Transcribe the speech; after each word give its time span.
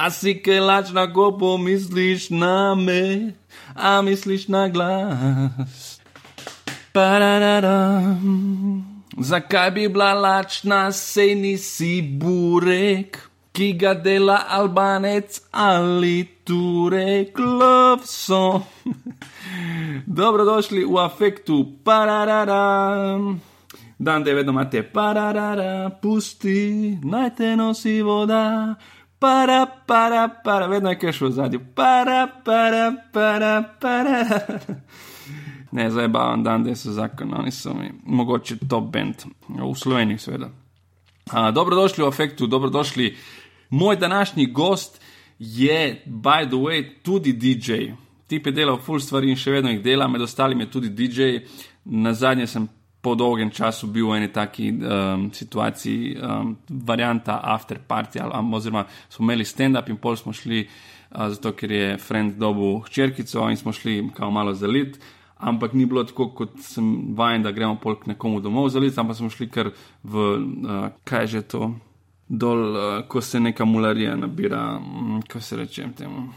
A 0.00 0.08
si 0.08 0.32
kaj 0.40 0.60
lačna, 0.64 1.02
ko 1.12 1.26
pomisliš 1.36 2.30
na 2.32 2.74
me, 2.74 3.32
a 3.76 4.00
misliš 4.02 4.48
na 4.48 4.68
glas. 4.68 6.00
Pararadam. 6.92 8.80
Zakaj 9.18 9.70
bi 9.70 9.88
bila 9.88 10.14
lačna, 10.14 10.92
sej 10.92 11.34
nisi 11.34 12.00
burek, 12.02 13.18
ki 13.52 13.72
ga 13.76 13.92
dela 13.94 14.38
albanec 14.48 15.40
ali 15.52 16.24
turek, 16.48 17.38
love 17.38 18.06
song. 18.06 18.64
Dobrodošli 20.20 20.84
v 20.84 20.96
afektu, 20.96 21.64
parararam. 21.84 23.40
Dan 23.98 24.24
te 24.24 24.34
vedno 24.34 24.52
imate, 24.56 24.82
pararara, 24.82 25.90
pusti, 26.02 26.96
naj 27.04 27.30
te 27.36 27.52
nosi 27.56 28.00
voda. 28.02 28.74
Para, 29.20 29.66
para, 29.86 30.28
para, 30.44 30.66
vedno 30.66 30.90
je 30.90 30.98
kaj 30.98 31.12
šlo 31.12 31.28
v 31.28 31.32
zadju. 31.32 31.60
Para, 31.74 32.26
para, 32.44 32.92
para, 33.12 33.76
para. 33.80 34.24
Ne, 35.72 35.90
zdaj 35.90 36.08
bavam 36.08 36.42
dan, 36.42 36.64
da 36.64 36.74
so 36.74 36.90
zakon, 36.90 37.34
oni 37.34 37.50
so 37.54 37.74
mi 37.74 37.92
mogoče 38.04 38.56
top 38.68 38.88
band, 38.92 39.22
v 39.48 39.74
Sloveniji, 39.78 40.18
seveda. 40.18 40.48
Dobrodošli 41.54 42.02
v 42.02 42.08
Afektu, 42.08 42.46
dobrodošli. 42.46 43.16
Moj 43.70 43.96
današnji 43.96 44.46
gost 44.46 45.00
je, 45.38 46.02
by 46.06 46.48
the 46.48 46.56
way, 46.56 47.02
tudi 47.02 47.32
DJ. 47.32 47.92
Tip 48.26 48.46
je 48.46 48.52
delal 48.52 48.80
full 48.82 49.00
stvari 49.00 49.30
in 49.30 49.36
še 49.36 49.50
vedno 49.50 49.70
jih 49.70 49.82
dela, 49.82 50.08
med 50.08 50.22
ostalim 50.22 50.60
je 50.60 50.70
tudi 50.70 50.88
DJ. 50.88 51.30
Na 51.84 52.14
zadnje 52.14 52.46
sem 52.46 52.68
po 53.00 53.14
dolgem 53.14 53.50
času 53.50 53.86
bil 53.86 54.10
v 54.10 54.16
eni 54.18 54.32
taki 54.32 54.70
um, 54.72 55.30
situaciji, 55.32 56.16
um, 56.16 56.56
varianta 56.68 57.40
after 57.42 57.78
party, 57.78 58.20
ali, 58.20 58.54
oziroma 58.54 58.84
smo 59.08 59.24
imeli 59.24 59.44
stand-up 59.44 59.88
in 59.88 59.96
pol 59.96 60.16
smo 60.16 60.32
šli, 60.32 60.66
uh, 60.66 61.28
zato 61.28 61.52
ker 61.52 61.72
je 61.72 61.96
friend 61.98 62.36
dobu 62.36 62.78
hčerkico 62.86 63.48
in 63.50 63.56
smo 63.56 63.72
šli 63.72 64.10
kao 64.14 64.30
malo 64.30 64.54
zalit 64.54 65.00
ampak 65.40 65.72
ni 65.72 65.86
bilo 65.86 66.04
tako, 66.04 66.28
kot 66.36 66.58
sem 66.60 67.14
vajen, 67.16 67.42
da 67.42 67.52
gremo 67.52 67.78
polk 67.80 68.06
nekomu 68.06 68.40
domov 68.40 68.68
za 68.68 68.78
lice, 68.78 69.00
ampak 69.00 69.16
smo 69.16 69.30
šli 69.30 69.48
kar 69.48 69.70
v, 70.04 70.26
uh, 70.36 70.88
kaj 71.04 71.26
že 71.26 71.42
to, 71.48 71.72
dol, 72.28 72.60
uh, 72.76 72.88
ko 73.08 73.20
se 73.20 73.40
neka 73.40 73.64
mularija 73.64 74.16
nabira, 74.16 74.62
um, 74.78 75.22
ko 75.32 75.40
se 75.40 75.56
reče 75.56 75.88
temu. 75.96 76.28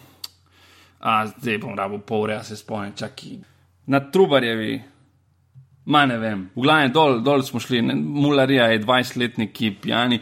A 0.99 1.25
zdaj 1.27 1.59
bom 1.59 1.75
rabo 1.75 1.99
pol 1.99 2.29
ure, 2.29 2.39
se 2.43 2.55
spomnim, 2.55 2.95
čaki. 2.95 3.37
Na 3.91 3.99
trubarjevi, 3.99 4.81
ma 5.85 6.05
ne 6.05 6.17
vem, 6.17 6.45
v 6.55 6.63
glavnem 6.63 6.91
dol, 6.95 7.17
dol 7.23 7.43
smo 7.43 7.59
šli, 7.59 7.81
ne, 7.83 7.95
mularija 7.95 8.69
je 8.71 8.81
20-letniki 8.83 9.73
pijani. 9.81 10.19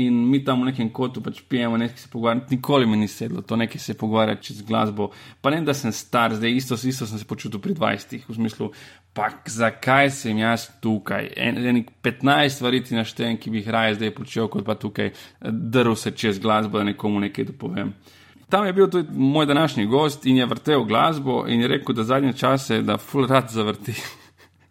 In 0.00 0.22
mi 0.30 0.38
tam 0.40 0.62
v 0.62 0.70
nekem 0.70 0.88
kotu 0.88 1.20
pač 1.20 1.42
pijemo, 1.44 1.76
nekaj 1.76 1.98
se 2.00 2.08
pogovarjamo, 2.08 2.46
nikoli 2.50 2.86
mi 2.88 2.96
ni 2.96 3.08
sedlo, 3.12 3.42
to 3.44 3.58
nekaj 3.60 3.80
se 3.80 3.94
pogovarja 3.98 4.38
čez 4.40 4.62
glasbo. 4.64 5.10
Pa 5.44 5.52
ne, 5.52 5.60
da 5.66 5.74
sem 5.76 5.92
star, 5.92 6.32
zdaj 6.38 6.56
isto, 6.56 6.78
isto 6.88 7.06
sem 7.06 7.20
se 7.20 7.28
počutil 7.28 7.60
pri 7.60 7.76
20, 7.76 8.24
v 8.28 8.36
smislu, 8.38 8.70
pa 9.12 9.28
zakaj 9.44 10.08
sem 10.16 10.40
jaz 10.40 10.70
tukaj? 10.80 11.28
En, 11.36 11.60
enih 11.60 11.92
15 12.04 12.56
stvari 12.56 12.80
ti 12.80 12.96
naštejem, 12.96 13.36
ki 13.36 13.52
bi 13.52 13.60
jih 13.60 13.68
raje 13.68 14.00
zdaj 14.00 14.14
počel, 14.16 14.48
kot 14.48 14.64
pa 14.64 14.78
tukaj 14.80 15.12
drl 15.44 15.92
se 15.92 16.14
čez 16.16 16.40
glasbo, 16.40 16.80
da 16.80 16.88
nekomu 16.88 17.20
nekaj 17.20 17.50
dopovem. 17.52 17.92
Tam 18.48 18.64
je 18.68 18.72
bil 18.72 18.88
tudi 18.88 19.12
moj 19.12 19.46
današnji 19.46 19.86
gost 19.86 20.26
in 20.26 20.40
je 20.40 20.46
vrtel 20.46 20.84
glasbo 20.88 21.44
in 21.48 21.60
je 21.60 21.68
rekel, 21.68 21.94
da 21.94 22.04
zadnje 22.04 22.32
čase, 22.32 22.80
da 22.82 22.96
full 22.96 23.28
rad 23.28 23.52
zavrti. 23.52 23.92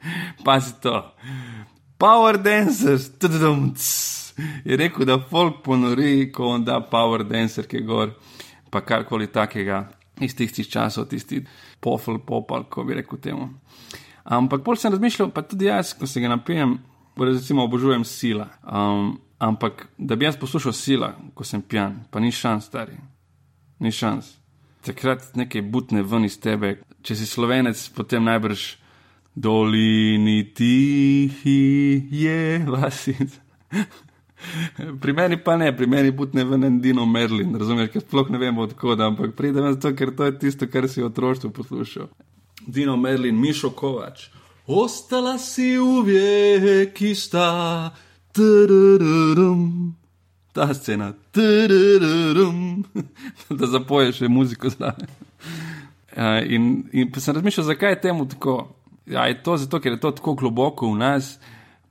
Pazi 0.45 0.73
to. 0.81 0.97
Power 1.97 2.37
dancers, 2.41 3.11
tudi 3.19 3.39
dom 3.39 3.69
je 4.65 4.77
rekel, 4.77 5.05
da 5.05 5.19
folk 5.29 5.63
ponori, 5.63 6.31
ko 6.31 6.47
on 6.47 6.63
da 6.65 6.79
Power 6.81 7.23
Dancer, 7.23 7.67
ki 7.67 7.77
je 7.77 7.85
gor, 7.85 8.13
pa 8.69 8.81
karkoli 8.81 9.27
takega 9.27 9.83
iz 10.21 10.35
tistih 10.35 10.69
časov, 10.69 11.07
tisti 11.09 11.43
pofel, 11.79 12.19
popal, 12.25 12.65
ko 12.69 12.83
bi 12.83 12.97
rekel 12.99 13.19
temu. 13.19 13.49
Ampak 14.23 14.63
bolj 14.65 14.83
sem 14.83 14.93
razmišljal, 14.93 15.31
pa 15.33 15.41
tudi 15.41 15.65
jaz, 15.65 15.93
ko 15.97 16.07
se 16.07 16.21
ga 16.21 16.29
napijem, 16.29 16.77
recimo 17.17 17.65
obožujem 17.65 18.05
sila. 18.05 18.47
Um, 18.63 19.19
ampak 19.39 19.87
da 19.97 20.15
bi 20.15 20.25
jaz 20.25 20.37
poslušal 20.37 20.73
sila, 20.73 21.15
ko 21.33 21.43
sem 21.43 21.61
pijan, 21.61 22.03
pa 22.11 22.19
ni 22.19 22.31
šans, 22.31 22.69
stari. 22.69 22.97
Ni 23.79 23.91
šans. 23.91 24.37
Takrat 24.85 25.35
nekaj 25.35 25.61
butne 25.61 26.03
ven 26.05 26.25
iz 26.25 26.37
tebe, 26.41 26.79
če 27.01 27.17
si 27.17 27.25
slovenec, 27.25 27.81
potem 27.97 28.23
najbrž 28.25 28.80
dolini 29.35 30.53
tihi 30.53 32.07
je 32.11 32.65
vasic. 32.67 33.39
Pri 35.01 35.13
meni 35.13 35.37
pa 35.43 35.55
ne, 35.55 35.77
pri 35.77 35.87
meni 35.87 36.17
putne 36.17 36.43
ven 36.43 36.63
en 36.63 36.81
Dino 36.81 37.05
Merlin, 37.05 37.55
razumeš, 37.55 37.91
ker 37.93 38.01
sploh 38.01 38.29
ne 38.33 38.39
vem 38.41 38.57
odkud, 38.57 38.99
ampak 38.99 39.35
pridem 39.37 39.69
zato, 39.73 39.93
ker 39.95 40.15
to 40.17 40.27
je 40.27 40.37
tisto, 40.39 40.67
kar 40.67 40.89
si 40.89 41.01
v 41.01 41.11
otroštvu 41.11 41.51
poslušal. 41.53 42.09
Dino 42.67 42.97
Merlin, 42.97 43.37
Mišo 43.37 43.69
Kovač. 43.77 44.27
Ostala 44.67 45.37
si 45.37 45.77
uvijek 45.77 47.01
ista, 47.01 47.91
ta 50.53 50.73
scena, 50.73 51.13
da 53.59 53.67
zapoješ 53.67 54.21
še 54.21 54.29
muziko 54.29 54.69
zraven. 54.69 55.09
Uh, 56.11 56.43
in, 56.43 56.83
in 56.91 57.11
pa 57.11 57.23
sem 57.23 57.35
razmišljal, 57.35 57.65
zakaj 57.71 57.95
je 57.95 58.01
temu 58.09 58.27
tako. 58.29 58.80
Ja, 59.05 59.25
je 59.27 59.41
to 59.43 59.57
zato, 59.57 59.79
ker 59.79 59.95
je 59.95 59.99
to 59.99 60.11
tako 60.11 60.33
globoko 60.33 60.91
v 60.91 60.97
nas, 60.97 61.39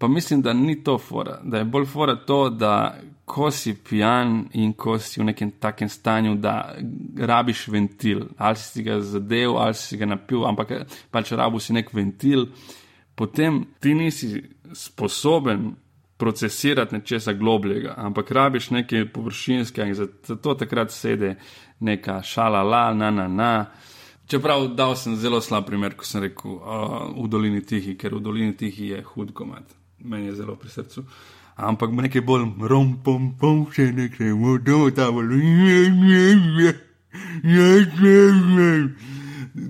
Pa 0.00 0.08
mislim, 0.08 0.42
da 0.42 0.52
ni 0.52 0.84
to 0.84 0.98
fora, 0.98 1.40
da 1.42 1.58
je 1.58 1.64
bolj 1.64 1.84
fora 1.84 2.16
to, 2.16 2.48
da 2.48 2.94
ko 3.24 3.50
si 3.50 3.74
pijan 3.74 4.44
in 4.52 4.72
ko 4.72 4.98
si 4.98 5.20
v 5.20 5.24
nekem 5.24 5.50
takem 5.50 5.88
stanju, 5.88 6.34
da 6.34 6.74
rabiš 7.18 7.66
ventil, 7.68 8.22
ali 8.38 8.56
si 8.56 8.82
ga 8.82 9.00
zadev, 9.00 9.58
ali 9.58 9.74
si 9.74 9.96
ga 9.96 10.06
napil, 10.06 10.46
ampak 10.48 10.72
pač 11.10 11.32
rabu 11.32 11.60
si 11.60 11.76
nek 11.76 11.92
ventil, 11.92 12.46
potem 13.14 13.60
ti 13.80 13.94
nisi 13.94 14.40
sposoben 14.72 15.74
procesirati 16.16 16.96
nečesa 16.96 17.32
globljega, 17.32 17.94
ampak 17.96 18.30
rabiš 18.30 18.70
nekaj 18.70 19.04
površinskega 19.12 19.88
in 19.88 19.94
zato 19.94 20.54
takrat 20.54 20.96
sede 20.96 21.34
neka 21.80 22.22
šala, 22.22 22.62
la, 22.62 22.94
na, 22.94 23.10
na, 23.10 23.28
na. 23.28 23.52
Čeprav 24.30 24.68
dal 24.78 24.94
sem 24.96 25.16
zelo 25.18 25.40
slab 25.42 25.66
primer, 25.66 25.96
ko 25.98 26.06
sem 26.06 26.22
rekel 26.22 26.56
uh, 26.60 27.10
v 27.18 27.26
dolini 27.28 27.64
tihi, 27.66 27.96
ker 27.98 28.14
v 28.14 28.22
dolini 28.22 28.54
tihi 28.54 28.94
je 28.94 29.02
hud 29.12 29.34
komat 29.34 29.80
meni 30.04 30.26
je 30.26 30.34
zelo 30.34 30.56
pri 30.56 30.70
srcu. 30.70 31.04
Ampak 31.56 31.90
nekaj 31.90 32.20
bolj 32.24 32.46
rompom, 32.68 33.34
pom, 33.36 33.66
še 33.72 33.90
nekaj 33.92 34.32
vodo, 34.32 34.88
ta 34.96 35.10
bolj. 35.12 35.36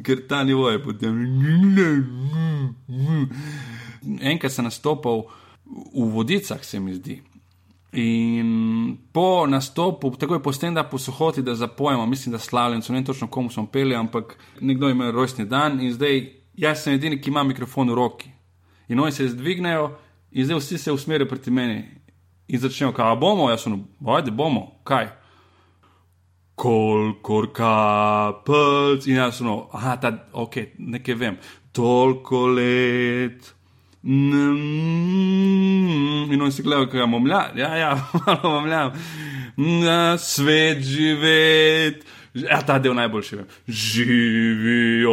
Ker 0.07 0.23
ta 0.29 0.45
nivo 0.45 0.71
je 0.71 0.79
potem. 0.85 1.19
Enkrat 4.21 4.53
sem 4.53 4.65
nastopil 4.65 5.27
v 5.67 6.07
vodicah, 6.15 6.63
se 6.65 6.81
mi 6.81 6.95
zdi. 6.95 7.21
In 7.93 8.97
po 9.13 9.47
nastopu, 9.47 10.13
tako 10.17 10.35
je 10.35 10.43
posten, 10.43 10.75
da 10.75 10.85
posohoti, 10.85 11.43
da 11.43 11.55
zapojemo, 11.55 12.07
mislim, 12.07 12.33
da 12.33 12.39
slavljen, 12.39 12.83
ne 12.89 13.05
točno 13.05 13.27
komu 13.27 13.51
smo 13.51 13.67
peli, 13.67 13.95
ampak 13.95 14.37
nekdo 14.61 14.89
ima 14.89 15.11
rojstni 15.11 15.45
dan 15.45 15.81
in 15.81 15.93
zdaj 15.93 16.23
jaz 16.55 16.83
sem 16.83 16.95
edini, 16.95 17.21
ki 17.21 17.31
ima 17.31 17.43
mikrofon 17.43 17.91
v 17.91 17.95
roki. 17.95 18.31
In 18.89 19.01
oni 19.01 19.13
se 19.13 19.29
zdvignejo 19.29 19.91
In 20.31 20.45
zdaj 20.45 20.59
vsi 20.59 20.79
se 20.79 20.93
usmerijo 20.93 21.29
proti 21.29 21.51
meni 21.51 21.85
in 22.49 22.59
začnejo, 22.59 22.93
kaj 22.93 23.17
bomo, 23.17 23.51
jaz 23.51 23.63
sem, 23.63 23.85
ajde 24.07 24.31
bomo, 24.31 24.81
kaj. 24.85 25.09
Kolikor 26.55 27.47
kapelc, 27.55 29.07
in 29.07 29.17
jaz 29.17 29.39
sem, 29.39 29.49
ah, 29.73 29.95
ta, 30.01 30.11
ok, 30.33 30.57
nekaj 30.79 31.15
vem, 31.15 31.39
toliko 31.73 32.47
let. 32.47 33.55
In 34.03 34.19
oni 36.43 36.53
si 36.53 36.63
gledajo, 36.63 36.89
kaj 36.89 37.05
imam, 37.05 37.27
ja, 37.27 37.53
ja, 37.57 38.11
malo 38.27 38.67
imam, 38.67 38.93
na 39.57 40.19
svet 40.19 40.83
živeti. 40.83 42.07
Ja, 42.35 42.63
ta 42.63 42.79
del 42.79 42.95
najboljši 42.95 43.37
je. 43.37 43.45
Živijo, 43.69 45.11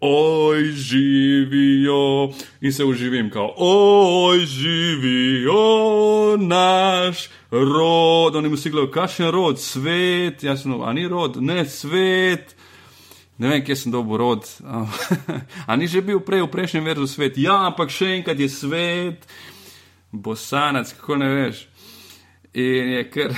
oj, 0.00 0.72
živijo. 0.72 2.32
In 2.60 2.72
se 2.72 2.84
uživim, 2.84 3.30
kot 3.30 3.54
oj, 3.56 4.38
živijo 4.38 6.36
naš 6.36 7.28
rod. 7.50 8.36
Oni 8.36 8.48
mu 8.48 8.56
si 8.56 8.70
gledajo, 8.70 8.90
kakšen 8.90 9.30
rod, 9.30 9.60
svet, 9.60 10.42
jasno, 10.42 10.82
a 10.82 10.92
ni 10.92 11.08
rod, 11.08 11.36
ne 11.40 11.64
svet. 11.64 12.56
Ne 13.40 13.48
vem, 13.48 13.62
kje 13.64 13.76
sem 13.76 13.92
dobil 13.92 14.20
rod. 14.20 14.44
A 15.68 15.76
ni 15.76 15.88
že 15.88 16.04
bil 16.04 16.20
prej 16.20 16.44
v 16.44 16.52
prejšnjem 16.52 16.84
verzu 16.84 17.08
svet? 17.08 17.40
Ja, 17.40 17.64
ampak 17.70 17.88
še 17.88 18.20
enkrat 18.20 18.36
je 18.36 18.50
svet, 18.52 19.24
bosanac, 20.12 20.92
kako 20.92 21.16
ne 21.22 21.28
veš. 21.32 21.64
In 22.52 22.92
je 22.98 23.04
kar. 23.08 23.32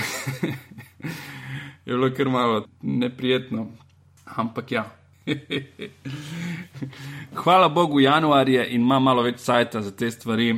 je 1.87 1.93
bilo 1.95 2.11
kar 2.11 2.27
malo 2.27 2.65
neprijetno. 2.83 3.69
Ampak 4.35 4.75
ja, 4.75 4.83
Hvala 7.43 7.69
Bogu, 7.69 7.99
januar 7.99 8.49
je 8.49 8.67
in 8.69 8.81
ima 8.81 8.99
malo 8.99 9.21
več 9.23 9.45
časa 9.45 9.81
za 9.81 9.91
te 9.91 10.11
stvari. 10.11 10.55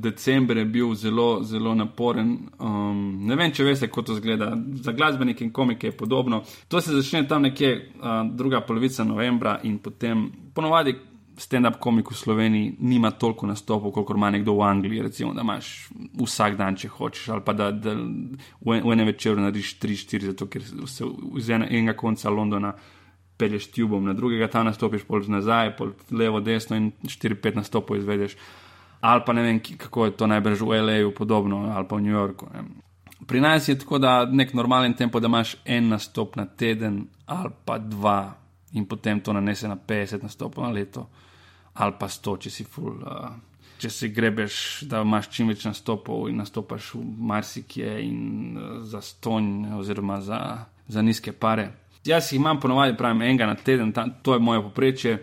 December 0.00 0.56
je 0.56 0.64
bil 0.64 0.94
zelo, 0.94 1.42
zelo 1.42 1.74
naporen. 1.74 2.38
Um, 2.58 3.26
ne 3.26 3.36
vem, 3.36 3.52
če 3.52 3.64
veste, 3.64 3.88
kako 3.88 4.02
to 4.02 4.14
zgleda. 4.20 4.52
Za 4.82 4.92
glasbenike 4.92 5.44
in 5.44 5.52
komike 5.52 5.86
je 5.90 5.96
podobno. 5.96 6.42
To 6.68 6.80
se 6.80 6.94
začne 6.94 7.26
tam 7.28 7.42
nekje 7.42 7.74
uh, 7.74 7.82
druga 8.32 8.60
polovica 8.60 9.04
novembra 9.04 9.60
in 9.62 9.78
potem 9.78 10.30
ponovadi. 10.54 10.96
Stand-up 11.38 11.76
komik 11.78 12.08
v 12.10 12.16
Sloveniji 12.18 12.72
nima 12.82 13.12
toliko 13.14 13.46
nastopov, 13.46 13.92
kot 13.94 14.08
ima 14.16 14.26
nekdo 14.34 14.56
v 14.58 14.64
Angliji. 14.66 15.02
Recimo, 15.06 15.30
da 15.34 15.44
imaš 15.46 15.88
vsak 16.18 16.56
dan, 16.58 16.74
če 16.74 16.88
hočeš, 16.90 17.28
ali 17.30 17.44
pa 17.46 17.52
da, 17.54 17.70
da 17.70 17.94
v 17.94 18.80
enem 18.82 19.06
večeru 19.06 19.38
narediš 19.38 19.76
3-4, 19.78 20.32
zato 20.32 20.48
ker 20.50 20.66
se 20.66 21.06
iz 21.38 21.50
enega 21.54 21.94
konca 21.94 22.30
Londona 22.30 22.72
pelješ 23.38 23.70
tubom, 23.70 24.04
na 24.04 24.12
drugega 24.12 24.48
tam 24.50 24.66
nastopiš, 24.66 25.04
pol 25.06 25.22
nazaj, 25.30 25.76
pol 25.76 25.92
levo, 26.10 26.40
desno 26.40 26.76
in 26.76 26.90
4-5 27.04 27.56
nastopov 27.56 27.96
izvedeš. 27.96 28.36
Ali 29.00 29.22
pa 29.26 29.32
ne 29.32 29.42
vem, 29.42 29.60
kako 29.60 30.04
je 30.08 30.16
to 30.18 30.26
najbrž 30.26 30.62
v 30.66 30.78
L.A.U. 30.82 31.14
podobno 31.14 31.70
ali 31.70 31.86
pa 31.88 31.96
v 31.96 32.02
New 32.02 32.12
Yorku. 32.12 32.48
Ne. 32.54 32.66
Pri 33.26 33.40
nas 33.40 33.68
je 33.68 33.78
tako, 33.78 33.98
da 33.98 34.24
nek 34.26 34.54
normalen 34.54 34.94
tempo, 34.94 35.20
da 35.20 35.26
imaš 35.26 35.56
en 35.64 35.88
nastop 35.88 36.36
na 36.36 36.46
teden 36.46 37.06
ali 37.26 37.50
pa 37.64 37.78
dva 37.78 38.34
in 38.72 38.86
potem 38.86 39.20
to 39.20 39.32
nanese 39.32 39.68
na 39.68 39.76
50 39.76 40.22
nastopov 40.22 40.64
na 40.64 40.70
leto 40.70 41.08
ali 41.78 41.94
pa 41.98 42.08
100, 42.08 42.38
če 42.42 42.50
si 42.50 42.64
full. 42.64 42.98
Uh, 43.02 43.36
Če 43.78 43.90
si 43.94 44.08
grebeš, 44.10 44.54
da 44.90 45.04
imaš 45.06 45.28
čim 45.30 45.52
več 45.52 45.62
nastopov 45.62 46.24
in 46.26 46.40
nastopaš 46.42 46.96
v 46.96 47.02
marsikje 47.30 47.92
in 48.02 48.56
uh, 48.58 48.80
za 48.82 48.98
stonj, 48.98 49.68
oziroma 49.78 50.18
za, 50.20 50.40
za 50.90 51.02
nizke 51.02 51.30
pare. 51.30 51.68
Jaz 52.08 52.32
jih 52.32 52.38
imam 52.40 52.60
ponovadi, 52.60 52.96
pravim, 52.96 53.22
enega 53.22 53.46
na 53.46 53.54
teden, 53.54 53.92
tam, 53.92 54.14
to 54.22 54.32
je 54.32 54.40
moje 54.40 54.62
poprečje, 54.62 55.18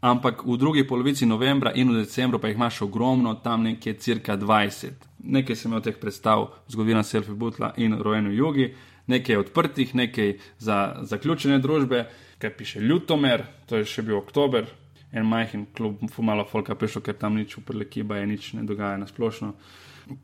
ampak 0.00 0.42
v 0.42 0.56
drugi 0.58 0.82
polovici 0.86 1.26
novembra 1.26 1.70
in 1.74 1.92
v 1.92 2.00
decembru 2.00 2.40
pa 2.42 2.48
jih 2.48 2.56
imaš 2.56 2.80
ogromno, 2.82 3.34
tam 3.34 3.62
nekje 3.62 3.94
cirka 4.02 4.36
20. 4.36 5.06
Nekaj 5.22 5.56
sem 5.56 5.70
imel 5.70 5.84
teh 5.86 6.00
predstav, 6.00 6.48
zgodovina 6.66 7.04
Selfie 7.06 7.38
Butla 7.38 7.70
in 7.76 7.94
rojeno 8.02 8.34
Jugi, 8.34 8.72
nekaj 9.06 9.36
odprtih, 9.44 9.94
nekaj 9.94 10.34
za 10.58 10.80
zaključene 11.06 11.60
družbe, 11.62 12.02
kaj 12.38 12.56
piše 12.56 12.80
Ljutomer, 12.80 13.46
to 13.70 13.78
je 13.78 13.86
še 13.86 14.02
bil 14.02 14.18
oktober, 14.18 14.66
en 15.12 15.30
majhen 15.30 15.68
klub, 15.70 16.02
fumalo 16.10 16.48
folka 16.50 16.74
prišel, 16.74 17.06
ker 17.06 17.14
tam 17.14 17.38
nič 17.38 17.60
v 17.60 17.66
prelekiba 17.70 18.18
je, 18.18 18.26
nič 18.26 18.52
ne 18.58 18.66
dogaja 18.66 18.98
na 18.98 19.06
splošno. 19.06 19.54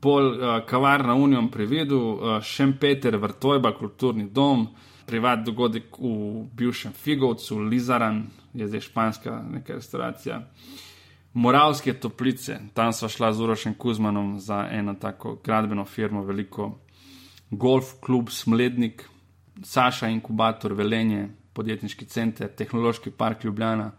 Pol 0.03 0.35
uh, 0.35 0.59
kavarna 0.67 1.15
Unijo 1.15 1.47
privedu, 1.55 2.03
uh, 2.03 2.41
Šempeter, 2.43 3.15
Vrtojba, 3.17 3.77
kulturni 3.79 4.27
dom 4.27 4.67
privat 5.11 5.43
dogodek 5.43 5.99
v 5.99 6.45
bivšem 6.55 6.93
Figovcu, 6.95 7.59
Lizaran, 7.59 8.29
je 8.55 8.69
zdaj 8.69 8.81
španska 8.87 9.41
neka 9.51 9.75
restauracija. 9.75 10.45
Moravske 11.35 11.95
toplice, 11.99 12.61
tam 12.75 12.93
sva 12.93 13.09
šla 13.11 13.33
z 13.33 13.43
Urošem 13.43 13.75
Kuzmanom 13.75 14.39
za 14.39 14.69
eno 14.71 14.95
tako 14.95 15.35
gradbeno 15.45 15.85
firmo, 15.85 16.23
veliko 16.23 16.79
golf 17.51 17.97
klub 18.01 18.31
Smlednik, 18.31 19.03
Saša 19.63 20.09
inkubator 20.09 20.73
Velenje, 20.73 21.29
podjetniški 21.53 22.07
center, 22.07 22.49
tehnološki 22.57 23.11
park 23.11 23.45
Ljubljana, 23.45 23.91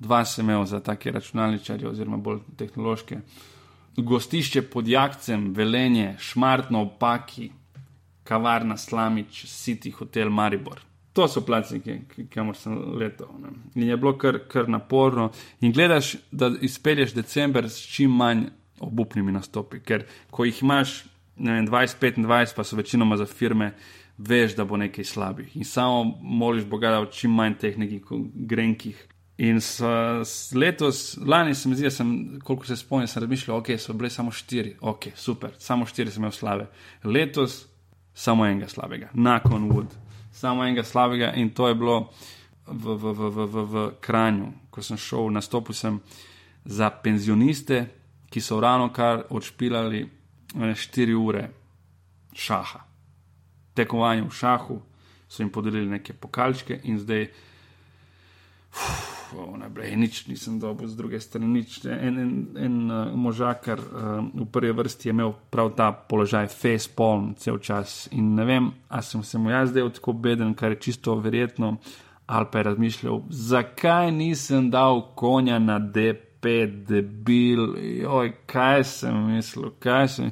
dva 0.00 0.24
sem 0.24 0.44
imel 0.44 0.64
za 0.64 0.80
take 0.80 1.12
računalničarje 1.12 1.88
oziroma 1.88 2.16
bolj 2.16 2.40
tehnološke. 2.56 3.20
Gostišče 3.96 4.62
pod 4.72 4.88
Jakcem, 4.88 5.52
Velenje, 5.54 6.16
Šmartno, 6.18 6.82
Opaki, 6.82 7.50
kavarna 8.26 8.76
Slamič, 8.76 9.44
City 9.46 9.92
Hotel 9.94 10.30
Maribor. 10.30 10.82
To 11.16 11.24
so 11.28 11.40
placniki, 11.40 12.00
kamor 12.28 12.56
sem 12.60 12.74
letel. 13.00 13.30
Ne. 13.40 13.54
In 13.74 13.88
je 13.88 13.96
bilo 13.96 14.12
kar, 14.20 14.42
kar 14.52 14.68
naporno. 14.68 15.30
In 15.64 15.72
gledaš, 15.72 16.16
da 16.30 16.50
izpelješ 16.60 17.14
december 17.16 17.70
s 17.70 17.80
čim 17.80 18.12
manj 18.12 18.50
obupnimi 18.80 19.32
nastopi, 19.32 19.80
ker 19.80 20.04
ko 20.30 20.44
jih 20.44 20.62
imaš 20.62 20.98
20-25, 21.38 22.54
pa 22.56 22.64
so 22.64 22.76
večinoma 22.76 23.16
za 23.16 23.26
firme, 23.26 23.72
veš, 24.18 24.56
da 24.56 24.64
bo 24.64 24.76
nekaj 24.76 25.04
slabih. 25.04 25.56
In 25.56 25.64
samo 25.64 26.18
moliš 26.20 26.64
Boga, 26.64 26.90
da 26.90 27.00
bo 27.00 27.10
čim 27.12 27.32
manj 27.32 27.56
teh 27.60 27.78
nekih 27.78 28.04
grenkih. 28.34 29.06
In 29.38 29.60
s, 29.60 29.80
s 30.24 30.52
letos, 30.54 31.18
lani 31.26 31.54
se 31.54 31.68
mi 31.68 31.76
zdi, 31.76 31.84
da 31.84 31.90
sem, 31.90 32.40
koliko 32.44 32.66
se 32.66 32.76
spomnim, 32.76 33.08
sem 33.08 33.20
razmišljal, 33.20 33.58
ok, 33.58 33.72
so 33.78 33.92
bile 33.92 34.10
samo 34.10 34.32
štiri, 34.32 34.76
ok, 34.80 35.08
super, 35.16 35.52
samo 35.58 35.86
štiri 35.86 36.10
sem 36.10 36.24
imel 36.24 36.32
slave. 36.32 36.68
Letos 37.04 37.66
samo 38.16 38.46
enega 38.46 38.68
slabega, 38.68 39.10
nakon 39.14 39.68
Wood, 39.70 39.92
samo 40.32 40.64
enega 40.64 40.84
slabega 40.84 41.34
in 41.36 41.50
to 41.50 41.68
je 41.68 41.74
bilo 41.74 41.98
v, 42.66 42.96
v, 42.96 43.12
v, 43.12 43.30
v, 43.30 43.46
v, 43.46 43.64
v 43.64 43.90
Kranju, 44.00 44.52
ko 44.72 44.82
sem 44.82 44.96
šel 44.96 45.28
na 45.30 45.44
stopu 45.44 45.76
sem 45.76 46.00
za 46.64 46.90
penzioniste, 46.90 47.84
ki 48.32 48.40
so 48.40 48.60
ravno 48.60 48.88
kar 48.92 49.26
odšpilali 49.30 50.00
4 50.56 51.14
ure 51.14 51.44
šaha. 52.34 52.80
Tekovanje 53.76 54.24
v 54.24 54.32
šahu 54.32 54.80
so 55.28 55.42
jim 55.42 55.50
podelili 55.52 55.90
neke 55.90 56.12
pokalčke 56.12 56.80
in 56.84 56.98
zdaj. 56.98 57.28
Uf, 58.76 59.16
nič 59.96 60.26
nisem 60.26 60.60
dobil, 60.60 60.88
z 60.88 60.96
druge 60.96 61.20
strani 61.20 61.46
nič. 61.46 61.84
En, 61.84 62.18
en, 62.18 62.32
en 62.56 62.74
uh, 62.90 63.14
možakar 63.16 63.80
uh, 63.80 64.20
v 64.34 64.46
prvi 64.52 64.72
vrsti 64.72 65.08
je 65.08 65.14
imel 65.14 65.32
prav 65.50 65.72
ta 65.76 65.92
položaj, 65.92 66.48
face 66.52 66.88
palm, 66.92 67.34
cel 67.34 67.58
čas. 67.58 68.08
In 68.12 68.34
ne 68.36 68.44
vem, 68.44 68.70
ali 68.88 69.02
sem 69.02 69.22
se 69.22 69.38
mu 69.38 69.50
jaz 69.50 69.70
zdaj 69.70 69.96
tako 69.98 70.12
beden, 70.12 70.54
kar 70.54 70.76
je 70.76 70.80
čisto 70.80 71.16
verjetno, 71.16 71.76
ali 72.26 72.46
pa 72.52 72.58
je 72.58 72.64
razmišljal, 72.64 73.20
zakaj 73.30 74.12
nisem 74.12 74.70
dal 74.70 75.14
konja 75.14 75.58
na 75.58 75.78
DP. 75.78 76.24
Debil, 76.86 77.72
joj, 78.04 78.28
kaj 78.46 78.84
sem 78.86 79.14
mislil, 79.32 79.72
kaj 79.82 80.04
sem. 80.08 80.28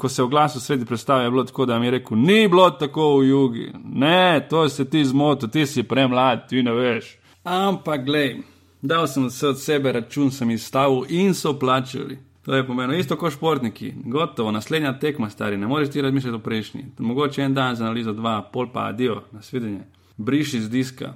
Ko 0.00 0.08
se 0.08 0.22
je 0.22 0.24
oglasil 0.24 0.62
sredi 0.64 0.86
predstave, 0.88 1.26
je 1.26 1.30
bilo 1.34 1.44
tako, 1.44 1.66
da 1.68 1.76
mi 1.78 1.86
je 1.86 1.90
rekel: 1.98 2.16
Ni 2.16 2.48
bilo 2.48 2.70
tako 2.70 3.18
v 3.18 3.26
jugu, 3.28 3.66
ne, 3.84 4.46
to 4.48 4.64
si 4.68 4.86
ti 4.88 5.04
zmotil, 5.04 5.50
ti 5.52 5.66
si 5.66 5.82
premlad, 5.82 6.46
ti 6.48 6.62
ne 6.62 6.72
veš. 6.72 7.18
Ampak, 7.48 8.04
glej, 8.04 8.42
dal 8.82 9.06
sem 9.08 9.26
vse 9.26 9.48
od 9.48 9.60
sebe, 9.60 9.92
račun 9.92 10.30
sem 10.30 10.50
izstavil 10.50 11.06
in 11.08 11.34
so 11.34 11.54
plačali. 11.58 12.18
To 12.44 12.54
je 12.54 12.66
pomenilo 12.66 12.98
isto 12.98 13.16
kot 13.16 13.32
športniki. 13.32 13.92
Gotovo, 14.04 14.52
naslednja 14.52 14.98
tekma, 14.98 15.30
stari, 15.30 15.56
ne 15.56 15.66
moreš 15.66 15.90
ti 15.90 16.02
razmišljati 16.02 16.36
o 16.36 16.38
prejšnji. 16.38 16.84
Mogoče 16.98 17.42
en 17.42 17.54
dan 17.54 17.76
za 17.76 17.84
analizo, 17.84 18.12
dva, 18.12 18.42
pol 18.52 18.72
pa 18.72 18.86
adijo, 18.88 19.22
nasvidenje. 19.32 19.80
Briši 20.16 20.56
iz 20.56 20.70
diska. 20.70 21.14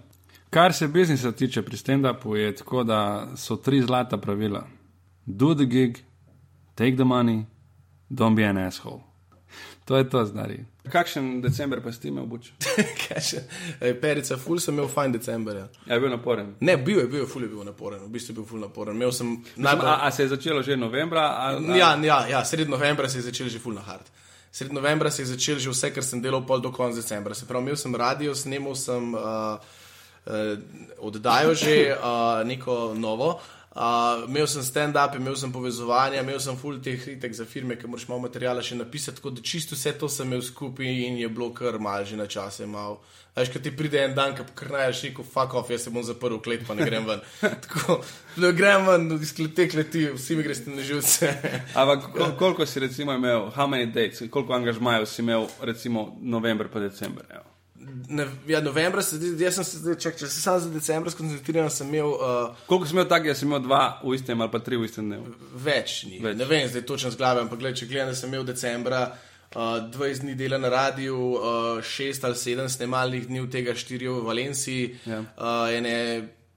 Kar 0.50 0.73
se 0.73 0.88
biznisa 0.88 1.32
tiče 1.32 1.62
pri 1.62 1.76
stand-upu, 1.76 2.35
je 2.37 2.56
tako, 2.56 2.85
da 2.85 3.28
so 3.37 3.56
tri 3.56 3.82
zlata 3.82 4.17
pravila: 4.17 4.67
do 5.26 5.55
the 5.55 5.64
gig, 5.64 5.99
take 6.75 6.96
the 6.96 7.05
money, 7.05 7.44
don't 8.11 8.37
be 8.37 8.44
an 8.44 8.58
asshole. 8.58 9.00
To 9.85 9.96
je 9.96 10.11
to, 10.11 10.25
znari. 10.25 10.64
Kakšen 10.90 11.38
december 11.43 11.79
pa 11.79 11.93
si 11.94 12.08
imel, 12.11 12.26
buč? 12.26 12.50
Perica, 14.02 14.37
ful 14.37 14.58
sem 14.58 14.75
imel 14.75 14.88
fajn 14.90 15.12
december. 15.14 15.61
Ja. 15.61 15.95
Je 15.95 16.00
bil 16.02 16.11
naporen? 16.11 16.57
Ne, 16.61 16.75
bil 16.76 16.99
je, 17.04 17.07
bil 17.07 17.21
je, 17.23 17.28
ful 17.30 17.47
je 17.47 17.50
bil 17.52 17.62
naporen, 17.62 18.02
v 18.02 18.11
bistvu 18.11 18.35
je 18.35 18.38
bil 18.40 18.49
ful 18.49 18.59
naporen. 18.59 18.99
Sem, 19.14 19.37
najbolj... 19.57 19.88
a, 19.88 19.95
a 20.02 20.11
se 20.11 20.26
je 20.26 20.33
začelo 20.35 20.62
že 20.62 20.76
novembra? 20.76 21.23
A, 21.23 21.54
a... 21.54 21.76
Ja, 21.78 21.95
ja, 22.02 22.18
ja, 22.26 22.42
sred 22.45 22.68
novembra 22.68 23.09
se 23.09 23.23
je 23.23 23.28
začelo 23.30 23.49
že 23.49 23.62
ful 23.62 23.78
na 23.78 23.87
hard. 23.87 24.11
Sred 24.50 24.73
novembra 24.75 25.11
se 25.11 25.23
je 25.23 25.26
začelo 25.26 25.62
že 25.62 25.71
vse, 25.71 25.92
kar 25.95 26.02
sem 26.02 26.21
delal 26.21 26.42
pol 26.42 26.59
do 26.59 26.75
konca 26.75 26.99
decembra. 26.99 27.35
Se 27.35 27.47
pravi, 27.47 27.71
imel 27.71 27.78
sem 27.78 27.95
radio, 27.95 28.35
snemal 28.35 28.75
sem 28.75 29.14
uh, 29.14 29.54
uh, 30.26 30.59
oddajo 30.99 31.54
že 31.54 31.95
uh, 31.95 32.42
neko 32.42 32.99
novo. 32.99 33.38
Uh, 33.38 33.62
imel 34.29 34.47
sem 34.47 34.62
stand-up, 34.62 35.17
imel 35.17 35.37
sem 35.37 35.52
povezovanje, 35.52 36.21
imel 36.21 36.41
sem 36.41 36.57
full 36.57 36.81
teh 36.83 37.00
kritik 37.00 37.33
za 37.33 37.45
firme, 37.45 37.76
ki 37.76 37.88
moraš 37.88 38.09
malo 38.09 38.26
materijala 38.26 38.62
še 38.62 38.76
napisati. 38.76 39.17
Tako 39.17 39.31
da 39.31 39.43
čisto 39.43 39.75
vse 39.75 39.95
to 39.99 40.09
sem 40.12 40.29
imel 40.29 40.43
skupaj 40.45 40.87
in 40.87 41.17
je 41.23 41.29
bilo 41.29 41.52
kar 41.55 41.79
mal 41.81 42.05
že 42.05 42.17
na 42.17 42.26
čase. 42.26 42.69
Veš, 43.33 43.49
ko 43.49 43.62
ti 43.64 43.73
pride 43.73 44.02
en 44.05 44.14
dan, 44.14 44.35
ki 44.37 44.45
pokrnaš 44.45 45.07
neko 45.07 45.25
fuck 45.25 45.55
off, 45.57 45.71
jaz 45.73 45.87
se 45.87 45.91
bom 45.91 46.05
zaprl 46.05 46.37
v 46.37 46.43
klet, 46.45 46.67
pa 46.69 46.76
ne 46.76 46.85
grem 46.85 47.07
ven. 47.09 47.23
tako, 47.64 48.02
da 48.37 48.50
grem 48.52 48.85
ven, 48.91 49.09
iz 49.17 49.33
klete 49.33 49.71
kleti, 49.73 50.05
vsi 50.12 50.37
mi 50.37 50.45
greste 50.45 50.75
na 50.75 50.85
živce. 50.85 51.33
Ampak 51.81 52.11
kol 52.12 52.37
koliko 52.37 52.67
si 52.69 52.85
recimo 52.85 53.17
imel, 53.17 53.49
how 53.57 53.64
many 53.64 53.88
dates, 53.88 54.21
koliko 54.29 54.52
angažmajev 54.52 55.09
si 55.09 55.25
imel 55.25 55.49
recimo 55.64 56.11
november 56.21 56.69
pa 56.69 56.85
december? 56.85 57.25
Evo 57.31 57.49
ne, 58.09 58.27
ja, 58.47 58.61
novembra, 58.61 59.03
se, 59.03 59.17
jaz 59.39 59.55
sem 59.55 59.65
se, 59.65 59.95
čak, 60.01 60.17
če 60.19 60.29
se 60.29 60.41
sam 60.41 60.61
za 60.61 60.71
decembr 60.71 61.11
skoncentriral, 61.12 61.71
sem 61.71 61.89
imel. 61.89 62.15
Uh, 62.15 62.62
Koliko 62.67 62.89
sem 62.89 62.99
imel 62.99 63.09
tako, 63.11 63.31
da 63.33 63.35
sem 63.39 63.49
imel 63.49 63.62
dva 63.65 63.83
v 64.03 64.15
istem 64.19 64.41
ali 64.41 64.53
pa 64.53 64.61
tri 64.65 64.79
v 64.81 64.89
istem 64.89 65.11
dnevu? 65.11 65.35
Več 65.65 66.03
ni. 66.09 66.21
Več. 66.23 66.39
Ne 66.39 66.49
vem, 66.49 66.67
zdaj 66.71 66.87
točno 66.89 67.12
z 67.15 67.21
glave, 67.21 67.45
ampak 67.45 67.62
gled, 67.62 67.79
če 67.79 67.89
gledam, 67.91 68.12
da 68.12 68.19
sem 68.19 68.33
imel 68.33 68.47
decembra. 68.49 69.07
Uh, 69.53 69.83
20 69.93 70.25
dni 70.25 70.35
dela 70.39 70.57
na 70.57 70.71
radiju, 70.73 71.17
6 71.85 72.23
uh, 72.23 72.29
ali 72.29 72.39
7 72.41 72.71
snemalnih 72.73 73.27
dni, 73.29 73.43
od 73.45 73.51
tega 73.53 73.75
4 73.77 74.09
v 74.09 74.23
Valenciji, 74.25 74.87
ja. 75.05 75.19
uh, 75.21 75.67
ene 75.69 75.97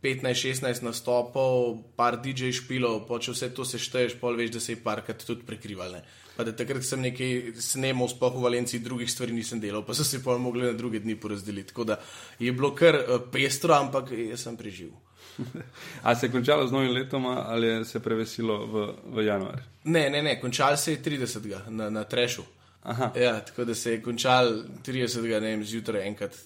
15-16 0.05 0.85
nastopov, 0.85 1.79
par 1.97 2.19
DJ 2.21 2.51
špilov, 2.53 3.07
pa 3.09 3.17
če 3.17 3.33
vse 3.33 3.50
to 3.57 3.65
sešteješ, 3.65 4.19
pol 4.21 4.38
veš, 4.38 4.53
da 4.53 4.62
se 4.62 4.75
je 4.75 4.83
parkrat 4.83 5.25
tudi 5.25 5.47
prekrival. 5.47 5.97
Ne? 5.97 6.03
Pa 6.35 6.43
da 6.43 6.51
takrat 6.53 6.83
sem 6.83 7.01
nekaj 7.01 7.55
snemal, 7.63 8.09
sploh 8.12 8.35
v 8.35 8.43
Valenciji, 8.43 8.83
drugih 8.83 9.09
stvari 9.09 9.33
nisem 9.33 9.62
delal, 9.63 9.85
pa 9.88 9.95
so 9.95 10.03
se 10.03 10.21
pa 10.24 10.38
mogli 10.38 10.67
na 10.67 10.75
druge 10.77 11.00
dni 11.00 11.15
porazdeliti. 11.15 11.71
Tako 11.71 11.88
da 11.91 12.00
je 12.39 12.51
bilo 12.51 12.74
kar 12.75 13.00
eh, 13.00 13.17
pestro, 13.31 13.74
ampak 13.74 14.12
jaz 14.12 14.45
sem 14.45 14.57
preživel. 14.59 14.93
A 16.07 16.15
se 16.15 16.27
je 16.27 16.31
končalo 16.31 16.67
z 16.67 16.71
novim 16.71 16.93
letom 16.93 17.25
ali 17.25 17.85
se 17.85 17.97
je 17.97 18.03
prevesilo 18.03 18.59
v, 18.65 18.83
v 19.15 19.25
januar? 19.25 19.63
Ne, 19.83 20.09
ne, 20.09 20.21
ne, 20.24 20.38
končal 20.39 20.77
se 20.77 20.91
je 20.91 21.01
30. 21.03 21.69
na, 21.69 21.89
na 21.89 22.03
Trešu. 22.03 22.43
Ja, 23.15 23.39
tako 23.41 23.65
da 23.65 23.75
se 23.75 23.91
je 23.91 24.01
končal 24.01 24.51
30. 24.85 25.21
ne 25.21 25.39
vem, 25.39 25.63
zjutraj 25.63 26.07
enkrat, 26.07 26.38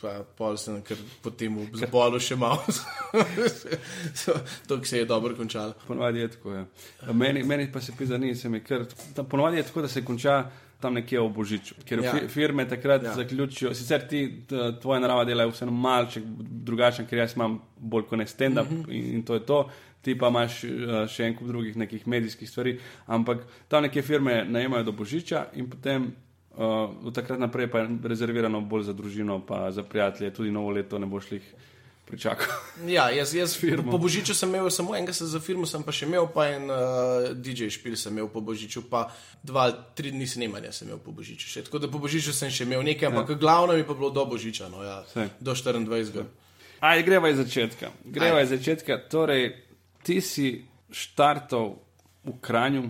pa 0.00 0.24
pol 0.36 0.56
sem 0.56 0.80
kar 0.82 0.96
potem 1.22 1.56
v 1.60 1.82
zbolu 1.84 2.20
še 2.22 2.36
malo. 2.40 2.64
to 4.68 4.80
se 4.84 4.98
je 4.98 5.04
dobro 5.04 5.36
končalo. 5.36 5.74
Ponovadi 5.86 6.24
je 6.24 6.30
tako. 6.36 6.54
Ja. 6.54 6.64
Meni, 7.12 7.42
meni 7.44 7.68
pa 7.72 7.80
se 7.80 7.92
pisa, 7.98 8.18
nisem 8.18 8.56
ker 8.64 8.86
ponovadi 9.28 9.60
je 9.60 9.68
tako, 9.68 9.86
da 9.86 9.88
se 9.88 10.04
konča. 10.04 10.42
Tam 10.80 10.94
nekje 10.96 11.20
v 11.20 11.28
Božiču, 11.28 11.74
ker 11.84 12.00
ja. 12.00 12.12
firme 12.32 12.64
takrat 12.64 13.02
ja. 13.04 13.10
zaključijo. 13.12 13.74
Sicer 13.76 14.06
ti, 14.08 14.20
tvoja 14.80 14.96
narava 15.04 15.26
dela 15.28 15.44
je 15.44 15.50
vseeno 15.50 15.74
malce 15.76 16.22
drugačen, 16.24 17.04
ker 17.04 17.20
jaz 17.20 17.34
imam 17.36 17.58
bolj 17.76 18.06
kot 18.08 18.16
ne 18.16 18.24
stand-up 18.24 18.70
mm 18.70 18.78
-hmm. 18.78 18.94
in, 18.96 19.10
in 19.18 19.22
to 19.28 19.36
je 19.36 19.42
to. 19.44 19.58
Ti 20.00 20.14
pa 20.18 20.30
imaš 20.32 20.62
še 21.12 21.26
en 21.26 21.36
kup 21.36 21.52
drugih 21.52 21.76
nekih 21.76 22.06
medijskih 22.08 22.48
stvari. 22.48 22.78
Ampak 23.06 23.44
tam 23.68 23.82
nekje 23.82 24.02
firme 24.02 24.44
najemajo 24.48 24.84
do 24.88 24.92
Božiča 24.92 25.44
in 25.52 25.68
potem 25.70 26.14
Uh, 26.50 27.06
od 27.06 27.14
takrat 27.14 27.38
naprej 27.38 27.70
pa 27.70 27.78
je 27.78 27.88
rezervirano 28.02 28.60
bolj 28.60 28.88
za 28.90 28.92
družino, 28.92 29.38
pa 29.46 29.70
za 29.70 29.82
prijatelje, 29.82 30.32
tudi 30.34 30.50
novo 30.50 30.70
leto 30.70 30.98
ne 30.98 31.06
boš 31.06 31.32
jih 31.32 31.52
pričakal. 32.10 32.46
Ja, 32.86 33.10
jaz, 33.10 33.34
jaz 33.34 33.54
po 33.90 33.98
božiču 33.98 34.34
sem 34.34 34.48
imel 34.48 34.70
samo 34.70 34.96
enega, 34.96 35.12
se 35.12 35.26
za 35.26 35.40
firmo 35.40 35.66
sem 35.66 35.82
pa 35.82 35.92
še 35.92 36.08
imel, 36.08 36.26
pa 36.34 36.48
en 36.50 36.66
uh, 36.66 37.30
DJ 37.36 37.70
špil 37.70 37.94
sem 37.96 38.12
imel 38.12 38.28
po 38.32 38.40
božiču, 38.40 38.82
pa 38.90 39.06
dva, 39.46 39.70
tri 39.94 40.10
dni 40.10 40.26
snemanja 40.26 40.72
sem 40.72 40.88
imel 40.88 40.98
po 41.04 41.14
božiču. 41.14 41.46
Še. 41.46 41.62
Tako 41.68 41.78
da 41.84 41.90
po 41.92 42.00
božiču 42.02 42.34
sem 42.34 42.50
še 42.50 42.66
imel 42.66 42.82
nekaj, 42.88 43.12
ampak 43.12 43.34
ja. 43.36 43.38
glavno 43.38 43.76
mi 43.78 43.86
pa 43.86 43.94
bilo 43.94 44.10
do 44.10 44.24
božiča, 44.26 44.70
no, 44.72 44.82
ja, 44.82 45.04
do 45.38 45.54
24. 45.54 46.26
Aj, 46.80 47.02
greva 47.04 47.30
iz 47.30 47.36
začetka. 47.36 47.92
Greva 48.08 48.40
iz 48.42 48.50
začetka. 48.50 48.96
Torej, 49.12 49.52
ti 50.02 50.18
si 50.24 50.64
štartov 50.90 51.76
v 52.24 52.36
Kranju. 52.40 52.88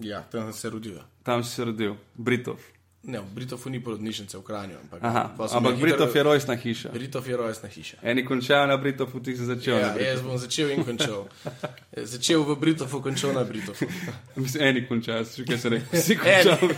Ja, 0.00 0.24
tam 0.32 0.48
sem 0.48 0.56
se 0.56 0.72
rodil. 0.72 0.96
Ja. 0.96 1.04
Tam 1.22 1.44
si 1.44 1.52
se 1.52 1.68
rodil, 1.68 1.98
Britov. 2.16 2.79
Ne, 3.02 3.20
Britov 3.34 3.66
ni 3.66 3.80
porodnišnice 3.80 4.38
v 4.38 4.42
Kranju. 4.44 4.76
Ampak, 4.82 5.00
Aha, 5.02 5.32
ampak 5.56 5.80
Britov 5.80 6.16
je 6.16 6.22
rojstna 6.22 6.56
hiša. 6.56 6.92
Britov 6.92 7.28
je 7.28 7.36
rojstna 7.36 7.68
hiša. 7.68 7.96
Eni 8.02 8.24
končajo 8.24 8.66
na 8.66 8.76
Britovu, 8.76 9.20
ti 9.24 9.36
si 9.36 9.44
začel. 9.44 9.78
Ja, 9.80 9.96
jaz 9.96 10.20
bom 10.20 10.36
začel 10.38 10.70
in 10.76 10.84
končal. 10.84 11.24
začel 12.12 12.44
v 12.44 12.56
Britovu, 12.60 13.00
končal 13.00 13.32
na 13.32 13.44
Britovu. 13.44 13.88
eni 14.68 14.84
končajo, 14.84 15.24
še 15.24 15.48
kaj 15.48 15.58
se 15.58 15.72
reče. 15.72 15.88
Vsi 15.96 16.16
končajo. 16.20 16.68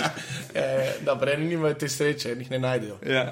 Dobro, 1.08 1.28
eni 1.28 1.52
nimajo 1.52 1.76
te 1.76 1.92
sreče, 1.92 2.32
jih 2.40 2.50
ne 2.56 2.58
najdejo. 2.64 2.96
Ja, 3.04 3.28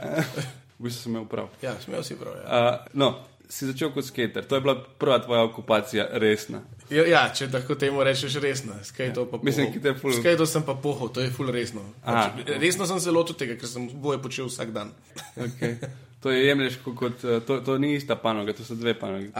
v 0.76 0.84
bistvu 0.84 1.08
sem 1.08 1.16
imel 1.16 1.24
prav. 1.32 1.48
Ja, 1.64 1.78
smel 1.80 2.04
si 2.04 2.20
prav. 2.20 2.36
Ja. 2.44 2.44
Uh, 2.44 2.92
no, 2.92 3.08
si 3.48 3.66
začel 3.66 3.92
kot 3.92 4.04
skater, 4.04 4.44
to 4.44 4.58
je 4.58 4.60
bila 4.60 4.74
prva 4.98 5.18
tvoja 5.24 5.42
okupacija, 5.42 6.08
resna. 6.20 6.60
Ja, 6.90 7.04
ja 7.08 7.22
če 7.34 7.48
tako 7.52 7.74
temu 7.80 8.04
rečeš, 8.04 8.36
resno. 8.44 8.76
Mislim, 9.42 9.72
da 9.82 9.94
ful. 9.96 10.12
Skajto 10.16 10.46
sem 10.46 10.64
pa 10.64 10.74
pohod, 10.74 11.12
to 11.12 11.24
je 11.24 11.30
ful 11.32 11.50
resno. 11.52 11.84
Pač, 12.04 12.44
resno 12.60 12.86
sem 12.88 13.00
zelo 13.00 13.24
od 13.24 13.32
tega, 13.36 13.56
ker 13.60 13.68
sem 13.68 13.88
boje 14.00 14.20
počel 14.22 14.48
vsak 14.52 14.72
dan. 14.76 14.92
okay. 15.36 15.78
To 16.20 16.30
je 16.30 16.46
jemliš 16.46 16.80
kot, 16.82 17.24
eh, 17.24 17.40
to, 17.46 17.60
to 17.62 17.78
ni 17.78 17.94
ista 17.94 18.16
panoga, 18.18 18.52
to 18.52 18.64
so 18.64 18.74
dve 18.74 18.94
panoge. 18.98 19.30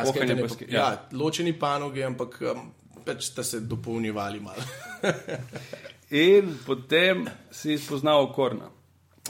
Ja. 0.70 0.78
ja, 0.78 1.08
ločeni 1.12 1.52
panoge, 1.58 2.04
ampak 2.06 2.38
um, 2.52 2.68
pač 3.04 3.32
sta 3.32 3.42
se 3.42 3.60
dopolnjevali 3.60 4.40
malo. 4.40 4.62
In 6.10 6.54
potem 6.66 7.26
si 7.50 7.78
spoznal 7.78 8.30
korna. 8.32 8.70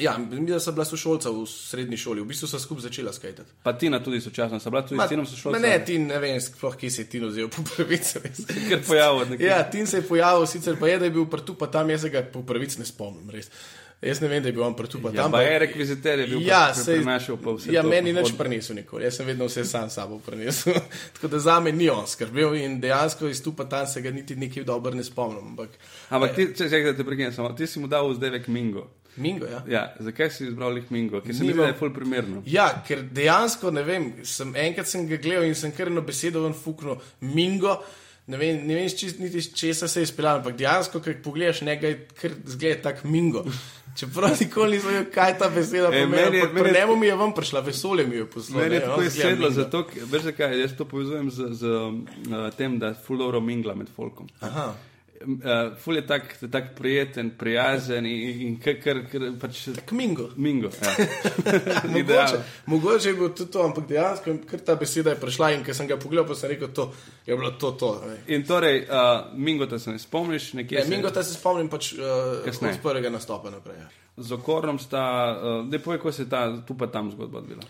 Ja, 0.00 0.18
mi 0.18 0.60
sem 0.60 0.74
bila 0.74 0.84
sošolca 0.84 1.30
v 1.30 1.46
srednji 1.46 1.96
šoli, 1.96 2.22
v 2.22 2.30
bistvu 2.30 2.48
sem 2.48 2.60
skupaj 2.60 2.86
začela 2.88 3.12
skajati. 3.12 3.42
Pa 3.62 3.72
Tina 3.78 4.00
tudi 4.04 4.20
sočasno, 4.20 4.60
sem 4.60 4.72
bila 4.72 4.82
tudi 4.86 5.00
s 5.00 5.08
Tinom 5.08 5.26
sošolca. 5.26 5.60
Ne, 5.62 5.74
Tin, 5.84 6.06
ne 6.06 6.20
vem, 6.22 6.40
sploh 6.40 6.76
kje 6.76 6.90
se 6.90 7.02
je 7.02 7.10
Tin 7.14 7.26
vzel 7.28 7.50
po 7.54 7.64
pravici. 7.66 8.22
Ker 8.68 8.84
pojavil 8.86 9.34
nekaj. 9.34 9.46
Ja, 9.46 9.62
Tin 9.70 9.86
se 9.86 10.02
je 10.02 10.06
pojavil, 10.08 10.46
sicer 10.46 10.78
pa 10.80 10.88
je, 10.88 10.98
da 10.98 11.10
je 11.10 11.16
bil 11.18 11.26
prtu, 11.30 11.58
pa 11.58 11.66
tam 11.66 11.90
jaz 11.90 12.06
ga 12.12 12.22
po 12.32 12.42
pravici 12.46 12.80
ne 12.80 12.86
spomnim, 12.86 13.30
res. 13.30 13.50
Jaz 14.02 14.20
ne 14.22 14.28
vem, 14.30 14.42
da 14.42 14.48
je 14.48 14.54
bil 14.54 14.62
on 14.62 14.76
prtu, 14.78 15.00
pa 15.02 15.10
ja, 15.10 15.22
tam. 15.22 15.32
Pa 15.34 15.40
je 15.42 15.58
rekviziter, 15.58 16.20
je 16.22 16.26
bil 16.30 16.42
ja, 16.46 16.74
se 16.74 16.92
je 16.94 17.00
našel 17.02 17.36
pa 17.42 17.50
vse. 17.56 17.72
Ja, 17.74 17.82
meni 17.82 18.12
nič 18.14 18.30
prinesel 18.38 18.78
nikoli, 18.78 19.02
jaz 19.08 19.18
sem 19.18 19.26
vedno 19.26 19.48
vse 19.48 19.64
sam 19.66 19.90
sabo 19.90 20.20
prinesel. 20.22 20.78
Tako 21.16 21.32
da 21.32 21.40
za 21.42 21.58
me 21.60 21.72
ni 21.72 21.88
on 21.90 22.06
skrbel 22.06 22.54
in 22.54 22.78
dejansko 22.80 23.26
iz 23.26 23.42
tu 23.42 23.56
pa 23.58 23.66
tam 23.66 23.86
se 23.86 24.02
ga 24.02 24.14
niti 24.14 24.36
nekaj 24.36 24.64
dobro 24.64 24.94
ne 24.94 25.02
spomnim. 25.04 25.50
Ampak, 25.50 25.74
ampak 26.14 26.36
ti, 26.36 26.46
če 26.54 26.68
se 26.70 26.80
ga 26.80 26.94
te 26.94 27.04
prekinem, 27.04 27.34
ti 27.58 27.66
si 27.66 27.82
mu 27.82 27.90
dal 27.90 28.12
vzdevek 28.12 28.46
Mingo. 28.46 28.86
Mingo, 29.18 29.46
ja. 29.50 29.62
ja, 29.68 29.84
zakaj 30.00 30.30
si 30.34 30.46
izbral 30.48 30.76
jih 30.78 30.90
Mingo? 30.94 31.22
Ker 31.24 31.34
se 31.34 31.44
mi 31.44 31.52
zdi, 31.52 31.60
da 31.60 31.70
je 31.70 31.78
ful 31.78 31.92
primerno. 31.94 32.42
Ja, 32.46 32.68
ker 32.86 33.02
dejansko 33.02 33.72
ne 33.74 33.84
vem, 33.86 34.10
sem, 34.26 34.52
enkrat 34.56 34.90
sem 34.90 35.06
ga 35.08 35.20
gledal 35.22 35.48
in 35.48 35.56
sem 35.58 35.72
kar 35.74 35.92
eno 35.92 36.04
besedo 36.06 36.44
ven 36.46 36.56
fuknil 36.56 37.00
Mingo. 37.20 37.78
Ne 38.28 38.36
vem, 38.36 38.60
ne 38.68 38.76
vem 38.76 38.88
čist, 38.92 39.22
niti 39.22 39.40
česa 39.56 39.88
se 39.88 40.02
je 40.02 40.10
izpeljal, 40.10 40.42
ampak 40.42 40.56
dejansko, 40.58 41.00
ko 41.00 41.14
pogledaš 41.24 41.62
nekaj, 41.64 41.94
kar 42.20 42.34
zgleda 42.44 42.90
tako 42.90 43.08
Mingo. 43.08 43.44
Čeprav 43.98 44.36
nikoli 44.40 44.76
nisem 44.76 44.92
vedel, 44.92 45.06
kaj 45.14 45.38
ta 45.38 45.48
beseda 45.50 45.88
pomeni. 45.90 46.42
Pri 46.54 46.72
njemu 46.74 46.96
mi 46.96 47.06
je 47.06 47.14
vam 47.16 47.32
prišla, 47.34 47.60
vesolje 47.60 48.06
mi 48.06 48.16
je 48.16 48.26
poslalo. 48.30 48.62
Meni 48.62 48.74
je 48.74 48.80
tako 48.80 49.10
sedlo, 49.10 49.50
zato, 49.50 49.86
veš, 50.12 50.22
zakaj, 50.22 50.60
jaz 50.60 50.76
to 50.78 50.84
povezujem 50.84 51.30
z, 51.30 51.48
z 51.50 51.66
uh, 51.66 52.52
tem, 52.56 52.78
da 52.78 52.92
je 52.92 53.00
ful 53.06 53.18
dobro 53.18 53.40
mingla 53.40 53.74
med 53.74 53.88
folkom. 53.96 54.28
Aha. 54.40 54.74
Uh, 55.18 55.76
ful 55.76 55.96
je 55.96 56.06
tak, 56.06 56.36
tak 56.52 56.74
prijeten, 56.74 57.30
prijazen 57.38 58.06
in, 58.06 58.40
in 58.40 58.58
kar, 58.62 58.76
kar, 58.82 59.00
kar 59.10 59.24
pač. 59.40 59.64
Tak 59.74 59.92
mingo. 59.92 60.28
Mingo. 60.36 60.70
Ja. 60.82 60.92
mogoče, 61.94 62.38
mogoče 62.66 63.08
je 63.08 63.14
bilo 63.14 63.28
tudi 63.28 63.50
to, 63.50 63.64
ampak 63.66 63.88
dejansko, 63.88 64.36
ker 64.50 64.62
ta 64.62 64.76
beseda 64.78 65.10
je 65.10 65.20
prišla 65.20 65.50
in 65.56 65.64
ker 65.66 65.74
sem 65.74 65.88
ga 65.90 65.98
pogledal, 65.98 66.28
pa 66.28 66.36
sem 66.38 66.52
rekel, 66.52 66.70
to 66.74 66.92
je 67.26 67.36
bilo 67.36 67.50
to. 67.50 67.72
to 67.80 67.90
in 68.26 68.46
torej, 68.46 68.84
uh, 68.86 69.32
mingo 69.34 69.66
te 69.66 69.78
se 69.78 69.90
ne 69.90 69.98
spomniš, 69.98 70.52
nekje. 70.60 70.78
Ja, 70.78 70.86
mingo 70.86 71.10
te 71.10 71.24
se 71.24 71.34
spomnim 71.34 71.68
pač 71.68 71.92
uh, 71.98 72.46
od 72.46 72.78
prvega 72.82 73.10
nastopa 73.10 73.50
naprej. 73.50 73.82
Ja. 73.82 73.90
Z 74.16 74.38
okornom 74.38 74.78
sta, 74.78 75.02
uh, 75.34 75.66
ne 75.66 75.82
povej, 75.82 75.98
kako 75.98 76.12
se 76.12 76.22
je 76.22 76.30
ta 76.30 76.46
tu 76.66 76.78
pa 76.78 76.86
tam 76.86 77.10
zgodba 77.10 77.42
odvila. 77.42 77.66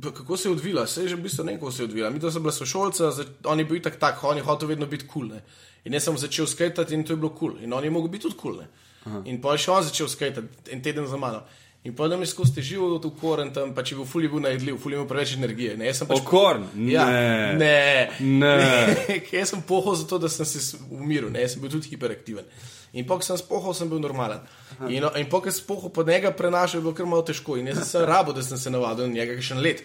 Kako 0.00 0.36
se 0.36 0.48
je 0.48 0.52
odvila, 0.52 0.86
se 0.86 1.02
je 1.02 1.08
že 1.08 1.16
v 1.16 1.22
bistvu 1.22 1.44
ne, 1.44 1.58
kako 1.58 1.72
se 1.72 1.82
je 1.82 1.84
odvila. 1.84 2.10
Mi, 2.10 2.18
da 2.18 2.30
sem 2.30 2.42
bila 2.42 2.52
sošolca, 2.52 3.12
on 3.44 3.58
je 3.58 3.64
bil 3.64 3.82
tak, 3.82 3.98
tak, 4.00 4.24
on 4.24 4.36
je 4.36 4.42
hotel 4.42 4.68
vedno 4.68 4.86
biti 4.86 5.06
kul. 5.06 5.28
Cool, 5.28 5.40
In 5.84 5.94
jaz 5.94 6.06
sem 6.06 6.18
začel 6.18 6.46
skajati 6.46 6.94
in 6.94 7.04
to 7.04 7.12
je 7.12 7.16
bilo 7.16 7.30
kul. 7.30 7.52
Cool. 7.56 7.64
In 7.64 7.72
oni 7.72 7.90
mogli 7.90 8.08
biti 8.08 8.22
tudi 8.22 8.36
kul. 8.38 8.62
Cool, 9.04 9.22
in 9.26 9.40
pa 9.42 9.52
je 9.52 9.64
še 9.64 9.70
on 9.70 9.82
začel 9.82 10.08
skajati 10.08 10.42
en 10.70 10.82
teden 10.82 11.06
za 11.06 11.16
mano. 11.16 11.42
In 11.84 11.96
mi 12.18 12.26
skozi 12.26 12.54
težijo 12.54 13.00
v 13.02 13.10
koren, 13.20 13.48
tam 13.50 13.72
pa 13.74 13.82
če 13.82 13.96
bi 13.96 14.04
v 14.04 14.06
fulju 14.06 14.28
bil 14.30 14.42
najedljiv, 14.44 14.76
fulju 14.78 15.00
ima 15.00 15.06
preveč 15.10 15.32
energije. 15.34 15.72
Ne, 15.76 15.90
pač 15.90 16.20
korn? 16.22 16.68
Ja, 16.86 17.06
ne. 17.10 17.56
Ne. 17.58 18.10
ne. 18.20 18.52
ne. 19.08 19.16
jaz 19.32 19.50
sem 19.50 19.64
pohod 19.66 19.98
zato, 19.98 20.20
da 20.22 20.30
sem 20.30 20.46
se 20.46 20.78
umiril, 20.94 21.32
ne, 21.34 21.42
jaz 21.42 21.56
sem 21.56 21.64
bil 21.64 21.72
tudi 21.74 21.90
hiperaktiven. 21.90 22.46
In 22.94 23.08
pa, 23.08 23.16
ko 23.18 23.26
sem 23.26 23.40
spohal, 23.40 23.74
sem 23.74 23.90
bil 23.90 23.98
normalen. 23.98 24.44
In, 24.86 25.08
in 25.18 25.26
pa, 25.26 25.40
ko 25.42 25.50
sem 25.50 25.58
spohal, 25.58 25.90
pod 25.90 26.06
njega 26.06 26.30
prenašal, 26.30 26.78
je 26.78 26.84
bilo 26.86 26.94
kar 26.94 27.08
malo 27.10 27.26
težko. 27.26 27.58
In 27.58 27.72
jaz 27.72 27.80
sem 27.80 27.90
se 27.90 28.06
rabo, 28.06 28.36
da 28.36 28.46
sem 28.46 28.60
se 28.62 28.70
navadil 28.70 29.10
na 29.10 29.18
njega 29.18 29.40
še 29.42 29.56
en 29.56 29.66
let. 29.66 29.82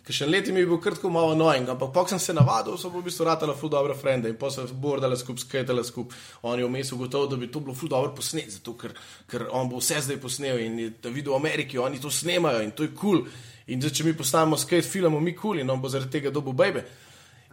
Ker 0.00 0.16
še 0.16 0.26
leti 0.26 0.52
mi 0.52 0.62
je 0.62 0.66
bil 0.70 0.80
krtko 0.80 1.10
malo 1.12 1.34
nojing, 1.36 1.68
ampak 1.68 1.92
pa 1.92 2.06
sem 2.08 2.18
se 2.18 2.32
navadil, 2.32 2.78
so 2.80 2.88
v 2.88 3.02
bistvu 3.04 3.26
ratala 3.28 3.54
ful 3.54 3.68
dobro 3.68 3.94
frende 3.94 4.30
in 4.32 4.38
pa 4.40 4.48
so 4.50 4.64
bordale 4.72 5.18
skupaj, 5.20 5.44
skajtale 5.44 5.84
skupaj. 5.84 6.16
On 6.48 6.58
je 6.58 6.64
vmes 6.64 6.92
ugotovil, 6.96 7.28
da 7.28 7.36
bi 7.36 7.50
to 7.52 7.60
bilo 7.60 7.76
ful 7.76 7.92
dobro 7.92 8.14
posnet, 8.16 8.48
zato 8.56 8.74
ker, 8.80 8.96
ker 9.28 9.46
on 9.52 9.68
bo 9.68 9.82
vse 9.82 10.00
zdaj 10.06 10.18
posnel 10.22 10.58
in 10.64 10.80
da 11.02 11.12
vidi 11.12 11.28
v 11.28 11.36
Ameriki, 11.36 11.78
oni 11.78 12.00
to 12.00 12.10
snemajo 12.10 12.64
in 12.64 12.72
to 12.72 12.88
je 12.88 12.94
kul. 12.94 13.20
Cool. 13.20 13.48
In 13.70 13.78
zdaj, 13.78 13.92
če 14.00 14.08
mi 14.08 14.16
postavimo 14.16 14.56
skate 14.58 14.88
film, 14.88 15.20
mi 15.22 15.36
kul 15.36 15.52
cool 15.52 15.62
in 15.62 15.70
on 15.70 15.80
bo 15.82 15.88
zaradi 15.92 16.16
tega 16.16 16.32
dobil 16.34 16.56
bebe. 16.56 16.82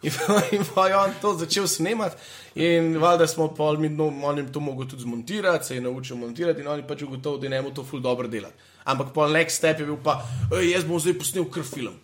In 0.02 0.14
in 0.56 0.64
pa 0.74 0.88
je 0.88 0.96
on 0.96 1.14
to 1.22 1.34
začel 1.38 1.68
snemati 1.68 2.16
in 2.56 2.98
valjda 3.02 3.28
smo 3.28 3.48
pa 3.54 3.72
mi, 3.74 3.90
no, 3.90 4.08
on 4.24 4.38
jim 4.38 4.52
to 4.54 4.60
mogel 4.60 4.88
tudi 4.88 5.02
zmontirati, 5.02 5.66
se 5.66 5.76
je 5.76 5.82
naučil 5.82 6.18
montirati 6.18 6.62
in 6.62 6.68
oni 6.68 6.88
pač 6.88 7.02
ugotovili, 7.02 7.42
da 7.42 7.56
ne 7.56 7.62
mu 7.62 7.74
to 7.74 7.84
ful 7.84 8.00
dobro 8.00 8.28
delati. 8.28 8.56
Ampak 8.86 9.14
pa 9.14 9.28
next 9.28 9.58
step 9.58 9.80
je 9.80 9.86
bil 9.86 9.98
pa, 10.04 10.22
jaz 10.64 10.86
bom 10.86 11.00
zdaj 11.00 11.18
posnel 11.18 11.50
kr 11.52 11.66
film. 11.66 11.98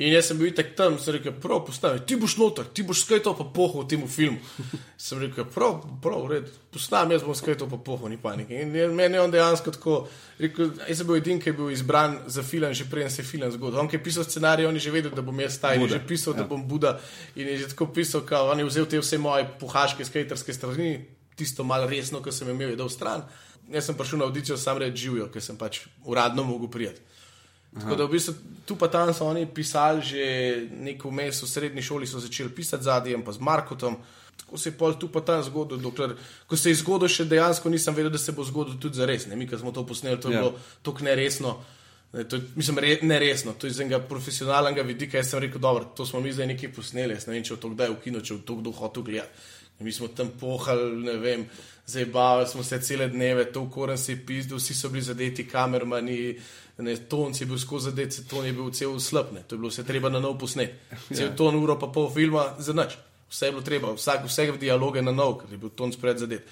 In 0.00 0.14
jaz 0.14 0.30
sem 0.30 0.38
bil 0.40 0.54
tak 0.56 0.70
tam, 0.76 0.94
sem 0.96 1.18
rekel, 1.18 1.34
prav, 1.36 1.58
postavi, 1.66 2.00
ti 2.08 2.16
boš 2.16 2.38
noter, 2.40 2.64
ti 2.72 2.80
boš 2.88 3.02
skajto 3.04 3.34
pa 3.36 3.44
poho 3.52 3.82
v 3.82 3.88
tem 3.90 4.04
filmu. 4.08 4.40
sem 4.96 5.20
rekel, 5.20 5.44
prav, 5.44 5.82
prav, 6.00 6.22
red, 6.30 6.46
postavi, 6.72 7.12
jaz 7.18 7.26
bom 7.26 7.36
skajto 7.36 7.68
pa 7.68 7.76
poho, 7.84 8.08
ni 8.08 8.16
panike. 8.16 8.62
In 8.64 8.72
meni 8.96 9.18
je 9.18 9.20
on 9.20 9.34
dejansko 9.34 9.74
tako, 9.76 9.98
rekel, 10.40 10.72
jaz 10.88 11.02
sem 11.02 11.10
bil 11.10 11.18
edin, 11.20 11.42
ki 11.42 11.52
je 11.52 11.56
bil 11.58 11.68
izbran 11.74 12.16
za 12.32 12.40
film, 12.46 12.72
že 12.72 12.88
prej 12.88 13.10
se 13.12 13.20
je 13.20 13.28
film 13.28 13.52
zgodil. 13.52 13.82
On, 13.82 13.90
ki 13.92 14.00
je 14.00 14.04
pisal 14.08 14.24
scenarij, 14.24 14.70
on 14.70 14.80
je 14.80 14.86
že 14.88 14.94
vedel, 14.96 15.12
da 15.12 15.26
bom 15.26 15.44
jaz 15.44 15.60
taj, 15.60 15.76
je 15.76 15.92
že 15.92 16.00
pisal, 16.08 16.32
ja. 16.32 16.40
da 16.40 16.48
bom 16.48 16.64
Buda. 16.64 16.96
In 17.36 17.52
je 17.52 17.60
že 17.66 17.70
tako 17.74 17.92
pisal, 17.92 18.24
kao, 18.24 18.48
on 18.48 18.64
je 18.64 18.70
vzel 18.72 18.88
te 18.88 19.04
vse 19.04 19.20
moje 19.20 19.44
puhaške 19.60 20.08
skajterske 20.08 20.56
strani, 20.56 20.96
tisto 21.36 21.60
malo 21.60 21.84
resno, 21.84 22.24
ki 22.24 22.32
sem 22.32 22.48
imel, 22.48 22.72
je 22.72 22.80
dal 22.80 22.88
stran. 22.88 23.28
Jaz 23.68 23.92
sem 23.92 24.00
prišel 24.00 24.24
na 24.24 24.32
audicijo, 24.32 24.56
sam 24.56 24.80
reč 24.80 24.96
živijo, 24.96 25.28
ker 25.28 25.44
sem 25.44 25.60
pač 25.60 25.84
uradno 26.08 26.48
mogel 26.48 26.72
prijeti. 26.72 27.04
Tako 27.72 27.96
da 27.96 28.04
v 28.04 28.10
bistvu 28.10 28.34
tu 28.66 28.74
pa 28.76 28.88
tam 28.88 29.14
so 29.14 29.26
oni 29.26 29.46
pisali 29.46 30.02
že 30.02 30.24
neko 30.72 31.08
vmes, 31.08 31.42
v 31.42 31.46
srednji 31.46 31.82
šoli 31.82 32.06
so 32.06 32.18
začeli 32.18 32.50
pisati 32.50 32.84
zadnjem, 32.84 33.22
pa 33.22 33.32
z 33.32 33.38
Markotom. 33.38 33.96
Tako 34.36 34.58
se 34.58 34.68
je 34.68 34.74
pol 34.74 34.94
tu 34.94 35.08
pa 35.08 35.20
tam 35.20 35.42
zgodil, 35.42 35.78
dokler, 35.78 36.16
ko 36.46 36.56
se 36.56 36.70
je 36.70 36.74
zgodil, 36.76 37.06
še 37.08 37.24
dejansko 37.24 37.70
nisem 37.70 37.94
vedel, 37.94 38.10
da 38.10 38.18
se 38.18 38.32
bo 38.32 38.42
zgodil 38.42 38.74
tudi 38.76 38.96
za 38.96 39.06
res. 39.06 39.26
Ne? 39.26 39.36
Mi, 39.36 39.46
ki 39.46 39.54
smo 39.56 39.70
to 39.70 39.86
posneli, 39.86 40.18
to 40.18 40.28
je 40.28 40.34
Ja. 40.34 40.40
bilo 40.40 40.54
tako 40.82 41.04
neresno. 41.04 41.62
Ne, 42.12 42.24
to, 42.24 42.36
je- 42.36 42.42
mislim, 42.56 42.78
re, 42.78 42.98
neresno, 43.02 43.52
to 43.52 43.66
je 43.66 43.70
iz 43.70 43.80
enega 43.80 44.00
profesionalnega 44.00 44.82
vidika. 44.82 45.16
Jaz 45.16 45.30
sem 45.30 45.38
rekel, 45.38 45.60
dobro, 45.60 45.84
to 45.86 46.02
smo 46.02 46.20
mi 46.20 46.32
zdaj 46.32 46.46
nekaj 46.48 46.72
posneli. 46.72 47.14
Jaz 47.14 47.26
ne 47.26 47.34
vem, 47.34 47.44
če 47.44 47.54
bo 47.54 47.60
to 47.60 47.68
kdaj 47.70 47.88
v 47.88 48.00
kino, 48.02 48.20
če 48.20 48.34
bo 48.34 48.40
to 48.40 48.54
kdo 48.56 48.70
hotel 48.72 49.02
gledati. 49.02 49.30
Mi 49.78 49.92
smo 49.92 50.08
tam 50.08 50.28
pohali, 50.30 50.96
ne 50.98 51.14
vem, 51.16 51.46
zabavali 51.90 52.46
smo 52.48 52.62
se 52.62 52.80
cele 52.82 53.08
dneve, 53.08 53.44
to 53.52 53.66
koren 53.70 53.98
se 53.98 54.12
je 54.12 54.22
pizdil, 54.26 54.58
vsi 54.58 54.74
so 54.74 54.88
bili 54.88 55.02
zadeti, 55.02 55.46
kamermani, 55.48 56.38
ne, 56.78 56.96
ton 56.96 57.34
si 57.34 57.44
bil 57.46 57.58
skozi 57.58 57.90
zadet, 57.90 58.12
se 58.12 58.26
ton 58.28 58.46
je 58.46 58.52
bil 58.52 58.70
cel 58.70 58.98
slabne, 59.00 59.42
to 59.46 59.54
je 59.54 59.58
bilo 59.58 59.70
vse 59.70 59.84
treba 59.84 60.08
na 60.08 60.20
nov 60.20 60.38
posnet. 60.38 60.74
Cel 61.12 61.34
ton 61.36 61.56
uro 61.58 61.78
pa 61.78 61.90
pol 61.92 62.10
filma 62.14 62.54
za 62.58 62.72
nič. 62.76 62.98
Vse 63.30 63.46
je 63.46 63.54
bilo 63.54 63.62
treba, 63.62 63.94
vsak, 63.94 64.26
vse 64.26 64.52
dialoge 64.58 65.02
na 65.02 65.12
nov, 65.12 65.38
ker 65.42 65.52
je 65.52 65.58
bil 65.58 65.70
ton 65.76 65.92
spred 65.92 66.18
zadet. 66.18 66.46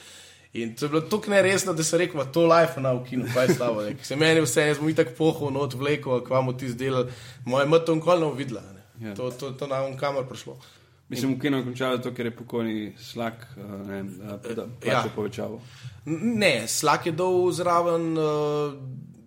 In 0.53 0.75
to 0.77 0.87
je 0.87 0.89
bilo 0.89 1.01
tako 1.01 1.31
neresno, 1.31 1.73
da 1.73 1.85
se 1.85 1.99
reče, 1.99 2.17
da 2.17 2.25
to 2.25 2.47
life 2.47 2.81
na 2.81 2.93
v 2.93 3.05
kinu, 3.05 3.27
kaj 3.35 3.47
je 3.47 3.55
slabo. 3.55 3.83
ne. 3.83 3.97
Se 4.03 4.17
meni 4.17 4.41
vse, 4.41 4.67
jaz 4.67 4.79
bom 4.79 4.89
itak 4.89 5.13
pohval, 5.19 5.53
not 5.53 5.75
vleko, 5.75 6.21
kva 6.25 6.41
mu 6.41 6.57
ti 6.57 6.69
zdelal, 6.69 7.11
moja 7.45 7.67
mati 7.67 7.93
on 7.93 8.01
kol 8.01 8.21
ne 8.21 8.33
videla. 8.37 8.63
ne. 8.73 9.09
Ja. 9.09 9.15
To, 9.15 9.31
to, 9.31 9.51
to 9.51 9.67
nam 9.67 9.97
kamor 9.97 10.27
prišlo. 10.29 10.57
Mislim, 11.09 11.35
v 11.35 11.41
kinu 11.41 11.57
je 11.57 11.65
končalo 11.65 11.99
to, 11.99 12.13
ker 12.13 12.27
je 12.27 12.33
pokojni 12.33 12.79
slak, 13.01 13.47
uh, 13.57 13.65
ne 13.81 13.95
vem, 13.95 14.09
uh, 14.21 14.41
plačo 14.77 15.07
Ja. 15.07 15.13
povečaval. 15.15 15.61
N- 16.07 16.35
Ne, 16.37 16.69
slak 16.69 17.07
je 17.07 17.13
dal 17.13 17.51
zraven 17.51 18.13
uh, 18.13 18.75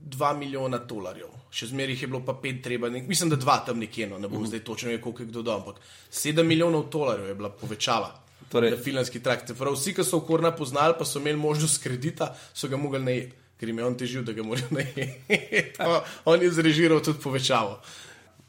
2 0.08 0.38
milijona 0.38 0.78
dolarjev. 0.80 1.28
Še 1.52 1.68
zmeraj 1.68 1.98
je 1.98 2.08
bilo 2.08 2.22
pa 2.22 2.34
pet 2.34 2.62
treba, 2.64 2.88
nek, 2.88 3.08
mislim, 3.08 3.30
da 3.30 3.36
dva 3.36 3.58
tam 3.60 3.80
nekje, 3.80 4.08
no, 4.08 4.18
ne 4.18 4.28
bom 4.28 4.46
zdaj 4.46 4.62
točno 4.62 4.90
rekel, 4.90 5.04
koliko 5.04 5.22
je 5.22 5.28
kdo 5.28 5.42
dal, 5.42 5.58
ampak 5.58 5.82
7 6.10 6.44
milijonov 6.44 6.86
dolarjev 6.90 7.28
je 7.28 7.36
bila 7.36 7.50
povečava. 7.52 8.12
Torej- 8.48 8.72
na 8.72 8.78
filmski 8.78 9.20
trak. 9.20 9.48
Se 9.48 9.56
Prav, 9.56 9.74
vsi, 9.74 9.94
ki 9.94 10.04
so 10.04 10.18
okorna 10.18 10.52
poznali, 10.52 10.94
pa 10.94 11.06
so 11.06 11.20
imeli 11.20 11.38
možnost 11.38 11.82
kredita, 11.84 12.30
so 12.54 12.68
ga 12.68 12.78
mogli 12.78 13.00
najeti, 13.00 13.32
ker 13.58 13.68
jim 13.68 13.78
je 13.78 13.86
on 13.86 13.96
težil, 13.96 14.24
da 14.24 14.34
ga 14.34 14.44
morajo 14.44 14.68
najeti. 14.72 15.74
On 16.26 16.42
je 16.42 16.52
zrežiral 16.52 17.00
tudi 17.00 17.20
povečavo. 17.20 17.80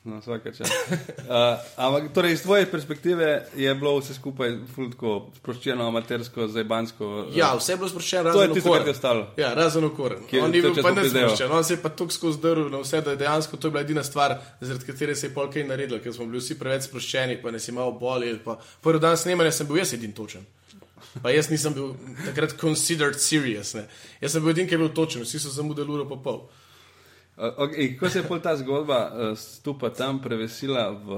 No, 0.05 0.19
vsake 0.19 0.51
čas. 0.51 0.67
Uh, 0.67 1.59
ampak 1.85 2.09
torej, 2.15 2.33
iz 2.33 2.43
tvoje 2.43 2.67
perspektive 2.67 3.47
je 3.55 3.75
bilo 3.75 3.93
vse 4.01 4.15
skupaj 4.15 4.57
ful 4.75 4.89
tako 4.91 5.13
sproščeno, 5.37 5.87
amatersko, 5.87 6.49
zajbansko. 6.51 7.11
uh, 7.29 7.37
Ja, 7.37 7.53
vse 7.55 7.73
je 7.73 7.77
bilo 7.79 7.91
sproščeno, 7.93 8.33
je 8.35 8.35
razen 8.35 8.55
tisto, 8.57 8.73
kar 8.73 8.87
je 8.87 8.95
ostalo. 8.97 9.27
Ja, 9.39 9.53
razen 9.55 9.85
okoren. 9.87 10.25
Je 10.33 10.43
On 10.43 10.51
ni 10.51 10.63
bil 10.65 10.75
pa 10.75 10.91
ne 10.91 11.05
sproščen, 11.07 11.55
on 11.55 11.63
se 11.65 11.77
je 11.77 11.83
pa 11.85 11.93
tako 11.95 12.17
skozi 12.17 12.43
drl 12.43 12.67
na 12.73 12.81
vse, 12.83 12.99
da 13.07 13.15
je 13.15 13.21
dejansko 13.21 13.61
to 13.63 13.71
je 13.71 13.77
bila 13.77 13.85
edina 13.87 14.03
stvar, 14.03 14.35
zaradi 14.61 14.89
katere 14.91 15.15
se 15.15 15.29
je 15.29 15.35
pol 15.37 15.47
kaj 15.55 15.69
naredilo, 15.71 16.01
ker 16.03 16.17
smo 16.17 16.27
bili 16.27 16.43
vsi 16.43 16.59
preveč 16.59 16.89
sproščeni, 16.89 17.39
pa 17.45 17.55
nas 17.55 17.69
je 17.69 17.75
malo 17.77 17.95
bolje. 18.01 18.35
Pa 18.43 18.59
prvi 18.83 19.03
dan 19.07 19.15
snemanja 19.17 19.55
sem 19.55 19.71
bil 19.71 19.79
jaz 19.85 19.95
edin 19.95 20.17
točen. 20.19 20.43
Pa 21.23 21.31
jaz 21.31 21.51
nisem 21.53 21.75
bil 21.77 21.95
takrat 22.25 22.57
considered 22.59 23.21
serious. 23.21 23.77
Ne. 23.79 23.87
Jaz 24.19 24.35
sem 24.35 24.43
bil 24.43 24.51
edin, 24.57 24.67
ki 24.67 24.75
je 24.75 24.83
bil 24.83 24.91
točen, 24.97 25.23
vsi 25.23 25.39
so 25.39 25.55
zamudili 25.55 25.95
uro 25.95 26.09
pa 26.11 26.19
pol. 26.25 26.43
Uh, 27.37 27.45
okay, 27.65 27.97
ko 27.97 28.11
se 28.13 28.19
je 28.19 28.29
pol 28.29 28.41
ta 28.45 28.53
zgodba 28.61 29.09
uh, 29.09 29.39
stupa 29.39 29.89
tam 29.89 30.19
prevesila 30.21 30.91
v, 30.93 31.09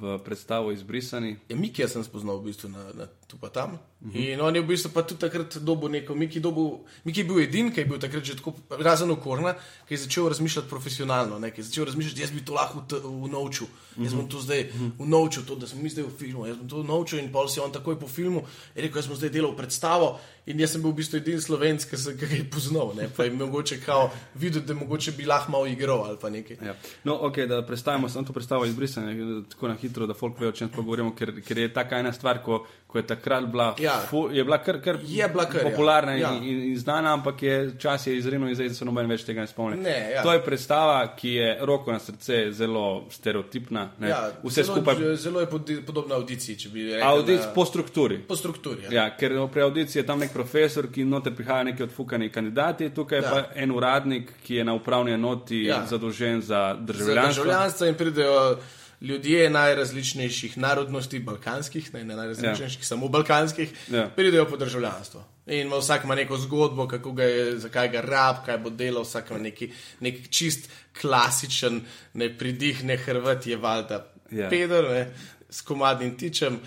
v 0.00 0.18
predstavo 0.18 0.72
Izbrisani, 0.74 1.36
Ja, 1.46 1.54
Miki 1.56 1.86
sem 1.86 2.02
spoznal 2.02 2.42
v 2.42 2.50
bistvu 2.50 2.74
na, 2.74 2.82
na 2.90 3.06
tu 3.06 3.38
pa 3.38 3.54
tam. 3.54 3.78
Uh 4.02 4.10
-huh. 4.10 4.32
In 4.34 4.40
on 4.40 4.54
je 4.54 4.62
v 4.62 4.66
bistvu 4.66 4.90
pa 4.90 5.02
tudi 5.02 5.20
takrat 5.20 5.56
dobil 5.62 5.88
neko, 5.88 6.14
Miki, 6.14 6.40
dobil, 6.40 6.82
Miki 7.04 7.20
je 7.20 7.24
bil 7.24 7.40
edin, 7.40 7.70
ki 7.70 7.80
je 7.80 7.86
bil 7.86 7.98
takrat 7.98 8.24
že 8.24 8.36
tako 8.36 8.54
razen 8.70 9.10
okorna, 9.10 9.54
ki 9.86 9.94
je 9.94 9.98
začel 9.98 10.28
razmišljati 10.28 10.68
profesionalno, 10.68 11.38
ne, 11.38 11.50
ki 11.50 11.60
je 11.60 11.64
začel 11.64 11.84
razmišljati, 11.84 12.20
jaz 12.20 12.30
bi 12.30 12.44
to 12.44 12.54
lahko 12.54 12.82
unovčil, 13.04 13.66
jaz 13.98 14.14
bom 14.14 14.28
to 14.28 14.40
zdaj 14.40 14.72
unovčil, 14.98 15.42
to, 15.46 15.54
da 15.54 15.66
smo 15.66 15.82
mi 15.82 15.88
zdaj 15.88 16.04
v 16.04 16.18
filmu, 16.18 16.46
jaz 16.46 16.56
bom 16.56 16.68
to 16.68 16.80
unovčil 16.80 17.18
in 17.18 17.32
pol 17.32 17.48
si 17.48 17.60
on 17.60 17.72
takoj 17.72 17.98
po 18.00 18.08
filmu 18.08 18.42
je 18.74 18.82
rekel, 18.82 18.98
jaz 18.98 19.06
sem 19.06 19.16
zdaj 19.16 19.30
delal 19.30 19.56
predstavo 19.56 20.18
in 20.46 20.60
jaz 20.60 20.72
sem 20.74 20.82
bil 20.82 20.92
v 20.92 21.00
bistvu 21.00 21.20
edini 21.20 21.40
slovenc, 21.40 21.84
ki 21.84 21.98
se 22.00 22.14
je 22.16 22.44
poznal, 22.50 22.92
ne, 22.96 23.08
pa 23.16 23.24
je 23.24 23.32
mogoče 23.34 23.80
kao 23.84 24.10
videti, 24.34 24.66
da 24.66 24.74
mogoče 24.74 25.12
bi 25.12 25.26
lahko 25.26 25.52
malo 25.52 25.66
igral 25.66 26.04
ali 26.04 26.18
pa 26.20 26.30
nekaj. 26.30 26.56
Ja. 26.64 26.74
No, 27.04 27.18
ok, 27.28 27.38
da 27.48 27.62
predstavimo 27.66 28.08
samo 28.08 28.26
to 28.26 28.32
predstavo 28.32 28.64
izbrisane, 28.64 29.16
tako 29.50 29.68
na 29.68 29.74
hitro, 29.74 30.06
da 30.06 30.14
folk 30.14 30.40
ve, 30.40 30.48
o 30.48 30.52
čem 30.52 30.70
govorimo, 30.76 31.14
ker, 31.14 31.34
ker 31.46 31.58
je 31.58 31.72
taka 31.72 31.98
ena 31.98 32.12
stvar, 32.12 32.42
ko, 32.44 32.64
ko 32.90 32.98
je 32.98 33.04
takrat 33.04 33.44
bila, 33.46 33.74
Ja. 33.78 33.92
fu, 34.00 34.28
je 34.30 34.44
bila 34.44 34.58
kar, 34.58 34.80
kar 34.80 34.96
Je 35.04 35.28
bila 35.28 35.44
kar, 35.44 35.56
ja. 35.56 35.70
popularna 35.70 36.12
Ja. 36.12 36.32
in, 36.32 36.42
in, 36.44 36.62
in 36.64 36.78
znana, 36.78 37.12
ampak 37.12 37.42
je 37.42 37.54
čas 37.78 38.06
je 38.06 38.16
izredno 38.16 38.48
in 38.48 38.54
zdaj 38.54 38.70
se 38.70 38.84
noben 38.84 39.06
več 39.06 39.22
tega 39.22 39.40
ne 39.40 39.46
spomni. 39.46 39.76
Ne, 39.78 40.10
ja. 40.10 40.22
To 40.22 40.32
je 40.32 40.40
predstava, 40.40 40.96
ki 41.16 41.30
je 41.30 41.58
roko 41.62 41.92
na 41.92 41.98
srce 42.00 42.52
zelo 42.52 43.04
stereotipna. 43.10 43.88
Ne? 43.98 44.08
Ja, 44.08 44.30
Vse 44.42 44.62
zelo, 44.62 44.76
skupaj 44.76 44.94
Zelo 45.16 45.40
je 45.40 45.46
pod- 45.46 45.82
podobna 45.86 46.14
audiciji, 46.14 46.56
če 46.56 46.68
bi 46.68 46.84
rekel. 46.84 47.08
audic 47.08 47.40
na- 47.40 47.52
po 47.52 47.64
strukturi. 47.64 48.18
Po 48.18 48.36
strukturi. 48.36 48.82
Ja. 48.84 48.90
Ja, 48.94 49.10
ker 49.12 49.30
pri 49.48 49.62
audiciji 49.62 50.00
je 50.00 50.06
tam 50.06 50.18
nek 50.18 50.32
profesor, 50.32 50.86
ki 50.86 51.04
noter 51.04 51.32
prihaja 51.32 51.62
neki 51.64 51.82
odfukani 51.82 52.28
kandidati, 52.30 52.90
tukaj 52.90 53.18
Ja. 53.18 53.30
pa 53.30 53.44
en 53.54 53.70
uradnik, 53.70 54.32
ki 54.42 54.54
je 54.54 54.64
na 54.64 54.74
upravni 54.74 55.12
enoti 55.12 55.62
Ja. 55.62 55.86
zadolžen 55.86 56.40
za 56.40 56.48
Za 56.70 56.74
državljanstvo. 56.76 57.44
državljanstvo 57.44 57.86
in 57.86 57.94
pridejo 57.94 58.56
ljudje 59.00 59.50
najrazličnejših 59.50 60.58
narodnosti, 60.58 61.18
balkanskih, 61.18 61.94
ne, 61.94 62.04
ne 62.04 62.16
najrazličnejših, 62.16 62.80
ja. 62.80 62.84
samo 62.84 63.08
balkanskih, 63.08 63.72
Ja. 63.90 64.08
pridejo 64.16 64.44
po 64.48 64.56
državljanstvo. 64.56 65.24
In 65.46 65.66
ima 65.66 65.76
vsak 65.76 66.04
ima 66.04 66.14
neko 66.14 66.38
zgodbo, 66.38 66.88
kako 66.88 67.12
ga 67.12 67.24
je, 67.24 67.58
zakaj 67.58 67.88
ga 67.88 68.00
rab, 68.00 68.44
kaj 68.46 68.58
bo 68.58 68.70
delal, 68.70 69.02
vsak 69.02 69.30
ima 69.30 69.38
neki, 69.38 69.72
neki 70.00 70.28
čist 70.28 70.70
klasičen, 71.00 71.80
ne 72.14 72.38
pridihne 72.38 72.96
Hrvat 72.96 73.46
je 73.46 73.56
valjda 73.56 74.06
Ja. 74.30 74.48
Pedro, 74.48 74.88
ne, 74.88 75.14
s 75.50 75.60
komadnim 75.60 76.16
tičem. 76.18 76.60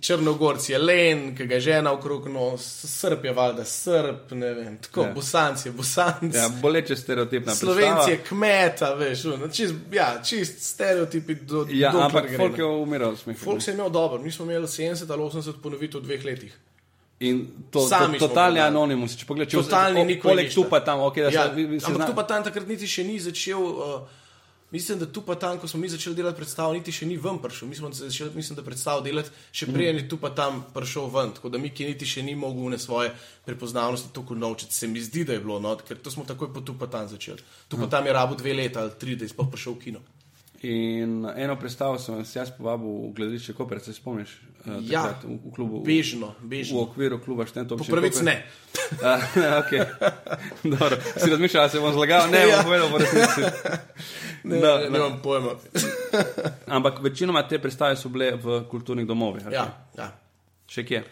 Črnogorci 0.00 0.72
je 0.72 0.78
len, 0.78 1.36
ki 1.36 1.46
ga 1.46 1.58
žena 1.60 1.92
okrog 1.92 2.26
nos, 2.26 2.62
Srb 2.88 3.24
je 3.24 3.32
valjda 3.32 3.64
Srb, 3.64 4.16
ne 4.32 4.54
vem, 4.54 4.78
tako, 4.78 5.00
Ja. 5.02 5.06
ja. 5.08 5.12
Bosanc 5.12 5.66
je 5.66 5.72
Bosanc. 5.72 6.34
Ja, 6.34 6.48
boleče 6.50 6.96
stereotipna 6.96 7.54
Slovenci 7.56 7.84
je 8.06 8.16
predstava. 8.16 8.28
kmeta, 8.30 8.94
veš, 8.94 9.22
čist, 9.52 9.74
ja, 9.92 10.22
čist 10.22 10.62
stereotipi 10.64 11.34
do 11.36 11.66
Ja, 11.70 11.90
dokler 11.90 12.04
ampak 12.06 12.26
gre, 12.26 12.36
folk 12.38 12.58
je 12.58 12.64
umiral 12.66 13.16
smeh. 13.16 13.36
Folk 13.38 13.62
se 13.62 13.70
je 13.70 13.74
imel 13.74 13.90
dobro, 13.90 14.18
mi 14.18 14.30
smo 14.30 14.44
imeli 14.44 14.66
70 14.66 15.10
ali 15.10 15.22
80 15.22 15.52
ponovitev 15.62 16.00
v 16.00 16.04
dveh 16.04 16.24
letih. 16.24 16.56
In 17.20 17.38
to, 17.70 17.80
to 17.80 17.88
Sami 17.88 18.18
smo 18.18 18.28
totalni 18.28 18.56
povedali. 18.56 18.68
anonimus, 18.68 19.16
če 19.16 19.26
pogledaj, 19.26 19.50
če 19.50 19.56
Totalni 19.58 20.00
o- 20.00 20.04
nikoli 20.06 20.32
poleg 20.32 20.44
ništa. 20.46 20.54
tu 20.56 20.68
pa 20.70 20.80
tam, 20.80 21.00
ok, 21.02 21.16
da 21.18 21.30
se, 21.30 21.36
Ja, 21.36 21.46
vi- 21.46 21.66
vi 21.66 21.80
se 21.80 21.86
ampak 21.86 21.96
zna- 21.98 22.06
tu 22.06 22.14
pa 22.14 22.22
tam 22.24 22.42
takrat 22.42 22.66
niti 22.66 22.86
še 22.86 23.04
ni 23.04 23.20
začel. 23.20 23.60
Uh, 23.60 24.00
Mislim, 24.74 24.98
da 24.98 25.06
tu 25.06 25.22
pa 25.22 25.34
tam, 25.38 25.58
ko 25.58 25.68
smo 25.70 25.78
mi 25.80 25.88
začeli 25.88 26.16
delati 26.18 26.36
predstavo, 26.36 26.72
niti 26.74 26.92
še 26.92 27.06
ni 27.06 27.14
ven 27.16 27.38
prišel. 27.38 27.68
Mi 27.68 27.76
smo 27.78 27.92
začeli, 27.94 28.32
mislim, 28.34 28.56
da 28.58 28.62
predstavo 28.66 29.04
delati, 29.06 29.30
še 29.52 29.68
Mhm. 29.68 29.74
prej 29.74 29.86
je 29.86 30.08
tu 30.08 30.16
pa 30.18 30.30
tam 30.30 30.64
prišel 30.74 31.06
ven. 31.14 31.30
Tako 31.30 31.48
da 31.48 31.58
mi, 31.58 31.70
ki 31.70 31.86
niti 31.86 32.06
še 32.06 32.22
ni 32.22 32.34
mogel 32.34 32.74
ne 32.74 32.78
svoje 32.78 33.12
prepoznavnosti 33.46 34.10
toliko 34.12 34.34
naučiti, 34.34 34.74
se 34.74 34.88
mi 34.88 35.00
zdi, 35.00 35.24
da 35.24 35.32
je 35.32 35.40
bilo, 35.40 35.60
no, 35.60 35.76
ker 35.78 35.96
to 35.96 36.10
smo 36.10 36.24
takoj 36.24 36.50
po 36.50 36.60
tu 36.60 36.74
pa 36.74 36.86
tam 36.86 37.06
začeli. 37.08 37.38
Tu 37.68 37.76
pa 37.76 37.86
tam 37.86 38.06
je 38.06 38.12
rabo 38.12 38.34
dve 38.34 38.54
leta 38.54 38.80
ali 38.80 38.90
tri, 38.98 39.14
da 39.16 39.24
je 39.24 39.28
sploh 39.28 39.46
prišel 39.50 39.72
v 39.74 39.78
kino. 39.78 40.00
In 40.64 41.10
eno 41.28 41.56
predstavo 41.56 41.98
sem 41.98 42.14
vas 42.14 42.30
jaz 42.30 42.48
povabil 42.50 42.88
v 43.02 43.12
gledališče 43.12 43.52
Koper, 43.52 43.80
se 43.80 43.92
spomniš? 43.92 44.30
eh, 44.62 44.78
Ja, 44.82 45.02
takrat 45.04 45.24
v, 45.24 45.36
v 45.38 45.50
klubu. 45.50 45.76
v- 45.78 45.84
Bežno, 45.84 46.32
V 46.38 46.48
bežno. 46.48 46.80
okviru 46.82 47.18
kluba 47.18 47.44
Štento. 47.44 47.76
Po 47.76 47.84
pravici 47.84 48.24
ne. 48.24 48.46
okay. 49.60 49.84
Dobro, 50.64 50.96
si 51.14 51.28
razmišljal, 51.28 51.68
se 51.68 51.80
bom 51.80 51.92
zlagal? 51.92 52.30
Ne, 52.30 52.42
Ja. 52.42 52.56
bom 52.58 52.64
povedal 52.66 52.88
po 52.88 52.98
resnici. 52.98 53.40
Ne, 54.42 54.56
No, 54.56 54.78
ne, 54.78 54.84
no. 54.84 54.90
nimam 54.90 55.20
pojma. 55.20 55.52
Ampak 56.76 57.00
večinoma 57.00 57.42
te 57.42 57.58
predstave 57.58 57.92
so 57.94 58.08
bile 58.08 58.32
v 58.34 58.64
kulturnih 58.64 59.04
domovih. 59.04 59.44
Ja, 59.46 59.68
ja. 59.92 60.08
Še 60.66 60.80
kje? 60.82 61.04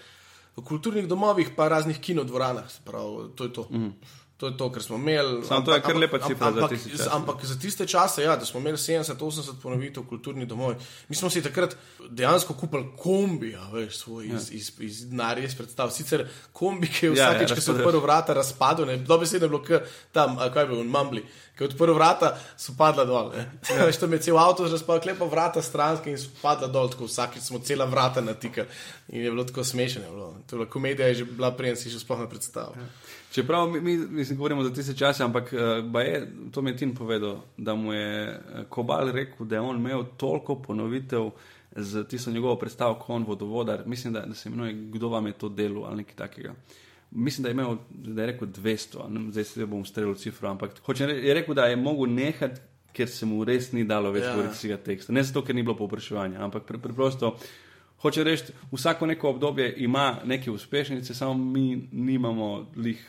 V 0.53 0.63
kulturnih 0.63 1.05
domovih, 1.07 1.53
pa 1.53 1.69
raznih 1.69 1.97
kinodvoranah, 1.99 2.65
se 2.67 2.81
pravi, 2.83 3.33
to 3.35 3.45
je 3.45 3.53
to. 3.53 3.69
Mm. 3.71 3.93
To 4.43 4.49
je 4.51 4.57
to, 4.57 4.73
kar 4.73 4.83
smo 4.83 4.97
imeli. 4.97 5.45
Samo 5.47 5.61
to 5.63 5.75
je 5.75 5.81
kar 5.83 5.97
lepa 5.97 6.19
cifra 6.19 6.53
za 6.53 6.59
ampak, 6.59 6.71
tisti 6.71 6.91
čas. 6.91 7.09
Ampak 7.13 7.45
za 7.45 7.59
tiste 7.59 7.87
čase, 7.87 8.23
ja, 8.23 8.37
da 8.37 8.45
smo 8.45 8.61
imeli 8.61 8.77
70-80 8.77 9.61
ponovitev 9.63 10.03
v 10.03 10.09
kulturnih 10.09 10.49
domovih, 10.49 10.83
mi 11.09 11.17
smo 11.17 11.31
si 11.31 11.43
takrat 11.43 11.77
dejansko 12.11 12.55
kupili 12.55 12.89
kombi, 12.99 13.53
ja, 13.53 13.69
veš, 13.73 13.99
svoj 13.99 14.27
iz, 14.27 14.51
ja. 14.51 14.57
iz, 14.57 14.73
iz 14.79 15.05
iz 15.45 15.55
predstav. 15.55 15.91
Sicer 15.91 16.27
kombi, 16.53 16.91
ki 16.91 17.07
je 17.07 17.13
Ja, 17.13 17.23
ja, 17.23 17.31
vsakeč, 17.31 17.51
ja, 17.51 17.55
ko 17.55 17.61
razpadel. 17.61 17.87
odprl 17.87 18.03
vrata, 18.03 18.35
razpadel, 18.35 18.87
ne, 18.87 18.97
dobesedno 18.97 19.45
je 19.45 19.49
bilo 19.49 19.63
k, 19.63 19.79
tam, 20.13 20.35
kaj 20.37 20.63
je 20.63 20.67
bilo, 20.67 20.81
v 20.81 20.91
Mambli. 20.91 21.25
Ko 21.63 21.67
je 21.67 21.71
odprl 21.71 21.95
vrata, 21.95 22.33
so 22.59 22.73
padla 22.75 23.05
dol. 23.07 23.31
Ja. 23.39 23.45
Veš, 23.87 24.01
tam 24.03 24.13
je 24.13 24.19
cel 24.27 24.39
avto 24.39 24.67
razpadel, 24.67 25.03
klepa 25.03 25.27
vrata 25.31 25.63
stranske 25.63 26.11
in 26.11 26.19
so 26.19 26.33
padla 26.43 26.67
dol, 26.67 26.89
tako 26.91 27.07
vsakeč 27.07 27.45
smo 27.47 27.61
cela 27.63 27.87
vrata 27.87 28.21
natikali. 28.21 28.67
In 29.15 29.23
je 29.23 29.31
bilo 29.31 29.45
tako 29.45 29.65
smešno. 29.65 30.35
bila 30.51 30.67
komedija, 30.67 31.07
je 31.09 31.15
že 31.15 31.25
bila 31.25 31.53
prej, 31.55 31.77
si 31.77 31.91
že 31.91 32.01
sploh 32.03 32.19
ne 32.19 32.29
predstavljal. 32.29 32.75
Ja. 32.75 32.89
Čeprav 33.33 33.71
mi, 33.71 33.81
mi 33.81 33.97
mislim, 33.97 34.39
govorimo 34.39 34.65
za 34.65 34.75
tiste 34.75 34.97
čase, 34.97 35.23
ampak 35.25 35.53
uh, 35.53 36.01
je, 36.03 36.33
to 36.51 36.63
mi 36.63 36.71
je 36.71 36.77
Tin 36.77 36.95
povedal, 36.95 37.41
da 37.57 37.75
mu 37.75 37.93
je 37.93 38.29
eh, 38.29 38.65
Kobal 38.69 39.13
rekel, 39.13 39.47
da 39.47 39.57
je 39.57 39.61
on 39.61 39.77
imel 39.77 40.05
toliko 40.17 40.63
ponovitev 40.63 41.31
z 41.77 42.05
tisto 42.05 42.31
njegovo 42.31 42.57
predstavo, 42.57 42.95
kot 42.95 43.11
on 43.11 43.25
vodovodar. 43.25 43.83
Mislim, 43.87 44.13
da, 44.13 44.21
da 44.21 44.35
se 44.35 44.49
imenuje, 44.49 44.73
kdo 44.73 45.09
vam 45.09 45.27
je 45.27 45.33
to 45.33 45.49
delo 45.49 45.87
ali 45.87 45.97
nekaj 45.97 46.17
takega. 46.17 46.55
Mislim, 47.13 47.43
da 47.43 47.49
je, 47.49 47.53
imel, 47.53 47.77
da 47.91 48.21
je 48.21 48.27
rekel 48.27 48.49
200, 48.49 49.09
ne, 49.11 49.31
zdaj 49.31 49.45
se 49.45 49.67
bom 49.67 49.85
streljal 49.85 50.15
cifro, 50.17 50.49
ampak 50.49 50.79
hočem 50.81 51.07
re- 51.07 51.19
je 51.19 51.35
rekel, 51.35 51.55
da 51.55 51.67
je 51.67 51.77
mogel 51.79 52.15
nehati 52.15 52.61
ker 52.93 53.09
se 53.09 53.27
mu 53.27 53.45
res 53.45 53.73
ni 53.73 53.85
dalo 53.85 54.11
več 54.11 54.23
Ja. 54.23 54.35
govoriti 54.35 54.61
tega 54.61 54.77
teksta. 54.79 55.13
Ne 55.13 55.23
zato, 55.23 55.43
ker 55.43 55.55
ni 55.55 55.63
bilo 55.63 55.73
povpraševanja, 55.75 56.41
ampak 56.41 56.63
pre, 56.63 56.79
preprosto. 56.79 57.37
Hoče 57.99 58.25
reči, 58.25 58.43
vsako 58.71 59.07
neko 59.07 59.29
obdobje 59.31 59.75
ima 59.79 60.19
neke 60.25 60.51
uspešnice, 60.51 61.15
samo 61.15 61.35
mi 61.37 61.63
nimamo 61.93 62.49
lih, 62.77 63.01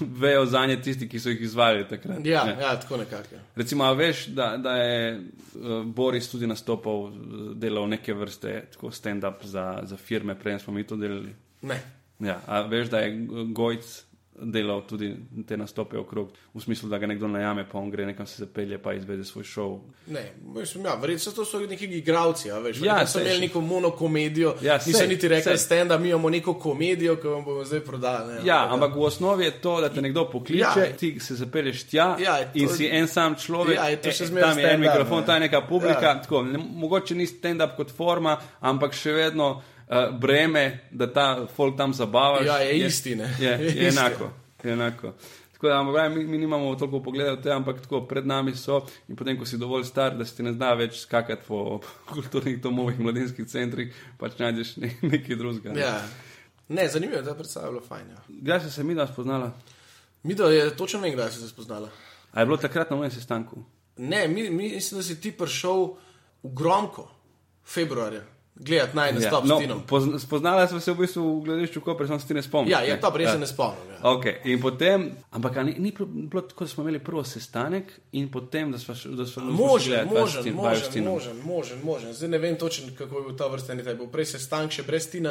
vejo 0.00 0.46
za 0.46 0.66
nje 0.66 0.80
tisti, 0.80 1.08
ki 1.08 1.18
so 1.18 1.28
jih 1.28 1.40
izvajali 1.42 1.88
takrat. 1.88 2.26
Ja, 2.26 2.44
Ne. 2.44 2.56
ja 2.60 2.80
tako 2.80 2.96
nekako. 2.96 3.36
Recimo, 3.56 3.84
a 3.84 3.92
veš, 3.92 4.26
da, 4.28 4.56
da 4.56 4.70
je 4.72 5.20
uh, 5.54 5.84
Boris 5.84 6.28
tudi 6.28 6.46
nastopal, 6.46 7.06
eh, 7.06 7.12
delal 7.54 7.88
neke 7.88 8.14
vrste 8.14 8.64
tako 8.72 8.88
stand-up 8.88 9.44
za, 9.44 9.82
za 9.84 9.96
firme, 9.96 10.34
prej 10.34 10.58
smo 10.58 10.72
mi 10.72 10.84
to 10.84 10.96
delali. 10.96 11.34
Ne. 11.62 11.80
Ja, 12.20 12.40
a 12.46 12.60
veš, 12.62 12.88
da 12.88 12.98
je 12.98 13.12
Gojc 13.46 14.02
delal 14.38 14.82
tudi 14.82 15.16
te 15.46 15.56
nastope 15.56 15.96
okrog, 15.98 16.28
v 16.54 16.60
smislu, 16.60 16.88
da 16.88 16.98
ga 16.98 17.06
nekdo 17.06 17.24
najame, 17.26 17.64
pa 17.64 17.78
on 17.78 17.90
gre 17.90 18.06
nekam 18.06 18.26
se 18.26 18.36
zapelje, 18.38 18.78
pa 18.78 18.92
izvede 18.92 19.24
svoj 19.24 19.44
šov. 19.44 19.78
Ne, 20.06 20.26
mislim, 20.44 20.84
ja, 20.84 20.94
verjetno 20.94 21.32
to 21.32 21.44
so 21.44 21.60
neki 21.60 21.84
igravci. 21.86 22.48
Ja, 22.48 22.58
veš, 22.58 22.82
Ja, 22.82 23.06
so 23.06 23.20
imeli 23.20 23.40
neko 23.40 23.60
monokomedijo. 23.60 24.54
Ja, 24.62 24.76
niso 24.76 24.98
sej, 24.98 25.08
niti 25.08 25.28
rekli, 25.28 25.42
sej. 25.50 25.58
stenda, 25.58 25.98
mi 25.98 26.08
imamo 26.08 26.30
neko 26.30 26.54
komedijo, 26.54 27.16
ki 27.16 27.28
vam 27.28 27.44
bomo 27.44 27.64
zdaj 27.64 27.80
prodali. 27.80 28.34
Ne, 28.34 28.40
Ja, 28.44 28.68
ampak 28.70 28.94
v 28.94 29.02
osnovi 29.02 29.44
je 29.44 29.50
to, 29.52 29.80
da 29.80 29.88
te 29.88 30.02
nekdo 30.02 30.26
pokliče, 30.26 30.80
Ja. 30.80 30.92
ti 30.92 31.20
se 31.20 31.34
zapelješ 31.34 31.84
tja 31.84 32.16
Ja, 32.18 32.36
to- 32.42 32.50
in 32.54 32.68
si 32.68 32.88
en 32.88 33.08
sam 33.08 33.34
človek, 33.36 33.76
Ja, 33.76 33.88
je 33.88 33.96
to 33.96 34.08
e, 34.08 34.40
tam 34.40 34.58
je 34.58 34.70
en 34.70 34.80
mikrofon, 34.80 35.20
ne. 35.20 35.26
ta 35.26 35.34
je 35.34 35.40
neka 35.40 35.60
publika. 35.62 36.00
Ja. 36.02 36.08
Ja. 36.08 36.22
Tako, 36.22 36.42
ne, 36.42 36.58
mogoče 36.60 37.14
ni 37.14 37.26
stand-up 37.26 37.76
kot 37.76 37.90
forma, 37.90 38.36
ampak 38.60 38.92
še 38.92 39.12
vedno 39.12 39.62
uh, 39.88 40.18
breme, 40.20 40.88
da 40.90 41.12
ta 41.12 41.46
folk 41.46 41.76
tam 41.76 41.94
zabava. 41.94 42.42
Ja, 42.44 42.58
je 42.58 42.86
isti, 42.86 43.16
ne. 43.16 43.36
Je, 43.40 43.50
Je 43.50 43.64
je, 43.64 43.88
isti. 43.88 43.98
enako. 43.98 44.30
Je 44.64 44.72
enako. 44.72 45.12
Tako 45.52 45.68
da, 45.68 45.78
ampak, 45.80 46.12
mi, 46.16 46.24
mi 46.24 46.38
nimamo 46.38 46.74
toliko 46.74 47.02
pogleda 47.02 47.32
v 47.32 47.42
te, 47.42 47.50
ampak 47.50 47.80
tako 47.80 48.02
pred 48.06 48.26
nami 48.26 48.52
so 48.56 48.82
in 49.08 49.16
potem, 49.16 49.38
ko 49.38 49.46
si 49.46 49.56
dovolj 49.58 49.84
star, 49.84 50.16
da 50.16 50.24
se 50.24 50.36
ti 50.36 50.42
ne 50.42 50.52
zna 50.52 50.74
več 50.74 50.98
skakati 51.00 51.42
po 51.48 51.80
kulturnih 52.12 52.60
domovih, 52.62 52.98
mladinskih 53.00 53.46
centrih, 53.48 53.94
pač 54.18 54.36
najdeš 54.38 54.76
ne, 54.76 54.90
nekaj 55.02 55.36
drugega. 55.36 55.72
ne. 55.72 55.80
Ja. 55.80 56.02
Ne, 56.68 56.88
zanimivo 56.88 57.16
je, 57.18 57.22
da 57.22 57.30
je 57.30 57.36
predstavljalo 57.38 57.72
bilo 57.72 57.86
fajn. 57.86 58.06
Ja. 58.10 58.22
Kdaj 58.28 58.60
si 58.60 58.70
se 58.70 58.84
mi 58.84 58.94
da 58.94 59.06
spoznala? 59.06 59.52
Mi 60.22 60.34
da 60.34 60.50
je 60.50 60.76
točno 60.76 61.00
vem, 61.00 61.12
kdaj 61.14 61.30
si 61.30 61.40
se 61.40 61.48
spoznala. 61.48 61.88
A 62.32 62.40
je 62.40 62.46
bilo 62.46 62.56
takrat 62.56 62.90
na 62.90 62.96
mojem 62.96 63.10
sestanku? 63.10 63.62
Ne, 63.96 64.28
mi, 64.28 64.50
mi, 64.50 64.72
mislim, 64.74 64.98
da 64.98 65.02
si 65.02 65.20
ti 65.20 65.30
prišel 65.32 65.84
v 66.42 66.50
Gromko, 66.52 67.06
februarja, 67.64 68.24
gledati 68.56 68.96
naj 68.96 69.12
nastop 69.12 69.44
ja, 69.44 69.48
no, 69.48 69.56
s 69.56 69.60
Tinom. 69.60 69.82
pozn- 69.88 70.18
spoznala 70.18 70.66
sva 70.68 70.80
se 70.80 70.92
v 70.92 70.96
bistvu 70.96 71.40
v 71.40 71.44
gledališču, 71.44 71.80
ko 71.80 71.94
prej 71.94 72.08
sem 72.08 72.20
se 72.20 72.26
ti 72.26 72.34
ne 72.34 72.42
spomnil. 72.42 72.72
Ja, 72.72 72.80
je 72.80 73.00
to, 73.00 73.10
res 73.16 73.30
se 73.30 73.38
ne 73.38 73.46
spomnim. 73.46 73.90
Ja. 73.90 74.00
Okay. 74.02 74.34
In 74.44 74.60
potem, 74.60 75.10
ampak 75.30 75.56
ni, 75.64 75.74
ni 75.78 75.92
bilo 75.92 76.42
tako, 76.42 76.64
da 76.64 76.70
smo 76.70 76.84
imeli 76.84 76.98
prvo 76.98 77.24
sestanek 77.24 77.92
in 78.12 78.30
potem, 78.30 78.72
da 78.72 78.78
smo 78.78 78.94
šli 78.94 79.12
Možen, 79.12 80.08
možen, 80.08 80.54
možen, 80.54 81.04
možen. 81.04 81.36
možen, 81.44 81.80
možen. 81.84 82.12
Zdaj 82.12 82.28
ne 82.28 82.38
vem 82.38 82.56
točno, 82.56 82.88
kako 82.98 83.18
je 83.18 83.24
bil 83.28 83.36
ta 83.36 83.46
vrsta, 83.46 83.74
da 83.74 83.90
je 83.90 83.96
bil 83.96 84.06
prej 84.06 84.24
sestank 84.24 84.72
še 84.72 84.82
brez 84.82 85.10
Tina. 85.10 85.30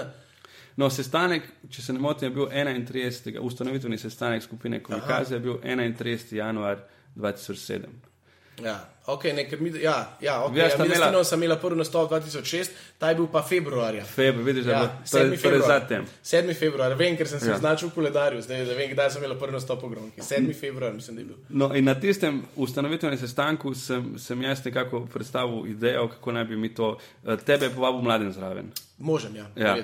No, 0.77 0.89
sestanek, 0.89 1.43
če 1.71 1.81
se 1.81 1.93
ne 1.93 1.99
motim, 1.99 2.27
je 2.29 2.35
bil 2.35 2.49
31. 2.51 3.39
ustanovitveni 3.39 3.97
sestanek 3.97 4.43
skupine 4.43 4.83
Komikaze, 4.83 5.35
je 5.35 5.39
bil 5.39 5.57
31. 5.63 6.35
januar 6.35 6.83
2007. 7.15 8.14
Ja, 8.63 8.75
ok, 9.05 9.23
ne, 9.25 9.47
mi, 9.59 9.69
ja, 9.81 10.17
ja, 10.21 10.33
okay, 10.41 10.57
Ja, 10.57 10.65
ja, 10.67 10.77
mi 10.79 10.85
imela- 10.85 11.23
sem 11.23 11.43
imela 11.43 11.55
prvi 11.55 11.75
nastop 11.75 12.09
2006, 12.09 12.69
ta 12.97 13.09
je 13.09 13.15
bil 13.15 13.27
pa 13.27 13.41
februarja. 13.43 14.03
Februar, 14.05 14.45
vidiš, 14.45 14.65
da 14.65 14.71
je 14.71 14.75
Ja, 14.75 14.97
7. 15.05 15.19
torej- 15.29 15.41
torej 15.41 15.59
februar. 15.59 15.81
zatem. 15.81 16.05
7. 16.23 16.53
februar, 16.53 16.93
vem, 16.93 17.17
ker 17.17 17.27
sem 17.27 17.39
se 17.39 17.49
Ja. 17.49 17.55
označil 17.55 17.89
v 17.89 17.93
koledarju, 17.93 18.41
zdaj 18.41 18.65
da 18.65 18.73
vem, 18.73 18.91
kdaj 18.91 19.09
sem 19.11 19.23
imel 19.23 19.37
prvi 19.37 19.51
nastop 19.51 19.83
v 19.83 19.89
Gromki. 19.89 20.21
7. 20.21 20.53
februar, 20.53 20.93
mislim, 20.93 21.15
da 21.15 21.21
je 21.21 21.25
bil. 21.25 21.35
No, 21.49 21.75
in 21.75 21.83
na 21.83 21.95
tistem 21.95 22.43
ustanovitvenem 22.55 23.17
sestanku 23.17 23.73
sem, 23.73 24.17
sem 24.17 24.41
jaz 24.41 24.65
nekako 24.65 25.05
predstavil 25.05 25.67
idejo, 25.67 26.07
kako 26.07 26.31
naj 26.31 26.43
bi 26.45 26.55
mi 26.55 26.69
to, 26.69 26.97
eh, 27.27 27.37
tebe 27.37 27.69
povabil 27.69 28.01
mladen 28.01 28.31
zraven. 28.31 28.71
Možem, 28.97 29.35
ja. 29.35 29.45
Ja. 29.57 29.75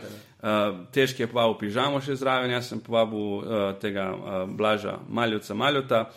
Uh, 0.41 0.47
težki 0.91 1.19
je 1.19 1.27
povabil 1.27 1.53
pižamo 1.59 2.01
še 2.01 2.15
zraven, 2.15 2.51
jaz 2.51 2.67
sem 2.67 2.79
povabil 2.79 3.19
uh, 3.19 3.43
tega 3.75 4.13
uh, 4.13 4.49
Blaža 4.49 4.99
Maljota 5.09 5.53
Maljota. 5.53 6.09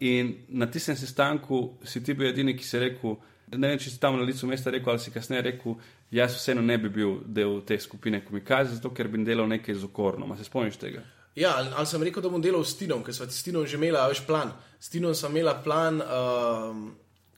In 0.00 0.34
na 0.48 0.66
tistem 0.66 0.96
sestanku 0.96 1.76
si 1.84 2.00
ti 2.00 2.14
bil 2.16 2.30
edini, 2.30 2.54
ki 2.56 2.64
si 2.64 2.78
rekel, 2.80 3.18
ne 3.52 3.68
vem, 3.68 3.78
če 3.78 3.90
si 3.92 3.98
tam 4.00 4.16
na 4.16 4.24
licu 4.24 4.48
mesta 4.48 4.72
rekel 4.72 4.94
ali 4.94 5.02
si 5.02 5.12
kasneje 5.12 5.42
rekel, 5.50 5.76
jaz 6.10 6.38
vseeno 6.38 6.62
ne 6.64 6.78
bi 6.80 6.88
bil 6.88 7.18
del 7.26 7.60
te 7.68 7.76
skupine 7.78 8.22
komikaze, 8.24 8.78
zato 8.78 8.94
ker 8.96 9.10
bi 9.12 9.20
delal 9.24 9.48
nekaj 9.50 9.76
z 9.76 9.90
okornom. 9.90 10.32
Se 10.38 10.48
spomniš 10.48 10.80
tega? 10.80 11.04
Ja, 11.36 11.52
ali, 11.56 11.68
ali 11.76 11.86
sem 11.86 12.02
rekel, 12.02 12.22
da 12.22 12.32
bom 12.32 12.42
delal 12.42 12.64
s 12.66 12.74
Tinom, 12.80 13.04
ker 13.06 13.14
sva 13.14 13.28
s 13.30 13.44
Tinom 13.46 13.68
že 13.68 13.78
imela 13.78 14.08
več 14.10 14.24
plan. 14.26 14.50
S 14.80 14.90
Tinom 14.90 15.14
sem 15.14 15.30
imela 15.36 15.54
plan, 15.62 16.00
um, 16.02 16.80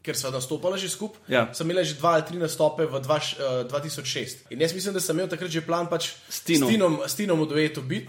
ker 0.03 0.17
sva 0.19 0.33
nastopala 0.35 0.79
že 0.81 0.89
skupaj. 0.91 1.27
Ja. 1.31 1.45
Sem 1.55 1.69
imela 1.69 1.85
že 1.85 1.99
dva 1.99 2.17
ali 2.17 2.25
tri 2.31 2.41
nastope 2.41 2.87
v 2.89 3.03
dva, 3.05 3.19
uh, 3.21 3.61
2006. 3.69 4.47
In 4.55 4.65
jaz 4.65 4.73
mislim, 4.75 4.97
da 4.97 5.03
sem 5.03 5.19
imel 5.19 5.29
takrat 5.31 5.53
že 5.53 5.63
plan 5.67 5.91
pač 5.91 6.15
S 6.29 6.41
Tinom. 6.47 6.69
s 6.69 6.73
Tinom, 6.73 6.95
s 7.05 7.15
Tinom 7.19 7.45
v 7.45 7.49
duetu 7.53 7.85
biti. 7.85 8.09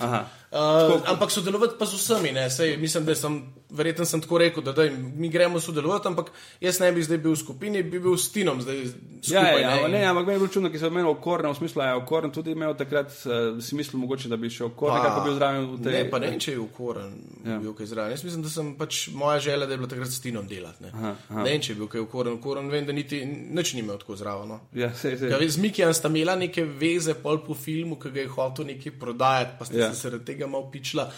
Uh, 0.54 1.02
ampak 1.06 1.32
sodelovati 1.32 1.74
pa 1.80 1.86
z 1.86 1.96
vsemi. 1.96 2.32
Ne? 2.32 2.46
Sej, 2.48 2.78
mislim, 2.78 3.06
da 3.06 3.16
sem, 3.16 3.40
verjetno 3.72 4.06
sem 4.06 4.22
tako 4.22 4.38
rekel, 4.38 4.62
da 4.62 4.72
daj, 4.72 4.90
mi 5.16 5.26
gremo 5.28 5.60
sodelovati, 5.60 6.08
ampak 6.08 6.30
jaz 6.62 6.78
ne 6.80 6.92
bi 6.92 7.02
zdaj 7.02 7.18
bil 7.18 7.32
v 7.32 7.38
skupini, 7.38 7.82
bi 7.84 7.98
bil 8.00 8.14
s 8.14 8.30
Tinom 8.30 8.62
zdaj 8.62 8.84
skupaj. 9.20 9.34
ja, 9.56 9.72
ja, 9.72 9.82
ne? 9.82 9.90
ne, 9.90 10.06
ampak 10.06 10.26
meni 10.26 10.36
je 10.36 10.40
bilo 10.40 10.50
čudno, 10.50 10.70
ki 10.70 10.78
sem 10.78 10.88
imel 10.90 11.10
okorne, 11.10 11.50
v 11.50 11.56
smislu, 11.56 11.82
da 11.82 11.88
je 11.88 11.96
okorn 11.96 12.32
tudi 12.32 12.52
imel 12.52 12.76
takrat, 12.76 13.10
uh, 13.24 13.34
si 13.60 13.74
mislil 13.74 13.98
mogoče, 14.00 14.30
da 14.30 14.38
bi 14.38 14.50
še 14.50 14.64
okorn, 14.64 14.94
Pa- 14.94 15.02
kako 15.04 15.20
bi 15.20 15.26
bil 15.26 15.36
zraven 15.36 15.66
v 15.68 15.80
tej. 15.80 15.94
Ne, 15.94 16.04
pa 16.08 16.20
ne 16.20 16.32
če 16.38 16.52
je 16.52 16.60
ukoren, 16.60 17.10
Ja. 17.42 17.52
ja. 17.52 17.58
bil 17.60 17.74
kaj 17.74 17.86
zraven. 17.88 18.12
Jaz 18.12 18.24
mislim, 18.24 18.42
da 18.42 18.50
sem 18.50 18.76
pač 18.76 19.08
moja 19.10 19.40
želja, 19.40 19.66
da 19.66 19.74
je 19.74 19.78
bila 19.78 19.90
takrat 19.90 20.08
s 20.10 20.22
Tinom 20.22 20.46
delati. 20.48 20.84
Ne, 20.84 20.92
Aha, 20.94 21.16
aha. 21.30 21.44
ne 21.44 21.58
če 21.58 21.74
je 21.74 21.76
bil 21.76 21.90
kaj 21.90 22.02
ukoren, 22.02 22.34
ukoren, 22.34 22.70
vem, 22.70 22.86
da 22.86 22.94
niti 22.94 23.24
nič 23.26 23.74
ni 23.74 23.82
imel 23.82 23.98
tako 23.98 24.16
zraven. 24.16 24.48
No. 24.48 24.60
Ja, 24.74 24.94
sej, 24.94 25.18
sej. 25.18 25.30
Ja, 25.30 25.42
z 25.42 25.58
Mikijem 25.58 25.94
sta 25.94 26.08
imela 26.08 26.36
neke 26.36 26.62
veze, 26.64 27.16
pol 27.16 27.42
po 27.42 27.56
filmu, 27.56 27.98
ki 27.98 28.12
ga 28.12 28.22
je 28.22 28.30
hotel 28.30 28.66
nekaj 28.68 28.94
prodajati, 29.00 29.58
pa 29.58 29.66
ste 29.66 29.78
Ja. 29.78 29.86
ja. 29.86 29.94
se 29.94 30.02
zaradi 30.04 30.26
tega 30.26 30.43
malo 30.48 30.70
pičila. 30.72 31.10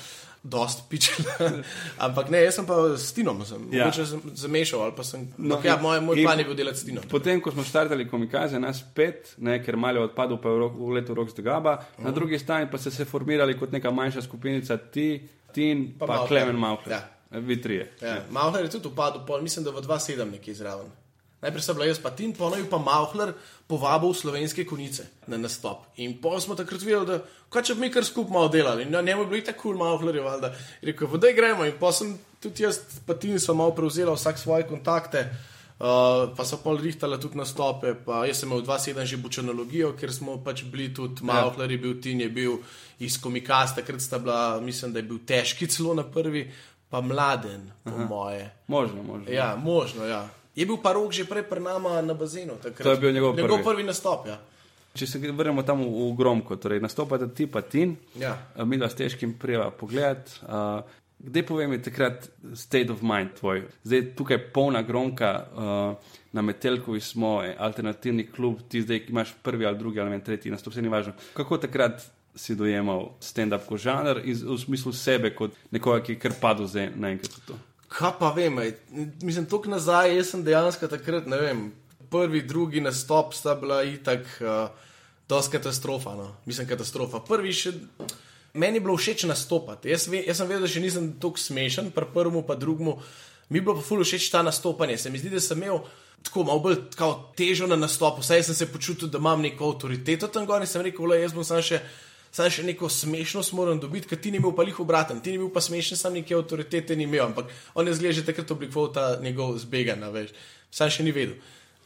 Dost 0.46 0.84
pičila. 0.90 1.34
Ampak 2.06 2.30
ne, 2.30 2.44
jaz 2.44 2.60
sem 2.60 2.66
pa 2.70 2.76
s 2.94 3.14
Tinom, 3.18 3.40
sem, 3.46 3.64
Ja. 3.74 3.88
ja. 3.90 4.06
sem 4.06 4.22
zamešal 4.38 4.84
ali 4.86 4.94
pa 4.94 5.04
sem. 5.04 5.24
No, 5.38 5.58
ja, 5.66 5.74
moj, 5.82 5.98
moj 6.06 6.22
plan 6.22 6.38
je 6.40 6.46
bil 6.46 6.54
delati 6.56 6.80
s 6.80 6.86
Tinom. 6.86 7.04
Potem, 7.10 7.42
ko 7.42 7.50
smo 7.52 7.64
štartali 7.66 8.06
komikaze, 8.10 8.60
nas 8.62 8.84
pet, 8.94 9.34
ne, 9.42 9.58
ker 9.66 9.74
malo 9.74 10.04
je 10.04 10.12
odpadel, 10.12 10.38
pa 10.38 10.50
je 10.50 10.56
v, 10.56 10.60
rok, 10.62 10.74
v 10.78 10.92
letu 11.00 11.18
rok 11.18 11.34
z 11.34 11.40
Degaba, 11.42 11.74
na 11.98 12.14
drugi 12.14 12.38
strani 12.40 12.70
pa 12.70 12.78
ste 12.78 12.92
se 12.94 13.06
formirali 13.06 13.58
kot 13.58 13.74
neka 13.74 13.90
manjša 13.92 14.22
skupinica, 14.22 14.78
ti, 14.78 15.08
Tin, 15.56 15.96
pa, 15.98 16.06
Pa. 16.06 16.28
Klemen 16.28 16.60
Mauhler. 16.60 16.92
Ja. 16.94 17.40
Vi 17.40 17.56
trije. 17.62 17.90
Ja, 18.02 18.22
Mauhler 18.30 18.68
je 18.68 18.70
tudi 18.70 18.88
upadel, 18.88 19.26
pol, 19.26 19.42
mislim, 19.42 19.64
da 19.66 19.72
v 19.72 19.82
2-7 19.82 20.30
nekje 20.32 20.54
zraven. 20.54 20.92
Najprej 21.46 21.62
sem 21.62 21.76
bila 21.78 21.86
jaz 21.86 22.00
pa 22.02 22.10
Tin, 22.10 22.34
ponovno 22.34 22.58
je 22.64 22.70
pa 22.70 22.78
Mauhler 22.82 23.34
povabil 23.70 24.14
slovenske 24.18 24.66
konice 24.66 25.06
na 25.30 25.38
nastop. 25.38 25.84
In 26.02 26.18
pol 26.22 26.40
smo 26.42 26.56
takrat 26.58 26.82
videli, 26.82 27.06
da 27.06 27.20
kaj 27.54 27.68
če 27.70 27.76
bi 27.76 27.86
mi 27.86 27.90
kar 27.94 28.06
skupaj 28.06 28.34
malo 28.34 28.50
delali. 28.50 28.86
In 28.86 28.94
na 28.94 29.02
njemu 29.06 29.22
je 29.22 29.28
bilo 29.30 29.42
tako 29.46 29.62
kul, 29.62 29.76
cool, 29.76 29.84
Mauhler 29.84 30.16
je 30.16 30.24
valjda. 30.26 30.54
Je 30.82 30.90
Rekel, 30.90 31.08
vodaj 31.12 31.34
gremo. 31.38 31.66
In 31.70 31.78
pa 31.80 31.92
sem 31.94 32.16
tudi 32.42 32.66
jaz, 32.66 32.80
pa 33.06 33.14
Tin, 33.14 33.38
smo 33.40 33.60
malo 33.62 33.76
prevzela 33.78 34.16
vsak 34.18 34.42
svoje 34.42 34.66
kontakte. 34.66 35.30
Uh, 35.76 36.32
pa 36.38 36.46
so 36.48 36.58
pol 36.64 36.80
rihtala 36.80 37.20
tudi 37.20 37.38
nastope, 37.38 37.92
pa 38.06 38.24
jaz 38.26 38.40
sem 38.42 38.50
imel 38.50 38.64
2-7 38.64 39.06
že 39.06 39.18
bučanologijo, 39.20 39.90
ker 40.00 40.14
smo 40.14 40.38
pač 40.40 40.64
bili 40.64 40.88
tudi, 40.96 41.22
Mauhler 41.28 41.72
je 41.72 41.78
bil, 41.78 41.98
Tin 42.02 42.24
je 42.24 42.30
bil 42.32 42.58
iz 43.04 43.20
komikasta, 43.22 43.84
takrat 43.84 44.02
sta 44.02 44.18
bila, 44.18 44.58
mislim, 44.64 44.94
da 44.96 45.04
je 45.04 45.10
bil 45.10 45.20
težki 45.28 45.68
celo 45.68 45.94
na 45.94 46.08
prvi, 46.08 46.48
pa 46.90 47.02
mladen, 47.04 47.68
po 47.84 47.92
Aha. 47.92 48.08
moje. 48.10 48.50
Možno, 48.68 49.04
možno. 49.04 49.28
Ja, 49.28 49.56
možno, 49.60 50.08
ja. 50.08 50.24
Je 50.56 50.66
bil 50.66 50.78
pa 50.78 50.94
rok 50.94 51.12
že 51.12 51.26
prej 51.28 51.44
pri 51.44 51.60
nama 51.60 52.02
na 52.02 52.14
bazenu. 52.14 52.56
Takrat. 52.62 52.84
To 52.84 52.92
je 52.92 52.98
bil 52.98 53.12
njegov 53.12 53.36
njegov 53.36 53.58
prvi. 53.58 53.64
prvi 53.64 53.84
nastop. 53.84 54.28
Ja. 54.28 54.40
Če 54.96 55.08
se 55.08 55.20
vrnemo 55.20 55.64
tam 55.64 55.84
v, 55.84 55.90
v 55.92 56.16
Gromko, 56.16 56.56
torej 56.56 56.80
nastopate 56.80 57.28
ti 57.36 57.48
pa 57.48 57.62
Tin, 57.62 57.98
Ja. 58.16 58.38
mi 58.64 58.78
dva 58.78 58.88
s 58.90 58.96
težkim 58.96 59.34
prijava 59.40 59.72
pogled. 59.72 60.24
Uh, 60.48 60.80
Kdaj 61.20 61.46
povem, 61.48 61.72
je 61.74 61.82
takrat 61.82 62.28
state 62.54 62.92
of 62.92 63.02
mind 63.02 63.40
tvoj? 63.40 63.64
Zdaj 63.84 64.02
tukaj 64.20 64.38
polna 64.54 64.82
gromka, 64.84 65.48
uh, 65.56 66.16
na 66.36 66.42
Metelkovi 66.42 67.00
smo, 67.00 67.40
eh, 67.44 67.56
alternativni 67.58 68.28
klub, 68.28 68.60
ti 68.70 68.82
zdaj 68.82 69.06
imaš 69.10 69.34
prvi 69.44 69.66
ali 69.66 69.78
drugi 69.78 70.00
ali 70.00 70.10
vem, 70.10 70.22
tretji 70.22 70.52
nastop, 70.52 70.74
vse 70.74 70.82
ni 70.82 70.92
važno. 70.92 71.14
Kako 71.34 71.58
takrat 71.58 72.04
si 72.36 72.56
dojemal 72.56 73.16
stand-up 73.24 73.66
kot 73.66 73.80
žanr 73.80 74.20
in 74.28 74.36
v 74.36 74.58
smislu 74.60 74.94
sebe 74.94 75.32
kot 75.36 75.56
nekoga, 75.72 76.04
ki 76.04 76.14
je 76.14 76.20
kar 76.20 76.36
padel 76.42 76.68
zdaj 76.68 76.92
naenkrat 76.96 77.32
v 77.32 77.46
to? 77.48 77.58
Kaj 77.96 78.18
pa 78.20 78.34
vem, 78.36 78.58
ej, 78.60 78.74
mislim, 79.24 79.46
tok 79.48 79.70
nazaj, 79.72 80.12
jaz 80.18 80.34
sem 80.34 80.44
dejansko 80.44 80.90
takrat, 80.92 81.30
ne 81.32 81.40
vem, 81.40 81.62
prvi, 82.12 82.42
drugi 82.44 82.84
nastop 82.84 83.34
sta 83.34 83.56
bila 83.56 83.84
itak, 83.88 84.28
uh, 84.44 84.68
dosti 85.30 85.58
katastrofa. 85.58 86.16
No. 86.16 86.36
Mislim, 86.46 86.68
katastrofa. 86.68 87.24
Prvi 87.28 87.54
še. 87.56 87.74
Meni 88.56 88.80
je 88.80 88.86
bilo 88.86 88.96
všeč 88.96 89.26
nastopati. 89.28 89.92
Jaz, 89.92 90.08
ve, 90.08 90.22
jaz 90.28 90.40
sem 90.40 90.48
vedel, 90.48 90.64
da 90.64 90.72
še 90.72 90.84
nisem 90.84 91.10
tako 91.20 91.42
smešen, 91.42 91.92
pri 91.96 92.08
prvemu, 92.14 92.46
pa 92.48 92.56
drugemu. 92.60 92.96
Mi 93.50 93.60
je 93.60 93.66
bilo 93.66 93.76
pa 93.78 93.84
ful 93.86 94.04
všeč 94.04 94.30
ta 94.32 94.44
nastopanje. 94.46 94.98
Se 95.02 95.12
mi 95.12 95.20
zdi, 95.20 95.34
da 95.34 95.42
sem 95.44 95.60
imel 95.60 95.82
tako 96.26 96.46
malo 96.48 96.64
bolj 96.64 96.80
težo 97.38 97.68
na 97.68 97.78
nastopu. 97.78 98.24
Saj 98.26 98.48
sem 98.48 98.58
se 98.58 98.70
počutil, 98.72 99.12
da 99.12 99.20
imam 99.22 99.44
neko 99.44 99.74
avtoriteto 99.74 100.32
tam 100.32 100.48
gor 100.48 100.64
in 100.64 100.70
sem 100.70 100.82
rekel, 100.86 101.06
le 101.12 101.20
jaz 101.22 101.36
bom 101.36 101.46
sam 101.46 101.62
še 101.62 101.82
Sam 102.36 102.50
še 102.52 102.66
neko 102.68 102.90
smešnost 102.92 103.54
moram 103.56 103.80
dobiti, 103.80 104.10
ker 104.12 104.20
ti 104.20 104.32
ni 104.34 104.42
bil 104.44 104.52
pa 104.56 104.66
lih 104.68 104.80
obraten, 104.84 105.22
ti 105.24 105.32
ni 105.32 105.40
bil 105.40 105.54
pa 105.56 105.62
smešen, 105.64 105.96
sam 105.96 106.18
neke 106.18 106.36
avtoritete 106.36 106.98
ni 107.00 107.08
imel, 107.08 107.30
ampak 107.30 107.48
on 107.80 107.88
je 107.88 107.94
zgleda 107.96 108.18
že 108.18 108.26
takrat 108.28 108.52
oblikoval 108.52 108.92
ta 108.92 109.06
njegov 109.24 109.56
zbegan, 109.64 110.04
veš. 110.12 110.34
Sam 110.68 110.92
še 110.92 111.06
ni 111.08 111.16
vedel, 111.16 111.38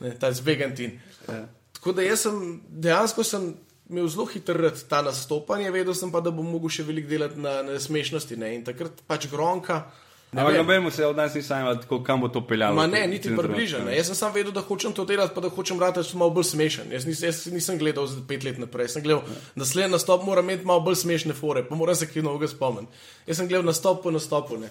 ne, 0.01 0.15
ta 0.17 0.31
zbegantin. 0.33 0.97
Ja. 1.27 1.43
Tako 1.77 1.93
da 1.93 2.07
jaz 2.07 2.25
sem 2.25 2.39
dejansko 2.65 3.23
sem 3.23 3.51
imel 3.89 4.09
zelo 4.09 4.25
hiter 4.25 4.57
ta 4.89 5.03
nastopanje, 5.05 5.69
vedel 5.73 5.93
sem 5.97 6.09
pa, 6.09 6.21
da 6.25 6.33
bom 6.33 6.49
mogel 6.49 6.73
še 6.73 6.87
veliko 6.87 7.13
delati 7.13 7.37
na, 7.41 7.59
na 7.65 7.77
smešnosti. 7.81 8.37
Ne? 8.41 8.55
In 8.57 8.65
takrat 8.65 9.05
pač 9.05 9.29
gronka. 9.29 9.83
Ampak 10.31 10.57
nobeno 10.57 10.91
se 10.91 11.05
od 11.05 11.17
nas 11.17 11.33
ni 11.33 11.41
sanjalo, 11.41 11.75
tako 11.75 12.03
kam 12.03 12.21
bo 12.21 12.27
to 12.27 12.47
peljalo. 12.47 12.75
Ma 12.75 12.87
ne, 12.87 13.07
niti 13.07 13.35
približno. 13.37 13.79
ne. 13.85 13.95
Jaz 13.97 14.05
sem 14.05 14.15
sam 14.15 14.33
vedel, 14.33 14.51
da 14.51 14.61
hočem 14.61 14.93
to 14.93 15.05
delati, 15.05 15.33
pa 15.35 15.41
da 15.41 15.49
hočem 15.49 15.79
rati 15.79 15.99
malo 16.13 16.29
bolj 16.29 16.43
smešen. 16.43 16.91
Jaz, 16.91 17.05
nis, 17.05 17.21
jaz 17.21 17.47
nisem 17.49 17.79
gledal 17.79 18.05
za 18.07 18.21
pet 18.27 18.43
let 18.43 18.57
naprej. 18.61 18.85
Jaz 18.85 18.93
sem 18.93 19.03
gledal, 19.03 19.23
naslednji 19.55 19.91
nastop 19.91 20.23
mora 20.23 20.41
imeti 20.45 20.65
malo 20.65 20.85
bolj 20.85 20.95
smešne 21.01 21.33
fore, 21.33 21.65
pa 21.65 21.75
moram 21.75 21.95
se 21.95 22.07
kaj 22.07 22.21
novega 22.21 22.47
spomniti. 22.47 22.93
Jaz 23.27 23.41
sem 23.41 23.47
gledal 23.49 23.65
nastop 23.65 24.03
po 24.03 24.11
nastopu. 24.11 24.57
Ne. 24.61 24.69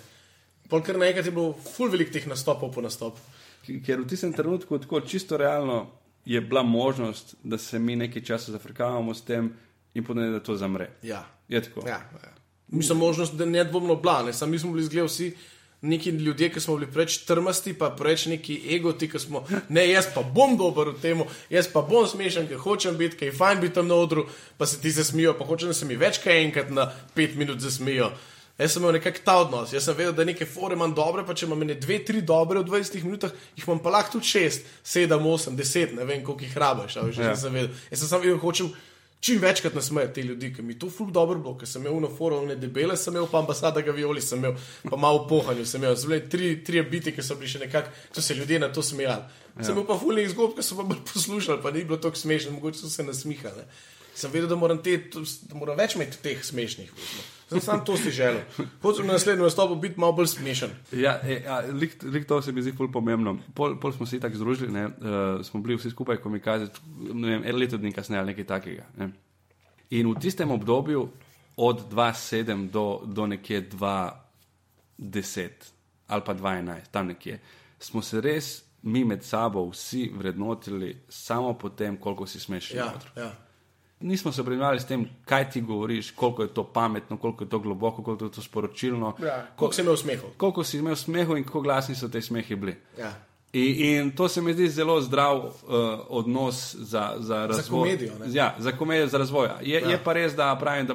Pol 0.70 0.82
kar 0.86 0.98
naenkrat 1.00 1.26
je 1.26 1.34
bilo 1.34 1.56
full 1.74 1.90
velik 1.90 2.14
teh 2.14 2.26
nastopov 2.30 2.70
po 2.74 2.84
nastopu. 2.84 3.18
Ker 3.66 3.98
v 3.98 4.06
tistem 4.06 4.32
trenutku, 4.32 4.78
tako 4.78 5.00
čisto 5.00 5.36
realno, 5.36 5.88
je 6.24 6.40
bila 6.40 6.62
možnost, 6.62 7.34
da 7.42 7.58
se 7.58 7.78
mi 7.78 7.96
nekaj 7.96 8.22
časa 8.22 8.52
zafrkavamo 8.52 9.14
s 9.14 9.24
tem 9.24 9.50
in 9.94 10.04
potem, 10.04 10.32
da 10.32 10.40
to 10.40 10.56
zamre. 10.56 10.90
Ja. 11.02 11.24
Je 11.48 11.62
tako. 11.62 11.88
Ja, 11.88 11.98
ja. 12.22 12.37
Mislim, 12.68 12.98
možnost, 12.98 13.34
da 13.34 13.44
ne 13.44 13.64
dvomno 13.64 13.96
bila, 13.96 14.22
ne. 14.22 14.32
Sam 14.32 14.50
mi 14.50 14.58
smo 14.58 14.72
bili 14.72 14.84
zgled 14.84 15.06
vsi 15.06 15.32
neki 15.80 16.10
ljudje, 16.10 16.48
ki 16.52 16.60
smo 16.60 16.76
bili 16.76 16.90
preveč 16.92 17.18
trmasti, 17.18 17.72
pa 17.78 17.90
preveč 17.90 18.26
neki 18.26 18.60
egoti, 18.74 19.10
ki 19.10 19.18
smo, 19.18 19.44
ne, 19.68 19.84
jaz 19.90 20.08
pa 20.14 20.22
bom 20.22 20.56
dober 20.58 20.90
v 20.90 21.00
tem, 21.02 21.22
jaz 21.50 21.68
pa 21.72 21.82
bom 21.86 22.06
smešen, 22.06 22.48
ker 22.50 22.58
hočem 22.58 22.96
biti, 22.98 23.16
ker 23.16 23.30
je 23.30 23.36
fajn 23.36 23.60
biti 23.60 23.74
tam 23.74 23.86
na 23.86 23.94
odru, 23.94 24.26
pa 24.58 24.66
se 24.66 24.80
ti 24.82 24.90
zasmijo, 24.90 25.36
pa 25.38 25.46
hočem, 25.46 25.70
da 25.70 25.74
se 25.74 25.86
mi 25.86 25.96
več 25.96 26.18
kaj 26.24 26.42
enkrat 26.44 26.74
na 26.74 26.90
pet 27.14 27.38
minut 27.38 27.62
zasmijo. 27.62 28.10
Jaz 28.58 28.74
sem 28.74 28.82
imel 28.82 28.96
nekak 28.96 29.20
ta 29.22 29.36
odnos, 29.38 29.70
jaz 29.72 29.84
sem 29.86 29.94
vedel, 29.94 30.16
da 30.18 30.24
neke 30.26 30.46
fore 30.46 30.74
imam 30.74 30.90
dobre, 30.90 31.22
pa 31.22 31.34
če 31.38 31.46
imam 31.46 31.62
ene 31.62 31.76
dve, 31.78 32.00
tri 32.02 32.24
dobre 32.26 32.58
v 32.58 32.66
20 32.66 33.04
minutah, 33.06 33.30
jih 33.54 33.68
imam 33.68 33.78
pa 33.78 33.92
lahko 33.94 34.16
tudi 34.16 34.32
šest, 34.32 34.66
sedem, 34.82 35.26
osem, 35.30 35.54
deset, 35.56 35.94
ne 35.94 36.02
vem, 36.08 36.24
koliko 36.26 36.42
jih 36.42 36.56
rabaš. 36.58 36.96
a 36.98 37.06
veš, 37.06 37.22
Ja. 37.22 37.36
Sem 37.38 37.54
vedel, 37.54 37.70
jaz 37.92 38.02
sem 38.02 38.10
samo 38.10 38.26
vedel, 38.26 38.40
hočem 38.42 38.72
čim 39.20 39.40
večkrat 39.42 39.74
nasmejati 39.74 40.14
te 40.14 40.22
ljudi, 40.22 40.52
ki 40.54 40.62
mi 40.62 40.78
to 40.78 40.90
ful 40.90 41.10
dobro 41.10 41.38
bilo, 41.38 41.56
ker 41.58 41.68
sem 41.68 41.82
imel 41.82 42.00
na 42.00 42.10
forum 42.18 42.46
ne 42.46 42.56
debele, 42.56 42.96
sem 42.96 43.14
imel 43.14 43.26
pa 43.30 43.40
ambasada 43.42 43.82
Gavioli, 43.82 44.22
sem 44.22 44.38
imel 44.38 44.54
pa 44.90 44.96
malo 44.96 45.26
pohanju, 45.28 45.66
sem 45.66 45.82
imel 45.82 45.96
zelo 45.96 46.20
tri, 46.30 46.52
tri 46.64 46.82
biti, 46.82 47.14
ki 47.14 47.22
so 47.22 47.36
bili 47.38 47.50
še 47.50 47.62
nekako, 47.64 47.94
so 48.12 48.22
se 48.22 48.34
ljudje 48.38 48.60
na 48.62 48.72
to 48.72 48.82
smejali. 48.82 49.26
Ja. 49.56 49.64
Sem 49.64 49.74
imel 49.74 49.88
pa 49.88 49.98
fulnih 49.98 50.30
zgodb, 50.34 50.58
ki 50.58 50.66
so 50.66 50.78
pa 50.78 50.86
bolj 50.86 51.02
poslušali, 51.12 51.62
pa 51.62 51.74
ni 51.74 51.84
bilo 51.84 51.98
tako 52.02 52.20
smešno, 52.20 52.54
mogoče 52.58 52.84
so 52.84 52.92
se 52.92 53.06
nasmihali. 53.06 53.66
Sem 54.14 54.30
vedel, 54.34 54.50
da 54.50 54.58
moram, 54.58 54.82
te, 54.82 54.96
da 55.14 55.58
moram 55.58 55.78
več 55.78 55.98
imeti 55.98 56.22
teh 56.22 56.44
smešnih. 56.44 56.94
No. 56.94 57.26
Sem 57.48 57.60
sam 57.60 57.84
to 57.84 57.96
si 57.96 58.10
želel. 58.10 58.40
Hočem 58.82 59.06
na 59.06 59.12
naslednjem 59.12 59.44
nastopu 59.44 59.74
biti 59.74 60.00
malo 60.00 60.12
bolj 60.12 60.26
smešen. 60.26 60.70
Ja, 60.92 61.20
e, 61.22 61.44
a, 61.48 61.60
lik, 61.72 61.96
lik 62.02 62.26
to 62.28 62.42
se 62.42 62.52
mi 62.52 62.62
zdi 62.62 62.72
ful 62.76 62.92
pomembno. 62.92 63.38
Pol, 63.54 63.78
pol 63.80 63.92
smo 63.92 64.06
se 64.06 64.20
tako 64.20 64.36
združili, 64.36 64.72
ne, 64.72 64.86
uh, 64.86 64.92
smo 65.46 65.60
bili 65.60 65.76
vsi 65.76 65.90
skupaj 65.90 66.16
komikazi, 66.16 66.66
ne 67.12 67.28
vem, 67.30 67.42
eno 67.44 67.58
leto 67.58 67.76
dni 67.76 67.92
kasneje 67.92 68.20
ali 68.20 68.34
nekaj 68.34 68.44
takega. 68.44 68.84
Ne. 68.98 69.10
In 69.90 70.10
v 70.12 70.20
tistem 70.20 70.50
obdobju 70.50 71.08
od 71.56 71.92
2.7 71.92 72.70
do, 72.70 73.00
do 73.04 73.26
nekje 73.26 73.68
2.10 73.70 75.48
ali 76.08 76.22
pa 76.24 76.34
2.11, 76.34 76.90
tam 76.90 77.06
nekje, 77.06 77.40
smo 77.78 78.02
se 78.02 78.20
res 78.20 78.62
mi 78.82 79.04
med 79.04 79.24
sabo 79.24 79.68
vsi 79.70 80.12
vrednotili 80.14 80.96
samo 81.08 81.54
po 81.54 81.68
tem, 81.68 81.96
koliko 81.96 82.26
si 82.26 82.40
smešen. 82.40 82.76
Ja, 82.78 82.92
ja. 83.16 83.32
Nismo 84.00 84.32
se 84.32 84.40
obremenjevali 84.40 84.80
s 84.80 84.86
tem, 84.86 85.08
kaj 85.24 85.50
ti 85.50 85.60
govoriš, 85.60 86.10
koliko 86.10 86.42
je 86.42 86.48
to 86.48 86.64
pametno, 86.64 87.16
koliko 87.16 87.44
je 87.44 87.50
to 87.50 87.58
globoko, 87.58 88.02
koliko 88.02 88.24
je 88.24 88.32
to 88.32 88.42
sporočilno. 88.42 89.14
ja. 89.22 89.46
Koliko 89.56 89.74
sem 89.74 89.84
imel 89.84 89.96
smehov. 89.96 90.30
Koliko 90.36 90.64
si 90.64 90.78
imel 90.78 90.96
smehu 90.96 91.36
in 91.36 91.44
kako 91.44 91.60
glasni 91.60 91.94
so 91.94 92.08
te 92.08 92.22
smehi 92.22 92.56
bili. 92.56 92.76
Ja. 92.98 93.12
In, 93.52 93.84
in 93.84 94.10
to 94.10 94.28
se 94.28 94.42
mi 94.42 94.52
zdi 94.52 94.68
zelo 94.68 95.00
zdrav 95.00 95.36
uh, 95.36 95.52
odnos 96.08 96.74
za, 96.74 97.14
za 97.18 97.46
razvoj. 97.46 97.80
komedijo, 97.80 98.12
ne? 98.20 98.26
Ja, 98.32 98.54
za 98.58 98.72
komedijo, 98.72 99.06
za 99.06 99.18
razvoj. 99.18 99.48
Je, 99.62 99.80
ja. 99.80 99.88
je 99.88 99.98
pa 100.04 100.12
res, 100.12 100.34
da, 100.36 100.56
pravim, 100.60 100.86
da 100.86 100.94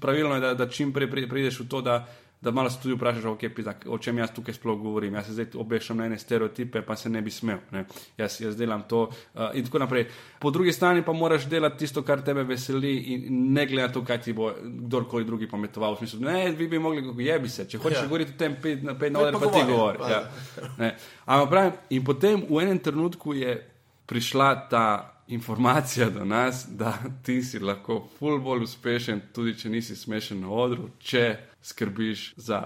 pravilno 0.00 0.34
je, 0.34 0.40
da, 0.40 0.54
da 0.54 0.68
čim 0.68 0.92
prej 0.92 1.10
pri- 1.10 1.28
prideš 1.28 1.60
v 1.60 1.68
to, 1.68 1.80
da, 1.80 2.06
da 2.42 2.50
malo 2.50 2.70
se 2.70 2.80
tudi 2.82 2.94
vprašaš, 2.94 3.24
okay, 3.24 3.54
pizak, 3.54 3.84
o 3.86 3.98
čem 3.98 4.18
jaz 4.18 4.30
tukaj 4.34 4.54
sploh 4.54 4.78
govorim. 4.78 5.14
Jaz 5.14 5.26
se 5.26 5.32
zdaj 5.32 5.46
obešam 5.54 5.96
na 5.96 6.06
ene 6.06 6.18
stereotipe, 6.18 6.82
pa 6.82 6.96
se 6.96 7.10
ne 7.10 7.22
bi 7.22 7.30
smel. 7.30 7.58
Ne? 7.70 7.84
Jaz, 8.18 8.40
jaz 8.40 8.56
delam 8.56 8.82
to 8.88 9.02
uh, 9.02 9.50
in 9.54 9.64
tako 9.64 9.78
naprej. 9.78 10.08
Po 10.40 10.50
drugi 10.50 10.72
strani 10.72 11.04
pa 11.06 11.12
moraš 11.12 11.46
delati 11.46 11.78
tisto, 11.78 12.02
kar 12.02 12.22
tebe 12.22 12.42
veseli 12.42 12.96
in 13.14 13.52
ne 13.52 13.66
gledati 13.66 13.94
to, 13.94 14.04
kaj 14.04 14.20
ti 14.22 14.32
bo 14.32 14.50
kdorkoli 14.64 15.24
drugi 15.24 15.48
pometoval. 15.48 15.94
V 15.94 15.98
smislu, 15.98 16.20
ne, 16.20 16.50
vi 16.50 16.68
bi 16.68 16.78
mogli, 16.78 17.04
kako 17.06 17.20
jebi 17.20 17.48
se. 17.48 17.68
Če 17.68 17.78
hočeš 17.78 18.02
Ja. 18.02 18.06
govoriti 18.06 18.32
o 18.34 18.38
tem, 18.38 18.56
pej 18.62 18.82
na, 18.82 18.94
pej 18.98 19.10
na 19.10 19.20
oder, 19.20 19.38
pa 19.38 19.46
pa 19.46 19.52
ti 19.52 19.62
govori, 19.68 19.98
ja. 20.10 20.22
Ne. 20.78 20.96
Ampak 21.26 21.50
pravim, 21.50 21.72
in 21.90 22.04
potem 22.04 22.42
v 22.50 22.62
enem 22.62 22.78
trenutku 22.78 23.34
je 23.38 23.54
prišla 24.06 24.54
ta 24.68 24.84
informacija 25.32 26.10
do 26.10 26.24
nas, 26.24 26.66
da 26.70 26.92
ti 27.22 27.42
si 27.42 27.58
lahko 27.58 28.08
ful 28.18 28.38
bolj 28.40 28.62
uspešen, 28.68 29.20
tudi 29.32 29.56
če 29.58 29.68
nisi 29.70 29.96
smešen 29.96 30.40
na 30.40 30.50
odru, 30.50 30.90
če 30.98 31.36
skrbiš 31.62 32.32
za 32.36 32.62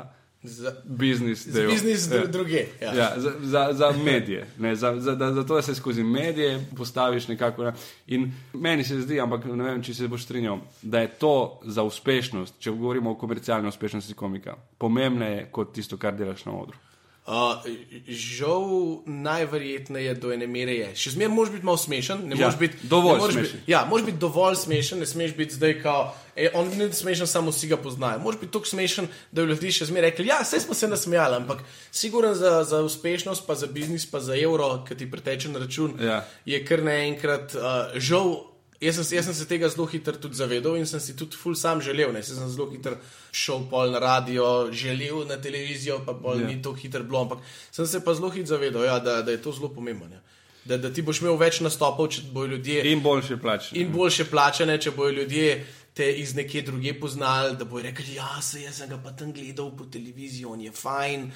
Za, 0.46 0.70
biznis. 0.84 1.46
za 1.46 1.60
del. 1.60 1.70
biznis 1.70 2.04
Ja. 2.10 2.16
ja. 2.16 2.26
druge. 2.26 2.66
Ja. 2.80 2.92
Ja, 2.94 3.06
za, 3.16 3.32
za, 3.42 3.68
za 3.72 3.88
medije, 4.04 4.46
ne, 4.58 4.76
za, 4.76 4.92
za, 5.00 5.14
da, 5.14 5.32
za 5.32 5.42
to, 5.46 5.54
da 5.54 5.62
se 5.62 5.74
skozi 5.74 6.04
medije 6.04 6.60
postaviš 6.76 7.28
nekako. 7.28 7.64
Na, 7.64 7.72
in 8.06 8.32
meni 8.52 8.84
se 8.84 9.00
zdi, 9.00 9.20
ampak 9.20 9.44
ne 9.44 9.64
vem, 9.64 9.82
če 9.82 9.94
se 9.94 10.08
boš 10.08 10.24
strinjal, 10.24 10.58
da 10.82 11.00
je 11.00 11.08
to 11.18 11.32
za 11.64 11.82
uspešnost, 11.82 12.54
če 12.58 12.70
govorimo 12.70 13.10
o 13.10 13.18
komercialni 13.18 13.68
uspešnosti 13.68 14.14
komika, 14.14 14.54
pomembneje 14.78 15.48
kot 15.50 15.74
tisto, 15.74 15.96
kar 15.96 16.14
delaš 16.14 16.44
na 16.44 16.52
odru. 16.52 16.78
Uh, 17.26 17.58
žal, 18.06 19.02
najverjetneje 19.06 20.14
do 20.14 20.30
ene 20.32 20.46
mere 20.46 20.74
je. 20.76 20.90
Še 20.94 21.10
zmeraj 21.16 21.32
moraš 21.34 21.52
biti 21.56 21.66
malo 21.66 21.80
smešen. 21.82 22.20
Ne 22.22 22.36
Ja, 22.38 22.46
moreš 22.46 22.58
biti 22.60 22.86
dovolj 22.86 23.18
moreš 23.18 23.34
smešen. 23.34 23.58
Biti, 23.58 23.72
ja, 23.72 23.80
moraš 23.90 24.06
biti 24.06 24.18
dovolj 24.22 24.56
smešen, 24.60 25.02
ne 25.02 25.06
smeš 25.10 25.34
biti 25.34 25.54
zdaj 25.58 25.74
kao. 25.82 26.04
E, 26.36 26.50
on 26.54 26.70
ni 26.78 26.86
smešen, 26.92 27.26
samo 27.26 27.50
vsi 27.50 27.66
ga 27.72 27.80
poznajo. 27.82 28.22
Moraš 28.22 28.40
biti 28.40 28.52
tako 28.52 28.70
smešen, 28.70 29.08
da 29.32 29.42
bi 29.42 29.48
ljudje 29.48 29.72
še 29.80 29.90
zmeraj 29.90 30.10
rekli: 30.10 30.28
Ja, 30.30 30.38
vse 30.44 30.60
smo 30.62 30.74
se 30.74 30.88
nasmejali, 30.88 31.40
ampak 31.42 31.66
siguren 31.90 32.34
za, 32.38 32.60
za 32.64 32.84
uspešnost, 32.86 33.42
pa 33.46 33.58
za 33.58 33.66
biznis, 33.66 34.06
pa 34.06 34.20
za 34.22 34.38
evro, 34.38 34.84
ki 34.86 34.94
ti 34.94 35.10
preteče 35.10 35.50
na 35.50 35.64
račun, 35.66 35.98
Ja. 35.98 36.22
je 36.46 36.62
kar 36.64 36.86
naenkrat 36.86 37.58
uh, 37.58 37.96
žal. 37.98 38.36
Jaz 38.80 38.98
sem, 39.00 39.16
jaz 39.16 39.24
sem 39.24 39.34
se 39.34 39.46
tega 39.48 39.68
zelo 39.68 39.86
hitro 39.88 40.12
tudi 40.20 40.36
zavedal 40.36 40.76
in 40.76 40.86
sem 40.86 41.00
si 41.00 41.16
tudi 41.16 41.36
ful 41.36 41.54
sam 41.56 41.80
želel. 41.80 42.12
Ne? 42.12 42.22
Saj 42.22 42.36
sem 42.36 42.48
zelo 42.52 42.68
hitro 42.70 42.96
šel 43.32 43.64
pol 43.70 43.90
na 43.90 43.98
radio, 43.98 44.68
želel 44.72 45.24
na 45.28 45.36
televizijo, 45.40 46.02
pa 46.06 46.12
pol 46.12 46.40
Ja. 46.40 46.44
yeah. 46.44 46.56
ni 46.56 46.62
to 46.62 46.72
hitro 46.72 47.02
bilo. 47.02 47.22
Ampak 47.22 47.38
sem 47.70 47.86
se 47.86 48.04
pa 48.04 48.14
zelo 48.14 48.30
hitro 48.30 48.46
zavedal, 48.56 48.84
ja, 48.84 48.98
da, 48.98 49.22
da 49.22 49.30
je 49.30 49.42
to 49.42 49.52
zelo 49.52 49.68
pomembno. 49.68 50.06
Ja. 50.12 50.20
Da, 50.64 50.76
da 50.76 50.92
ti 50.92 51.02
boš 51.02 51.20
imel 51.22 51.36
več 51.38 51.60
nastopov, 51.60 52.08
če 52.10 52.22
bojo 52.32 52.46
ljudje 52.46 52.92
In 52.92 53.02
boljše 53.02 53.36
plače. 53.36 53.76
in 53.78 53.92
boljše 53.92 54.24
plačane, 54.24 54.80
če 54.80 54.90
bojo 54.90 55.10
ljudje 55.10 55.66
te 55.94 56.12
iz 56.12 56.34
nekje 56.34 56.62
druge 56.62 57.00
poznali, 57.00 57.56
da 57.56 57.64
bojo 57.64 57.82
rekli: 57.82 58.14
Ja, 58.14 58.40
se 58.42 58.62
jaz 58.62 58.82
sem 58.82 58.88
ga 58.90 58.98
pa 59.04 59.12
tam 59.12 59.32
gledal 59.32 59.70
po 59.76 59.84
televiziji, 59.84 60.44
on 60.44 60.60
je 60.60 60.72
fajn. 60.72 61.30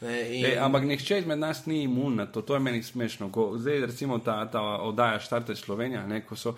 Ne, 0.00 0.38
in, 0.38 0.44
Ej, 0.44 0.58
ampak 0.60 0.84
nihče 0.84 1.18
izmed 1.18 1.38
nas 1.38 1.66
ni 1.66 1.82
imun 1.82 2.16
na 2.16 2.26
to, 2.26 2.42
to 2.42 2.54
je 2.54 2.60
meni 2.60 2.82
smešno. 2.82 3.30
Ko 3.32 3.54
zdaj, 3.58 3.80
recimo, 3.86 4.18
ta, 4.18 4.44
ta 4.52 4.60
oddaja 4.60 5.20
Štarte 5.20 5.56
Slovenija, 5.56 6.06
ne, 6.06 6.20
ko 6.26 6.36
so, 6.36 6.52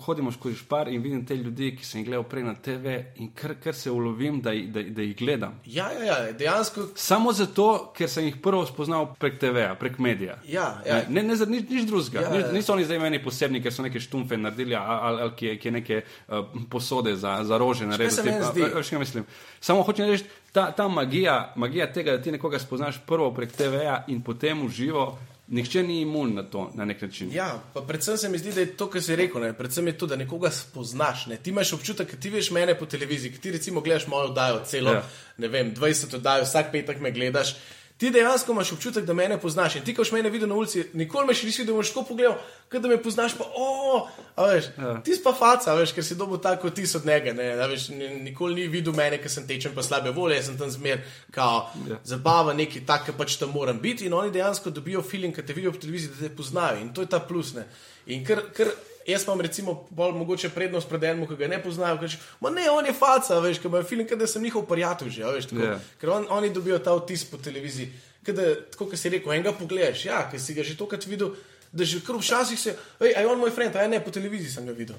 hodimo 0.00 0.32
skozi 0.32 0.56
špar 0.56 0.88
in 0.88 1.02
vidim 1.02 1.26
te 1.26 1.36
ljudi, 1.36 1.74
ki 1.76 1.86
sem 1.86 2.00
jih 2.00 2.06
gledal 2.06 2.24
prej 2.28 2.44
na 2.44 2.54
TV 2.54 2.96
in 3.16 3.30
kar, 3.34 3.54
kar 3.62 3.74
se 3.74 3.90
ulovim, 3.90 4.40
da, 4.40 4.50
da, 4.54 4.82
da 4.82 5.02
jih 5.02 5.16
gledam. 5.16 5.60
ja, 5.66 5.90
ja, 5.92 6.04
ja, 6.04 6.32
dejansko. 6.32 6.88
Samo 6.94 7.32
zato, 7.32 7.92
ker 7.96 8.08
sem 8.08 8.24
jih 8.24 8.36
prvo 8.42 8.66
spoznal 8.66 9.14
prek 9.18 9.38
TV-ja, 9.40 9.74
prek 9.74 9.98
medija. 9.98 10.38
Ja, 10.46 10.82
ja. 10.86 11.02
Ne, 11.08 11.22
ne, 11.22 11.34
ne, 11.34 11.46
nič, 11.46 11.68
nič 11.70 11.86
drugega. 11.86 12.20
Ja, 12.20 12.30
Ja, 12.30 12.46
ja. 12.46 12.52
Niso 12.52 12.72
oni 12.72 12.84
zdaj 12.84 12.98
meni 12.98 13.22
posebni, 13.22 13.62
ker 13.62 13.72
so 13.74 13.82
neke 13.82 14.00
štumfe 14.00 14.36
naredili 14.38 14.74
ali, 14.74 15.22
ali, 15.22 15.30
ki, 15.36 15.56
ki 15.58 15.70
neke 15.70 16.02
uh, 16.02 16.46
posode 16.70 17.16
za, 17.16 17.40
za 17.44 17.58
rože 17.58 17.86
naredili. 17.86 18.36
zdi? 18.52 18.68
Veš, 18.74 18.90
kaj 18.90 18.98
mislim. 18.98 19.26
Samo 19.60 19.82
hočem 19.82 20.10
reči, 20.10 20.24
ta, 20.52 20.70
ta 20.72 20.88
magija, 20.88 21.52
magija 21.56 21.92
tega, 21.92 22.16
da 22.16 22.22
ti 22.22 22.32
nekoga 22.32 22.58
spoznaš 22.58 23.00
prvo 23.06 23.30
prek 23.34 23.52
TV-ja 23.52 24.04
in 24.08 24.22
potem 24.22 24.66
v 24.66 24.70
živo, 24.70 25.18
nihče 25.50 25.82
ni 25.82 26.00
imun 26.00 26.34
na 26.34 26.42
to 26.42 26.70
na 26.74 26.84
nek 26.84 27.02
način. 27.02 27.32
Ja, 27.32 27.62
pa 27.74 27.80
predvsem 27.82 28.16
se 28.16 28.28
mi 28.28 28.38
zdi, 28.38 28.52
da 28.52 28.60
je 28.60 28.76
to, 28.76 28.86
kar 28.86 29.02
si 29.02 29.16
rekel, 29.16 29.40
ne? 29.40 29.52
predvsem 29.52 29.86
je 29.86 29.98
to, 29.98 30.06
da 30.06 30.16
nekoga 30.16 30.50
spoznaš. 30.50 31.26
Ne? 31.26 31.36
Ti 31.36 31.50
imaš 31.50 31.72
občutek, 31.72 32.10
da 32.10 32.20
ti 32.20 32.30
veš 32.30 32.50
mene 32.50 32.78
po 32.78 32.86
televiziji, 32.86 33.32
ti 33.32 33.50
recimo 33.50 33.80
gledaš 33.80 34.06
malo 34.06 34.24
oddajo, 34.24 34.62
celo, 34.64 34.92
Ja. 34.92 35.02
ne 35.38 35.48
vem, 35.48 35.74
20 35.74 36.14
oddajo, 36.14 36.44
vsak 36.44 36.72
petek 36.72 37.00
me 37.00 37.10
gledaš. 37.10 37.54
Ti 38.00 38.08
dejansko 38.10 38.52
imaš 38.52 38.70
občutek, 38.72 39.04
da 39.04 39.12
mene 39.12 39.36
poznaš. 39.36 39.74
In 39.76 39.84
ti, 39.84 39.92
ko 39.92 40.00
boš 40.00 40.12
mene 40.12 40.30
videl 40.32 40.48
na 40.48 40.54
ulici, 40.56 40.86
nikoli 40.96 41.26
me 41.26 41.34
še 41.36 41.44
nisi 41.46 41.60
videl, 41.60 41.76
boš 41.76 41.90
tako 41.92 42.06
pogledal, 42.08 42.38
kot 42.72 42.80
da 42.80 42.88
me 42.88 42.96
poznaš, 42.96 43.34
pa 43.36 43.44
o, 43.44 44.06
a 44.36 44.46
veš, 44.48 44.70
Ja. 44.78 44.94
ti 45.04 45.12
si 45.12 45.20
pa 45.20 45.34
faca, 45.34 45.74
veš, 45.74 45.92
ker 45.92 46.04
si 46.04 46.16
dobil 46.16 46.38
tako 46.38 46.70
ti 46.70 46.86
od 46.96 47.04
njega. 47.06 47.32
Ne, 47.32 47.50
a 47.54 47.66
veš, 47.66 47.88
ni- 47.90 48.22
nikoli 48.22 48.54
ni 48.54 48.66
videl 48.68 48.92
mene, 48.92 49.18
ker 49.18 49.28
sem 49.30 49.44
tečen 49.46 49.74
pa 49.74 49.82
slabe 49.82 50.10
volje, 50.10 50.36
jaz 50.36 50.46
sem 50.46 50.56
tam 50.58 50.70
zmer, 50.70 51.02
kao, 51.30 51.68
Ja. 51.86 52.00
zabava, 52.04 52.54
neki 52.54 52.80
tak, 52.86 53.04
ki 53.04 53.12
pač 53.12 53.36
tam 53.36 53.50
moram 53.50 53.78
biti. 53.78 54.06
In 54.06 54.14
oni 54.14 54.30
dejansko 54.30 54.70
dobijo 54.70 55.02
feeling, 55.02 55.36
ki 55.36 55.42
te 55.42 55.52
vidijo 55.52 55.72
po 55.72 55.78
televiziji, 55.78 56.10
da 56.10 56.28
te 56.28 56.34
poznajo. 56.34 56.80
In 56.80 56.94
to 56.94 57.02
je 57.02 57.06
ta 57.06 57.20
plus. 57.20 57.52
Ne. 57.54 57.68
In 58.06 58.24
ker, 58.24 58.40
ker 58.56 58.72
Jaz 59.06 59.24
imam 59.24 59.40
recimo 59.40 59.86
bolj 59.90 60.12
mogoče 60.12 60.50
prednost 60.52 60.88
pred 60.88 61.04
enim, 61.04 61.26
ki 61.28 61.36
ga 61.36 61.48
ne 61.48 61.62
poznajo. 61.62 61.98
Ker, 62.02 62.16
ne, 62.52 62.66
on 62.70 62.86
je 62.86 62.92
faca, 62.92 63.38
veš, 63.40 63.58
ker 63.62 63.70
imajo 63.70 63.88
film, 63.88 64.06
da 64.18 64.26
sem 64.26 64.42
njihov 64.42 64.66
prijatelj 64.68 65.10
že. 65.10 65.24
Veš, 65.24 65.48
tako, 65.52 65.62
Ja. 65.64 65.78
Ker 66.00 66.10
on, 66.10 66.26
oni 66.30 66.50
dobijo 66.52 66.78
ta 66.78 66.94
vtis 66.98 67.24
po 67.24 67.38
televiziji. 67.38 67.92
Kada, 68.26 68.54
tako 68.70 68.90
kot 68.90 69.00
si 69.00 69.08
rekel, 69.08 69.32
enega 69.32 69.52
pogledaš, 69.56 70.04
ja, 70.04 70.20
ker 70.30 70.40
si 70.40 70.54
ga 70.54 70.62
že 70.62 70.76
tokrat 70.76 71.06
videl, 71.06 71.32
da 71.72 71.84
že 71.84 72.02
kar 72.04 72.18
včasih 72.20 72.60
se, 72.60 72.76
hej, 73.00 73.14
a 73.16 73.20
je 73.20 73.26
on 73.26 73.40
moj 73.40 73.50
friend, 73.50 73.76
a 73.76 73.86
ja, 73.86 73.88
ne, 73.88 74.00
po 74.04 74.12
televiziji 74.12 74.52
sem 74.52 74.66
ga 74.66 74.76
videl. 74.76 74.96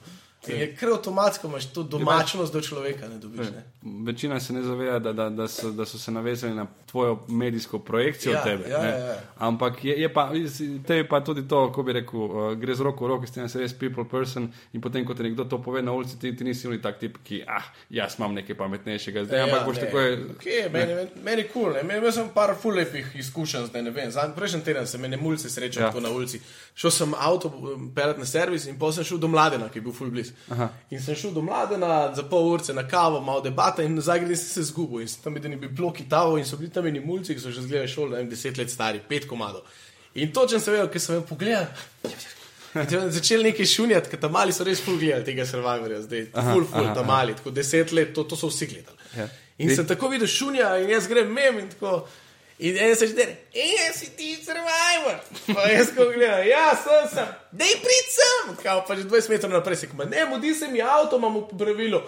In 0.47 0.55
je 0.57 0.75
kar 0.75 0.89
avtomatsko, 0.89 1.47
imaš 1.47 1.65
to 1.73 1.83
domačnost 1.83 2.53
do 2.53 2.61
človeka, 2.61 3.07
ne 3.07 3.17
dobiš. 3.17 3.47
Ne? 3.53 3.61
Večina 4.05 4.39
se 4.39 4.53
ne 4.53 4.63
zaveda, 4.63 4.99
da, 4.99 5.13
da, 5.13 5.29
da, 5.29 5.47
so, 5.47 5.71
da 5.71 5.85
so 5.85 5.99
se 5.99 6.11
navezali 6.11 6.55
na 6.55 6.65
tvojo 6.85 7.19
medijsko 7.27 7.79
projekcijo 7.79 8.33
Ja, 8.33 8.43
tebe. 8.43 8.69
ja, 8.69 8.81
ne. 8.81 8.87
ja, 8.89 8.97
ja. 8.97 9.19
Ampak 9.37 9.85
je, 9.85 10.01
je 10.01 10.13
pa, 10.13 10.31
tebi 10.87 11.07
pa 11.09 11.19
tudi 11.23 11.47
to, 11.47 11.71
ko 11.71 11.83
bi 11.83 11.93
rekel, 11.93 12.19
uh, 12.19 12.53
gre 12.57 12.75
z 12.75 12.81
roko 12.81 13.05
v 13.05 13.09
roki, 13.09 13.27
ste 13.27 13.45
res 13.59 13.73
people 13.73 14.05
person 14.09 14.49
in 14.73 14.81
potem, 14.81 15.05
ko 15.05 15.13
ti 15.13 15.23
nekdo 15.23 15.45
to 15.45 15.61
pove 15.61 15.81
na 15.81 15.93
ulici, 15.93 16.17
ti, 16.19 16.33
ti 16.35 16.43
nisi 16.43 16.67
bil 16.67 16.81
tak 16.81 16.97
tip, 16.99 17.17
ki, 17.23 17.43
ah, 17.47 17.69
jaz 17.89 18.17
imam 18.17 18.33
nekaj 18.33 18.57
pametnejšega 18.57 19.25
zdaj, 19.25 19.41
ampak 19.41 19.65
boš 19.65 19.77
Ja, 19.77 19.83
ne. 19.83 19.87
takoj. 19.87 20.17
Okay, 20.41 20.69
meni, 20.73 20.93
meni, 20.95 21.09
meni 21.23 21.41
je 21.41 21.47
kul, 21.47 21.69
cool, 21.69 21.79
imel 21.85 22.11
sem 22.11 22.29
par 22.33 22.55
ful 22.57 22.73
lepih 22.75 23.13
izkušenj, 23.15 23.69
zdaj 23.69 23.81
ne 23.83 23.91
vem. 23.91 24.09
Zadnji 24.11 24.35
prejšnji 24.35 24.63
teden 24.63 24.87
sem 24.87 25.01
mene 25.01 25.17
mulce 25.21 25.49
srečal 25.49 25.83
Ja. 25.83 25.93
ja. 25.95 26.01
na 26.01 26.09
ulici. 26.09 26.41
Šel 26.75 26.91
sem 26.91 27.13
avto 27.13 27.47
um, 27.53 27.91
pelet 27.95 28.17
na 28.17 28.25
servis 28.25 28.65
in 28.65 28.79
potem 28.79 28.93
sem 29.01 29.11
šel 29.13 29.17
do 29.21 29.27
mladena, 29.27 29.69
ki 29.69 29.77
je 29.79 29.85
bil 29.85 29.93
ful 29.93 30.09
blizu. 30.09 30.30
In 30.91 31.01
sem 31.01 31.15
šel 31.15 31.33
do 31.35 31.43
mladena 31.45 32.11
za 32.15 32.23
pol 32.29 32.49
urce 32.53 32.73
na 32.73 32.83
kavo, 32.87 33.21
malo 33.21 33.41
debata 33.41 33.83
in 33.83 33.95
nazaj 33.95 34.23
grem 34.23 34.35
sem 34.35 34.49
se 34.49 34.63
zgubil. 34.71 35.01
In 35.01 35.11
sem 35.11 35.23
tam 35.23 35.37
videl, 35.37 35.55
da 35.55 35.61
bi 35.61 35.69
bilo 35.69 35.91
kitavo 35.93 36.37
in 36.37 36.45
so 36.45 36.59
bili 36.59 36.71
tam 36.73 36.87
eni 36.87 37.03
mulci, 37.03 37.35
ki 37.35 37.43
so 37.43 37.51
že 37.51 37.65
zgledali 37.65 37.91
šol, 37.91 38.09
ne 38.11 38.21
vem, 38.21 38.29
deset 38.29 38.57
let 38.57 38.71
stari, 38.71 39.03
pet 39.09 39.27
komadov. 39.29 39.67
In 40.15 40.31
točno 40.33 40.59
sem 40.59 40.75
vedel, 40.75 40.89
ker 40.91 41.01
sem 41.01 41.19
jih 41.19 41.27
pogledal. 41.29 41.67
Začeli 43.17 43.49
nekaj 43.49 43.67
šunjati, 43.67 44.09
ker 44.11 44.19
tam 44.19 44.35
mali 44.35 44.55
so 44.55 44.63
res 44.67 44.79
ful 44.83 44.99
gledali 44.99 45.27
tega 45.27 45.45
survivorja, 45.47 46.01
zdaj 46.07 46.27
ful, 46.31 46.65
ful, 46.71 46.89
tam 46.95 47.07
mali, 47.07 47.35
tako 47.35 47.51
deset 47.55 47.91
let, 47.91 48.13
to, 48.15 48.23
to 48.23 48.39
so 48.39 48.51
vsi 48.51 48.67
gledali. 48.71 49.07
Ja. 49.17 49.27
In 49.61 49.75
sem 49.75 49.87
tako 49.87 50.09
videl 50.11 50.29
šunja 50.31 50.77
in 50.81 50.89
jaz 50.95 51.07
grem 51.11 51.31
mem 51.35 51.63
in 51.65 51.71
tako. 51.75 52.01
In 52.61 52.77
en 52.77 52.95
se 52.95 53.07
že 53.09 53.15
dere, 53.17 53.35
en 53.57 53.93
si 53.93 54.11
ti 54.17 54.35
survivor. 54.37 55.17
Pa 55.49 55.63
jaz 55.71 55.89
ko 55.95 56.05
gledam, 56.13 56.43
ja, 56.45 56.67
sem 56.77 57.07
sem, 57.09 57.29
dej 57.51 57.73
prid 57.81 58.11
sem. 58.17 58.55
Kao 58.63 58.83
pa 58.85 58.95
že 58.95 59.07
20 59.09 59.33
metrov 59.33 59.51
naprej 59.51 59.79
se 59.81 59.87
kuma, 59.89 60.05
ne, 60.05 60.25
mudi 60.29 60.53
se 60.53 60.67
mi 60.67 60.81
avto, 60.81 61.17
imamo 61.17 61.47
pravilo. 61.47 62.03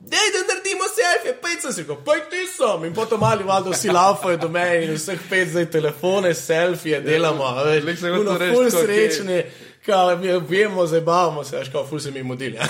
Dej, 0.00 0.26
da 0.32 0.40
naredimo 0.48 0.84
selfie, 0.92 1.32
pet 1.40 1.62
sem 1.62 1.72
si 1.72 1.80
rekel, 1.80 1.96
pej 2.04 2.20
ti 2.30 2.42
sem. 2.50 2.82
In 2.84 2.92
potem 2.94 3.20
mali 3.20 3.46
valjda 3.46 3.70
vsi 3.72 3.88
laufajo 3.94 4.36
do 4.42 4.48
mene 4.52 4.82
in 4.84 4.92
vseh 4.98 5.22
pet 5.30 5.48
zdaj 5.48 5.70
telefone, 5.72 6.34
selfije 6.34 7.00
delamo. 7.00 7.46
Glej, 7.80 7.96
se 7.96 8.10
Ono 8.12 8.34
reči, 8.38 8.54
Ful 8.54 8.70
srečni, 8.70 9.38
kao 9.86 10.16
mi 10.16 10.28
vemo, 10.48 10.86
zabavamo 10.86 11.44
se, 11.44 11.56
veš, 11.56 11.70
kao 11.72 11.86
ful 11.86 12.00
se 12.00 12.10
mi 12.10 12.22
modili. 12.22 12.58
Ja, 12.58 12.66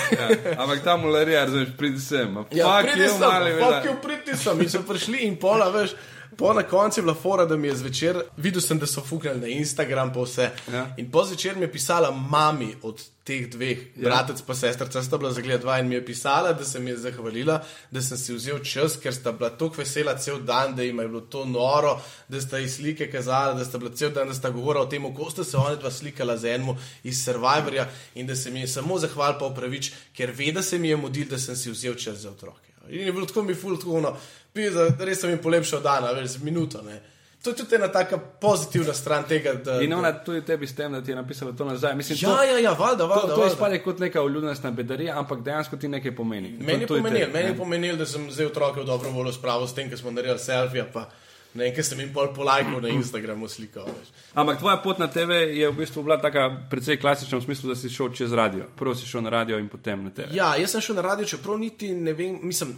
ampak 0.57 0.83
ta 0.83 0.97
mularija, 0.97 1.43
razumeš, 1.45 1.69
pridi 1.77 1.99
sem. 1.99 2.37
Ja, 2.51 2.77
Fuck 2.77 2.91
pridi 2.93 3.09
sem, 3.09 3.43
veda. 3.43 3.83
you, 3.85 3.97
pridi 4.01 4.37
sem. 4.37 4.61
In 4.61 4.69
so 4.69 4.85
prišli 4.87 5.25
in 5.27 5.35
pola, 5.35 5.67
veš, 5.69 5.97
po 6.37 6.53
na 6.53 6.63
koncu 6.63 6.99
je 6.99 7.03
bila 7.03 7.15
fora, 7.15 7.45
da 7.45 7.57
mi 7.57 7.67
je 7.67 7.75
zvečer, 7.75 8.21
videl 8.37 8.61
sem, 8.61 8.79
da 8.79 8.85
so 8.85 9.01
fuknili 9.01 9.39
na 9.39 9.47
Instagram 9.47 10.13
pa 10.13 10.21
vse. 10.21 10.49
Ja. 10.73 10.87
In 10.97 11.11
po 11.11 11.23
zvečer 11.25 11.55
mi 11.55 11.61
je 11.61 11.71
pisala 11.71 12.11
mami 12.11 12.75
od 12.81 13.01
teh 13.23 13.49
dveh, 13.51 13.79
ja. 13.95 14.03
bratec 14.07 14.41
pa 14.41 14.55
sestrca, 14.55 15.01
sta 15.03 15.17
bila 15.17 15.33
zagled 15.35 15.61
dva 15.61 15.79
in 15.79 15.89
mi 15.89 15.95
je 15.95 16.05
pisala, 16.05 16.53
da 16.53 16.65
se 16.65 16.79
mi 16.79 16.91
je 16.91 16.97
zahvalila, 16.97 17.57
da 17.91 18.01
sem 18.01 18.17
si 18.17 18.35
vzel 18.35 18.61
čas, 18.63 18.95
ker 19.01 19.13
sta 19.13 19.31
bila 19.31 19.49
tako 19.49 19.81
vesela 19.81 20.15
cel 20.17 20.39
dan, 20.39 20.75
da 20.75 20.83
jim 20.83 20.99
je 20.99 21.07
bilo 21.07 21.21
to 21.21 21.45
noro, 21.45 21.97
da 22.27 22.41
sta 22.41 22.57
ji 22.57 22.69
slike 22.69 23.09
kazala, 23.11 23.53
da 23.53 23.65
sta 23.65 23.77
bila 23.77 23.91
cel 23.95 24.13
dan, 24.15 24.31
da 24.31 24.37
sta 24.37 24.49
govorila 24.49 24.85
o 24.85 24.89
tem, 24.91 25.09
kako 25.09 25.31
sta 25.31 25.43
se 25.43 25.57
oni 25.57 25.81
dva 25.81 25.91
slikala 25.91 26.37
z 26.37 26.53
enim 26.55 26.77
iz 27.03 27.25
Survivorja 27.25 27.89
in 28.15 28.27
da 28.27 28.35
se 28.35 28.51
mi 28.51 28.63
je 28.63 28.67
samo 28.67 28.99
zahval 28.99 29.39
pa 29.39 29.45
upravič, 29.45 29.91
ker 30.13 30.31
ve, 30.31 30.51
da 30.51 30.63
se 30.63 30.79
mi 30.79 30.89
je 30.89 30.97
modil, 30.97 31.27
da 31.29 31.37
sem 31.37 31.55
si 31.55 31.71
vzel 31.71 31.95
čas 31.95 32.23
za 32.23 32.31
otroke. 32.31 32.67
In 32.89 33.05
je 33.05 33.11
bilo 33.11 33.25
tako 33.25 33.43
mi 33.43 33.55
ful, 33.55 33.77
tako 33.77 33.97
ono, 33.97 34.15
pizda, 34.57 34.89
res 34.99 35.21
sem 35.21 35.29
jim 35.29 35.39
polepšal 35.39 35.81
dan, 35.81 36.09
veš, 36.11 36.29
z 36.31 36.43
minuto. 36.43 36.81
Ne. 36.81 36.97
To 37.37 37.51
je 37.51 37.55
tudi 37.55 37.75
ena 37.75 37.87
taka 37.87 38.17
pozitivna 38.17 38.93
stran 38.93 39.23
tega, 39.23 39.53
da. 39.55 39.77
In 39.79 39.93
ona 39.93 40.09
tudi 40.15 40.41
tebi 40.41 40.65
s 40.65 40.73
tem, 40.73 40.91
da 40.91 40.99
ti 40.99 41.11
je 41.11 41.15
napisala 41.15 41.51
to 41.53 41.65
nazaj. 41.65 41.93
Mislim, 41.95 42.17
Ja, 42.19 42.29
to, 42.29 42.43
ja, 42.43 42.57
ja, 42.59 42.73
valjda, 42.73 42.97
to, 42.97 43.07
valjda. 43.07 43.27
to 43.27 43.35
valjda. 43.37 43.53
izpade 43.53 43.79
kot 43.79 43.99
neka 43.99 44.21
uljudnostna 44.21 44.71
bedarija, 44.73 45.15
ampak 45.15 45.39
dejansko 45.41 45.77
ti 45.77 45.87
nekaj 45.87 46.11
pomeni. 46.13 46.49
Meni 46.51 46.73
je 46.73 46.79
To- 46.81 46.87
to 46.89 46.97
pomenilo, 46.97 47.29
meni 47.29 47.47
je 47.47 47.57
pomenilo, 47.57 47.97
da 47.97 48.05
sem 48.07 48.31
zdaj 48.31 48.45
otroke 48.47 48.81
v 48.81 48.85
dobro 48.85 49.09
voljo 49.11 49.31
spravil 49.31 49.67
s 49.67 49.73
tem, 49.73 49.87
ker 49.87 49.97
smo 49.97 50.11
naredili 50.11 50.39
selfije, 50.39 50.89
pa 50.91 51.05
ne 51.53 51.63
vem, 51.63 51.73
ker 51.73 51.85
sem 51.85 51.99
jim 51.99 52.11
pol 52.11 52.33
polajkal 52.33 52.81
na 52.81 52.89
Instagramu 52.89 53.47
slikal. 53.47 53.85
Veš. 53.85 54.09
Ampak 54.35 54.59
tvoja 54.59 54.77
pot 54.77 54.97
na 54.97 55.07
TV 55.07 55.31
je 55.53 55.69
v 55.69 55.75
bistvu 55.75 56.03
bila 56.03 56.17
taka 56.17 56.49
precej 56.69 56.97
klasična 56.97 57.37
v 57.37 57.43
smislu, 57.43 57.69
da 57.69 57.75
si 57.75 57.89
šel 57.89 58.09
čez 58.11 58.33
radio. 58.33 58.65
Prvo 58.75 58.95
si 58.95 59.05
šel 59.05 59.21
na 59.21 59.29
radio 59.31 59.57
in 59.57 59.69
potem 59.69 60.03
na 60.03 60.09
TV. 60.09 60.33
Ja, 60.33 60.55
jaz 60.55 60.71
sem 60.71 60.81
šel 60.81 60.95
na 60.95 61.01
radio, 61.03 61.25
čeprav 61.27 61.57
niti 61.57 61.93
ne 61.93 62.13
vem, 62.13 62.39
mislim. 62.43 62.75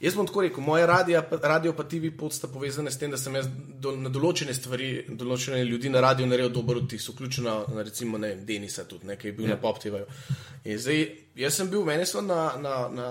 Jaz 0.00 0.14
bom 0.16 0.26
tako 0.26 0.40
rekel, 0.40 0.64
moje 0.64 0.86
radio, 0.86 1.22
radio 1.42 1.72
pa 1.76 1.84
TV 1.84 2.08
pot 2.18 2.32
sta 2.32 2.48
povezane 2.48 2.90
s 2.90 2.98
tem, 2.98 3.10
da 3.10 3.18
sem 3.20 3.34
jaz 3.36 3.48
do, 3.52 3.92
na 4.00 4.08
določene 4.08 4.54
stvari, 4.56 5.04
določene 5.08 5.60
ljudi 5.68 5.90
na 5.92 6.00
radiju 6.00 6.28
naredil 6.28 6.54
dober 6.54 6.80
vtis, 6.86 7.08
vključno 7.12 7.56
na 7.68 7.84
recimo 7.84 8.18
ne, 8.18 8.30
Denisa 8.48 8.86
tudi, 8.88 9.06
ne, 9.10 9.18
ki 9.20 9.28
je 9.28 9.32
bil 9.36 9.50
Ja. 9.50 9.54
na 9.54 9.60
Pop 9.60 9.78
TV-ju. 9.78 10.06
In 10.64 10.78
zdaj, 10.80 11.02
jaz 11.36 11.58
sem 11.60 11.68
bil, 11.68 11.84
mene 11.84 12.06
so 12.08 12.24
na, 12.24 12.56
na, 12.56 12.88
na 12.88 13.10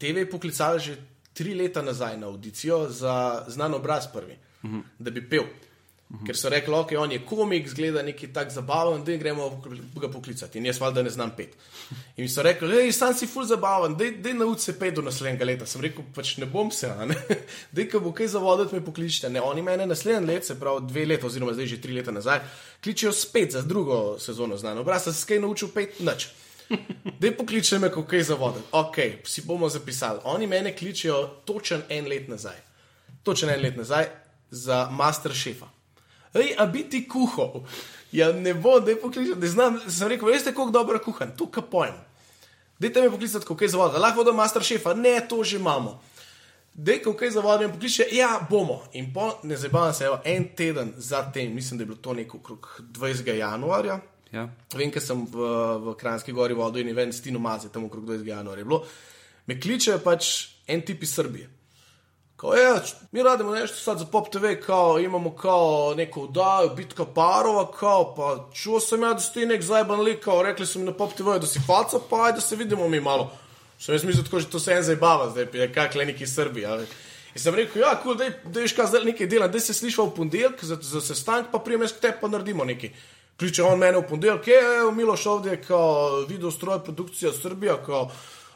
TV 0.00 0.24
poklicali 0.30 0.80
že 0.80 0.96
tri 1.34 1.52
leta 1.54 1.82
nazaj 1.82 2.16
na 2.16 2.26
audicijo 2.32 2.88
za 2.88 3.44
znan 3.48 3.74
obraz 3.74 4.08
prvi, 4.12 4.38
uh 4.62 4.70
-huh. 4.70 4.82
da 4.98 5.10
bi 5.10 5.28
pel. 5.28 5.44
Uh 6.14 6.20
-huh. 6.20 6.26
Ker 6.26 6.36
so 6.36 6.48
rekli, 6.48 6.74
ok, 6.74 6.92
on 6.98 7.12
je 7.12 7.18
komik, 7.26 7.68
zgleda 7.68 8.02
neki 8.02 8.32
tak 8.32 8.50
zabaven, 8.50 9.04
da 9.04 9.16
gremo 9.16 9.62
ga 10.00 10.08
poklicati. 10.08 10.58
In 10.58 10.66
jaz 10.66 10.80
valjda 10.80 11.02
ne 11.02 11.10
znam 11.10 11.30
pet. 11.36 11.56
In 12.16 12.28
so 12.28 12.42
rekli, 12.42 12.68
hej, 12.68 12.92
sam 12.92 13.14
si 13.14 13.26
ful 13.26 13.44
zabaven, 13.44 13.96
dej 13.96 14.34
nauči 14.34 14.62
se 14.62 14.78
pet 14.78 14.94
do 14.94 15.02
naslednjega 15.02 15.44
leta. 15.44 15.66
Sem 15.66 15.80
rekel, 15.80 16.04
pač 16.14 16.36
ne 16.36 16.46
bom 16.46 16.70
se, 16.70 16.86
a 16.86 17.04
ne. 17.04 17.16
Dej, 17.72 17.88
ko 17.90 18.00
bo 18.00 18.12
kaj 18.12 18.26
zavoditi, 18.26 18.74
me 18.74 18.84
pokličite. 18.84 19.30
Ne, 19.30 19.40
oni 19.40 19.62
mene 19.62 19.86
naslednji 19.86 20.26
let, 20.26 20.46
se 20.46 20.60
pravi 20.60 20.86
dve 20.88 21.04
leta, 21.06 21.26
oziroma 21.26 21.52
zdaj 21.52 21.66
že 21.66 21.80
tri 21.80 21.92
leta 21.92 22.12
nazaj, 22.12 22.40
kličijo 22.82 23.12
spet 23.12 23.52
za 23.52 23.62
drugo 23.62 24.18
sezono 24.18 24.56
znano. 24.56 24.80
Obraz, 24.80 25.04
sem 25.04 25.12
se 25.12 25.26
kaj 25.26 25.40
naučil 25.40 25.68
pet, 25.74 26.00
nič. 26.00 26.28
Dej 27.20 27.36
pokliče 27.36 27.78
me, 27.78 27.90
kako 27.90 28.14
je 28.14 28.22
zavoditi. 28.22 28.66
Ok, 28.72 28.96
si 29.24 29.42
bomo 29.42 29.68
zapisali. 29.68 30.20
Oni 30.24 30.46
mene 30.46 30.76
kličijo 30.76 31.42
točen 31.44 31.82
en 31.88 32.08
let 32.08 32.28
nazaj. 32.28 32.56
Točen 33.22 33.50
en 33.50 33.62
let 33.62 33.76
nazaj 33.76 34.06
za 34.50 34.88
master 34.90 35.34
šefa. 35.34 35.66
Ej, 36.34 36.54
a 36.58 36.66
bi 36.66 36.82
ti 36.90 37.04
kuhal? 37.08 37.62
Ja, 38.12 38.32
ne 38.32 38.54
bo, 38.54 38.80
da 38.80 38.90
je 38.90 39.00
pokličal, 39.00 39.34
da 39.34 39.46
znam. 39.46 39.78
Sem 39.88 40.08
rekel, 40.08 40.28
veste, 40.28 40.52
kako 40.54 40.70
dobro 40.70 40.98
kuham, 40.98 41.30
to 41.36 41.46
kapojem. 41.50 41.94
Dajte 42.78 43.02
me 43.02 43.10
poklicati, 43.10 43.46
kako 43.46 43.64
je 43.64 43.68
zavoditi. 43.68 44.00
Lahko 44.00 44.24
da 44.24 44.32
master 44.32 44.62
šefa, 44.62 44.94
ne, 44.94 45.20
to 45.28 45.44
že 45.44 45.56
imamo. 45.56 46.00
Dej, 46.74 47.02
kako 47.02 47.24
je 47.24 47.30
zavoditi, 47.30 47.66
me 47.66 47.72
pokliče, 47.74 48.06
ja, 48.12 48.46
bomo. 48.50 48.82
In 48.92 49.12
po, 49.14 49.32
ne 49.42 49.56
zabavam 49.56 49.94
se, 49.94 50.04
evo, 50.04 50.18
en 50.24 50.48
teden 50.56 50.92
zatem, 50.96 51.54
mislim, 51.54 51.78
da 51.78 51.82
je 51.82 51.86
bilo 51.86 51.98
to 51.98 52.14
neko 52.14 52.36
okrog 52.36 52.80
20. 52.80 53.34
januarja. 53.34 54.00
Ja. 54.32 54.48
Vem, 54.74 54.90
ker 54.90 55.02
sem 55.02 55.26
v, 55.30 55.50
v 55.78 55.94
Kranjski 55.98 56.32
gori 56.34 56.54
vodil 56.54 56.82
in 56.82 56.90
event 56.90 57.14
s 57.14 57.22
Tino 57.22 57.38
Maze, 57.38 57.70
tam 57.70 57.86
okrog 57.86 58.04
20. 58.04 58.26
januarja 58.26 58.60
je 58.60 58.64
bilo. 58.64 58.82
Me 59.46 59.60
kličejo 59.60 60.00
pač 60.02 60.30
en 60.66 60.82
tip 60.82 61.02
iz 61.02 61.14
Srbije. 61.14 61.48
Kao, 62.36 62.54
je, 62.54 62.80
mi 63.12 63.22
radimo 63.22 63.54
nešto 63.54 63.76
sad 63.76 63.98
za 63.98 64.04
Pop 64.04 64.28
TV, 64.28 64.44
kao 64.66 64.98
imamo 64.98 65.36
kao 65.36 65.94
neko 65.96 66.20
udaju, 66.20 66.70
bitka 66.76 67.04
parova, 67.04 67.72
kao 67.72 68.14
pa 68.14 68.48
čuo 68.54 68.80
sam 68.80 69.02
ja 69.02 69.14
da 69.14 69.20
si 69.20 69.32
ti 69.32 69.46
nek 69.46 69.62
zajeban 69.62 70.00
lik, 70.00 70.24
kao 70.24 70.42
rekli 70.42 70.66
su 70.66 70.78
mi 70.78 70.84
na 70.84 70.92
Pop 70.92 71.12
TV 71.12 71.38
da 71.40 71.46
si 71.46 71.60
faca, 71.66 71.98
pa 72.10 72.24
ajde 72.24 72.36
da 72.36 72.40
se 72.40 72.56
vidimo 72.56 72.88
mi 72.88 73.00
malo. 73.00 73.32
Što 73.78 73.92
jaz 73.92 74.04
mislil 74.04 74.24
tako, 74.24 74.40
že 74.40 74.50
to 74.50 74.58
se 74.58 74.72
en 74.72 74.82
zajebava, 74.82 75.30
zdaj 75.30 75.46
pa 75.46 75.72
kak 75.74 75.94
le 75.94 76.06
neki 76.06 76.26
Srbi, 76.26 76.66
a 76.66 76.74
veš. 76.74 76.88
In 77.34 77.40
sem 77.42 77.54
rekel, 77.54 77.82
ja, 77.82 77.96
cool, 78.02 78.14
da 78.16 78.60
veš 78.60 78.72
kaj 78.72 78.86
zdaj 78.86 79.04
nekaj 79.04 79.26
delam, 79.26 79.50
da 79.50 79.60
se 79.60 79.74
slišva 79.74 80.04
v 80.04 80.14
ponedeljek 80.14 80.64
za, 80.64 80.78
za 80.82 81.00
sestanek, 81.00 81.50
pa 81.52 81.58
prijem 81.58 81.82
jaz 81.82 81.92
k 81.92 82.00
tebi 82.00 82.20
pa 82.20 82.28
naredimo 82.28 82.64
nekaj. 82.64 82.92
Kliče 83.38 83.62
on 83.66 83.78
mene 83.78 83.98
v 83.98 84.06
ponedeljek, 84.08 84.46
je, 84.48 84.60
evo 84.80 84.92
Miloš 84.92 85.26
ovdje, 85.26 85.62
kao 85.62 86.20
video 86.28 86.50
stroj, 86.50 86.84
produkcija 86.84 87.32
Srbija, 87.32 87.76
kao, 87.82 88.10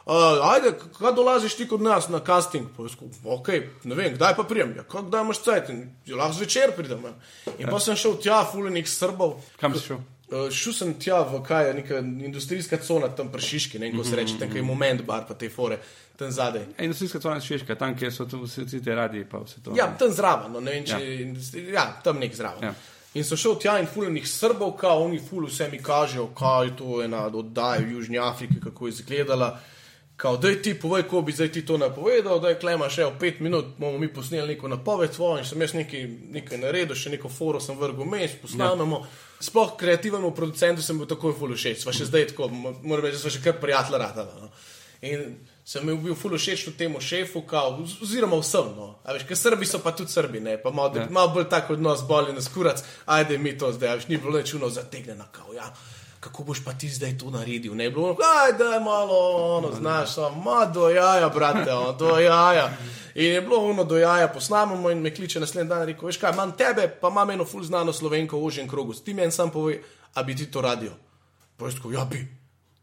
Uh, 0.09 0.51
ajde, 0.53 0.73
kaj 0.97 1.11
dolaziš 1.13 1.53
ti 1.55 1.67
kod 1.67 1.81
nas 1.81 2.07
na 2.09 2.19
casting? 2.25 2.67
Rekel, 2.77 3.09
ok, 3.23 3.49
ne 3.83 3.95
vem, 3.95 4.15
kdaj 4.15 4.35
pa 4.35 4.43
prijem. 4.43 4.71
Ja, 4.77 4.83
kako 4.83 5.03
kdaj 5.07 5.21
imaš 5.21 5.41
cajt? 5.45 5.69
Ja, 6.05 6.15
lahko 6.17 6.33
zvečer 6.33 6.71
pridem. 6.75 7.03
Ja. 7.05 7.11
In 7.59 7.67
ja. 7.67 7.69
pa 7.69 7.79
sem 7.79 7.95
šel 7.95 8.15
tja, 8.17 8.39
fuljenih 8.51 8.89
Srbov. 8.89 9.35
Kam 9.61 9.77
si 9.77 9.83
šel? 9.85 10.01
Uh, 10.31 10.49
šel 10.49 10.73
sem 10.73 10.95
tja 10.97 11.21
v 11.29 11.43
kaj 11.45 11.67
je 11.67 11.77
neka 11.77 12.01
industrijska 12.25 12.81
cona 12.81 13.11
tam 13.13 13.29
pršiški, 13.29 13.77
ne 13.79 13.91
vem, 13.91 14.01
ko 14.01 14.07
se 14.07 14.17
reče, 14.17 14.39
tam 14.41 14.49
kaj 14.49 14.61
je 14.61 14.65
moment 14.65 15.05
bar 15.05 15.29
pa 15.29 15.37
te 15.37 15.49
fore, 15.49 15.77
tam 16.17 16.33
zadaj. 16.33 16.65
Industrijska 16.79 17.21
cona 17.21 17.39
Češka, 17.39 17.77
tam, 17.77 17.93
kjer 17.97 18.13
so 18.13 18.25
vsi 18.25 18.65
ti 18.71 18.95
radi, 18.95 19.25
pa 19.29 19.45
vse 19.45 19.61
to. 19.61 19.77
Ja, 19.77 19.91
tam 19.99 20.09
zraven, 20.09 20.51
no, 20.53 20.61
ne 20.61 20.73
vem, 20.73 20.89
če 20.89 20.97
ja. 20.97 21.71
ja, 21.73 21.87
tam 22.03 22.17
nek 22.17 22.33
zraven. 22.33 22.71
Ja. 22.71 22.73
In 23.13 23.25
so 23.25 23.37
šel 23.37 23.61
tja 23.61 23.79
in 23.81 23.89
fuljenih 23.89 24.25
Srbov, 24.29 24.73
kao 24.77 25.05
oni 25.05 25.21
ful 25.21 25.45
vse 25.45 25.69
mi 25.71 25.77
kažejo, 25.81 26.31
kaj 26.37 26.65
je 26.67 26.77
to 26.81 27.01
ena 27.01 27.27
oddaja 27.29 27.85
v 27.85 27.97
Južni 27.97 28.17
Afriki, 28.21 28.57
kako 28.61 28.87
je 28.87 28.97
izgledala. 28.97 29.59
Kao, 30.19 30.37
da 30.37 30.49
ti 30.61 30.73
povej, 30.79 31.05
ko 31.07 31.21
bi 31.21 31.31
zdaj 31.31 31.51
ti 31.51 31.61
to 31.65 31.77
napovedal, 31.77 32.41
da 32.43 32.49
je 32.51 32.57
klema 32.59 32.89
še 32.91 33.05
v 33.05 33.13
pet 33.21 33.37
minut, 33.39 33.69
bomo 33.79 34.01
mi 34.01 34.09
posneli 34.11 34.51
neko 34.51 34.67
napoved 34.67 35.13
tvojo 35.15 35.37
in 35.39 35.45
sem 35.47 35.61
jaz 35.63 35.71
nekaj, 35.77 36.01
nekaj 36.35 36.59
naredil, 36.59 36.97
še 36.99 37.13
neko 37.13 37.29
foro 37.31 37.61
sem 37.63 37.77
vrgel 37.79 38.03
mes, 38.03 38.33
posnamemo. 38.41 38.99
Ja. 38.99 39.45
Sploh 39.47 39.77
kreativnemu 39.79 40.33
producentu 40.35 40.83
sem 40.83 40.99
bil 40.99 41.07
takoj 41.07 41.37
full 41.39 41.55
všeč, 41.55 41.85
sva 41.85 41.93
še 41.95 42.09
zdaj 42.09 42.33
tako, 42.33 42.49
moram 42.51 43.05
reči, 43.05 43.15
da 43.15 43.21
sva 43.21 43.31
še 43.31 43.39
kar 43.45 43.55
prijatelja 43.61 44.01
rata. 44.01 44.25
No. 44.27 44.49
In 45.07 45.23
sem 45.63 45.87
bil 45.87 46.17
full 46.19 46.35
všeč 46.35 46.65
temu 46.75 46.99
šefu, 46.99 47.45
kao, 47.47 47.77
oziroma 48.03 48.41
vsem. 48.41 48.73
No. 48.75 48.89
Veš, 49.07 49.23
ker 49.29 49.39
Srbi 49.39 49.69
so 49.71 49.79
pa 49.79 49.93
tudi 49.95 50.11
Srbi, 50.11 50.43
ne? 50.43 50.57
pa 50.59 50.75
malo, 50.75 50.99
ja. 50.99 51.07
malo 51.07 51.31
bolj 51.37 51.47
tako 51.47 51.79
odnos 51.79 52.03
boli 52.03 52.35
nas 52.35 52.51
kurac, 52.51 52.83
ajde 53.07 53.39
mi 53.39 53.55
to 53.55 53.71
zdaj, 53.71 54.01
veš, 54.01 54.11
ni 54.11 54.19
bilo 54.19 54.35
nečuno 54.35 54.67
zategnjeno, 54.67 55.31
kao, 55.31 55.55
ja 55.55 55.71
kako 56.19 56.43
boš 56.43 56.63
pa 56.65 56.73
ti 56.73 56.89
zdaj 56.89 57.17
to 57.17 57.29
naredil. 57.29 57.75
Ne 57.75 57.89
bilo, 57.89 58.15
da 58.57 58.65
je 58.73 58.79
malo, 58.79 59.17
ono, 59.57 59.71
znaš, 59.75 60.13
samo 60.13 60.65
do 60.73 60.89
jaja, 60.89 61.29
brate, 61.29 61.73
ono, 61.73 61.93
do 61.93 62.19
jaja. 62.19 62.69
In 63.15 63.25
je 63.25 63.41
bilo 63.41 63.69
ono 63.69 63.83
do 63.83 63.97
jaja, 63.97 64.27
posnamemo 64.27 64.91
in 64.91 65.01
me 65.01 65.15
kliče 65.15 65.39
naslednji 65.39 65.69
dan 65.69 65.81
in 65.81 65.87
reče: 65.87 66.05
Veš 66.05 66.17
kaj, 66.17 66.33
imam 66.33 66.51
tebe, 66.51 66.87
pa 67.01 67.07
imam 67.07 67.29
eno 67.29 67.45
ful 67.45 67.63
znano 67.63 67.93
slovenko 67.93 68.37
v 68.37 68.43
užjem 68.43 68.67
krogu, 68.67 68.93
ti 68.93 69.13
meni 69.13 69.31
sam 69.31 69.51
povej, 69.51 69.81
a 70.13 70.23
bi 70.23 70.35
ti 70.35 70.51
to 70.51 70.61
radio. 70.61 70.91
Pojesko, 71.57 71.91
ja 71.91 72.05
bi. 72.05 72.27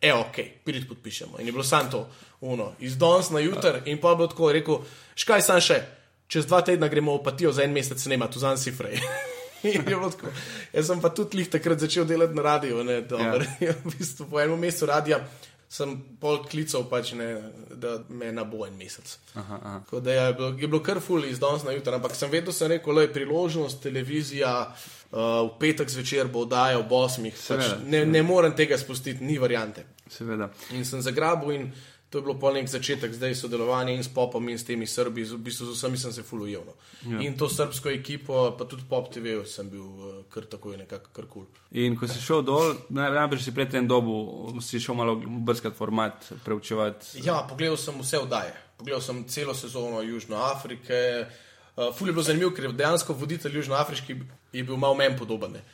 E, 0.01 0.13
ok, 0.13 0.37
pridite 0.65 0.89
podpišemo. 0.89 1.39
In 1.39 1.47
je 1.47 1.53
bilo 1.53 1.65
samo 1.65 1.91
to, 1.91 2.09
uno, 2.41 2.73
iz 2.79 2.99
danes 2.99 3.31
na 3.31 3.41
jutr, 3.41 3.81
in 3.85 4.01
pa 4.01 4.15
bo 4.15 4.27
tako 4.27 4.53
rekel: 4.53 4.79
Škaj, 5.15 5.43
sam 5.43 5.61
še, 5.61 5.81
čez 6.27 6.47
dva 6.47 6.61
tedna 6.61 6.89
gremo 6.89 7.17
v 7.17 7.23
patijo 7.23 7.53
za 7.53 7.63
en 7.63 7.73
mesec 7.73 8.03
snemati, 8.03 8.33
tu 8.33 8.39
zanj 8.39 8.57
si 8.57 8.73
frej. 8.73 9.01
Jaz 10.77 10.87
sem 10.87 11.03
pa 11.03 11.11
tudi 11.15 11.41
lih 11.41 11.51
takrat 11.51 11.83
začel 11.83 12.07
delati 12.09 12.35
na 12.35 12.43
radiju. 12.43 12.85
Ja. 13.17 13.73
v 13.73 13.93
bistvu, 13.97 14.27
po 14.31 14.41
enem 14.41 14.61
mesecu 14.61 14.87
radija 14.91 15.21
sem 15.69 15.97
pol 16.23 16.45
klical, 16.47 16.85
pač, 16.87 17.13
ne, 17.19 17.27
da 17.75 17.97
me 18.09 18.31
na 18.33 18.45
bo 18.47 18.67
en 18.67 18.77
mesec. 18.79 19.17
Aha, 19.35 19.59
aha. 19.59 20.01
Da 20.01 20.15
je 20.15 20.35
bilo, 20.39 20.51
je 20.55 20.69
bilo 20.69 20.81
kar 20.85 21.01
ful 21.03 21.27
iz 21.27 21.41
danes 21.43 21.67
na 21.67 21.75
jutro, 21.75 21.95
ampak 21.97 22.15
sem 22.15 22.31
vedel, 22.31 22.55
da 22.55 23.03
je 23.03 23.13
priložnost, 23.13 23.83
televizija 23.83 24.53
uh, 24.71 25.19
v 25.19 25.51
petek 25.59 25.91
zvečer 25.91 26.31
bo 26.31 26.45
oddajal 26.47 26.85
ob 26.85 26.95
osmih. 27.01 27.35
Pač, 27.35 27.75
ne, 27.85 28.05
ne 28.07 28.23
morem 28.23 28.55
tega 28.57 28.79
spustiti, 28.79 29.25
ni 29.25 29.39
variante. 29.43 29.85
Seveda. 30.11 30.53
In 30.79 30.87
sem 30.87 31.03
zagrabil 31.03 31.57
in 31.57 31.71
to 32.17 32.21
je 32.21 32.25
bilo 32.25 32.41
pol 32.41 32.55
nek 32.57 32.65
začetek 32.65 33.13
zdaj 33.13 33.35
sodelovanja 33.37 33.93
in 33.93 34.01
s 34.01 34.09
popom 34.09 34.49
in 34.49 34.57
s 34.57 34.65
temi 34.65 34.87
Srbi, 34.89 35.21
v 35.21 35.37
bistvu 35.37 35.67
z 35.69 35.77
vsemi 35.77 35.99
sem 36.01 36.13
se 36.17 36.23
fulujel. 36.25 36.63
No. 36.65 36.73
Ja. 37.13 37.21
In 37.21 37.37
to 37.37 37.45
srbsko 37.45 37.93
ekipo, 37.93 38.57
pa 38.57 38.65
tudi 38.65 38.89
pop 38.89 39.13
TV, 39.13 39.45
sem 39.45 39.69
bil 39.69 39.85
uh, 39.85 40.15
kar 40.33 40.49
tako 40.49 40.73
in 40.73 40.81
nekako 40.81 41.13
kar 41.13 41.29
kul. 41.29 41.45
Cool. 41.45 41.85
In 41.85 41.93
ko 41.93 42.09
si 42.09 42.17
šel 42.17 42.41
dol, 42.41 42.73
najprej 42.89 43.45
si 43.45 43.53
pred 43.53 43.69
tem 43.69 43.85
dobu, 43.85 44.17
si 44.65 44.81
šel 44.81 44.97
malo 44.97 45.19
brskati 45.21 45.77
format, 45.77 46.25
preučevati. 46.41 47.21
Ja, 47.21 47.43
pogledal 47.45 47.77
sem 47.77 48.01
vse 48.01 48.25
vdaje. 48.25 48.57
Pogledal 48.81 49.05
sem 49.05 49.21
celo 49.29 49.53
sezono 49.53 50.01
Južne 50.01 50.41
Afrike. 50.41 51.29
Uh, 51.77 51.93
ful 51.93 52.09
je 52.09 52.17
bilo 52.17 52.25
zanimivo, 52.25 52.57
ker 52.57 52.73
dejansko 52.73 53.13
voditelj 53.13 53.61
Južnoafriški 53.61 54.17
je 54.57 54.65
bil 54.65 54.81
malo 54.81 54.97
meni 54.97 55.21
podoben. 55.21 55.61
Ne. 55.61 55.65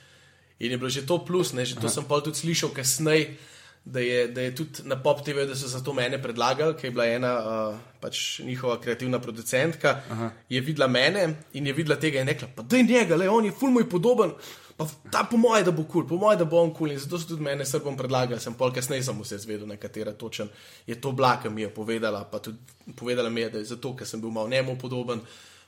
In 0.58 0.74
je 0.74 0.78
bilo 0.78 0.90
že 0.90 1.06
to 1.06 1.22
plus, 1.22 1.54
ne, 1.54 1.62
že 1.62 1.78
to 1.78 1.86
Aha. 1.86 1.94
sem 1.94 2.02
pa 2.02 2.18
tudi 2.18 2.42
slišal 2.42 2.74
kasneje 2.74 3.38
da 3.84 4.00
je, 4.00 4.28
da 4.28 4.40
je 4.40 4.54
tudi 4.54 4.82
na 4.84 4.96
Pop 5.02 5.24
TV, 5.24 5.46
da 5.46 5.56
so 5.56 5.68
za 5.68 5.80
to 5.82 5.92
mene 5.92 6.22
predlagali, 6.22 6.74
ker 6.74 6.84
je 6.84 6.90
bila 6.90 7.06
ena 7.06 7.32
uh, 7.38 7.78
pač 8.00 8.38
njihova 8.38 8.80
kreativna 8.80 9.18
producentka, 9.18 10.00
Aha. 10.10 10.30
je 10.48 10.60
videla 10.60 10.86
mene 10.86 11.34
in 11.52 11.66
je 11.66 11.72
videla 11.72 11.96
tega 11.96 12.20
in 12.20 12.28
rekla: 12.28 12.48
Pa 12.56 12.62
da 12.62 12.76
je 12.76 12.82
njega, 12.82 13.16
le 13.16 13.28
on 13.28 13.44
je 13.44 13.52
fulmo 13.52 13.80
je 13.80 13.88
podoben. 13.88 14.32
Pa 14.76 14.86
ta 15.10 15.24
po 15.30 15.36
mojem, 15.36 15.64
da 15.64 15.70
bo 15.70 15.82
kul, 15.82 15.92
cool, 15.92 16.08
po 16.08 16.16
mojem, 16.16 16.38
da 16.38 16.44
bo 16.44 16.62
on 16.62 16.70
kul. 16.70 16.78
Cool. 16.78 16.92
In 16.92 16.98
zato 16.98 17.18
so 17.18 17.28
tudi 17.28 17.42
mene 17.42 17.66
srbom 17.66 17.96
predlagali, 17.96 18.40
sem 18.40 18.54
pol 18.54 18.72
kasneje 18.72 19.02
sem 19.02 19.20
vse 19.20 19.38
zvedel, 19.38 19.66
nekatera 19.68 20.12
točen 20.12 20.48
je 20.86 21.00
to 21.00 21.12
blaka 21.12 21.50
mi 21.50 21.62
je 21.62 21.74
povedala, 21.74 22.24
pa 22.24 22.38
tudi 22.38 22.58
povedala 22.96 23.30
mi 23.30 23.40
je, 23.40 23.50
da 23.50 23.58
je 23.58 23.64
zato, 23.74 23.96
ker 23.96 24.06
sem 24.06 24.20
bil 24.20 24.30
malo 24.30 24.48
njemu 24.48 24.78
podoben. 24.78 25.20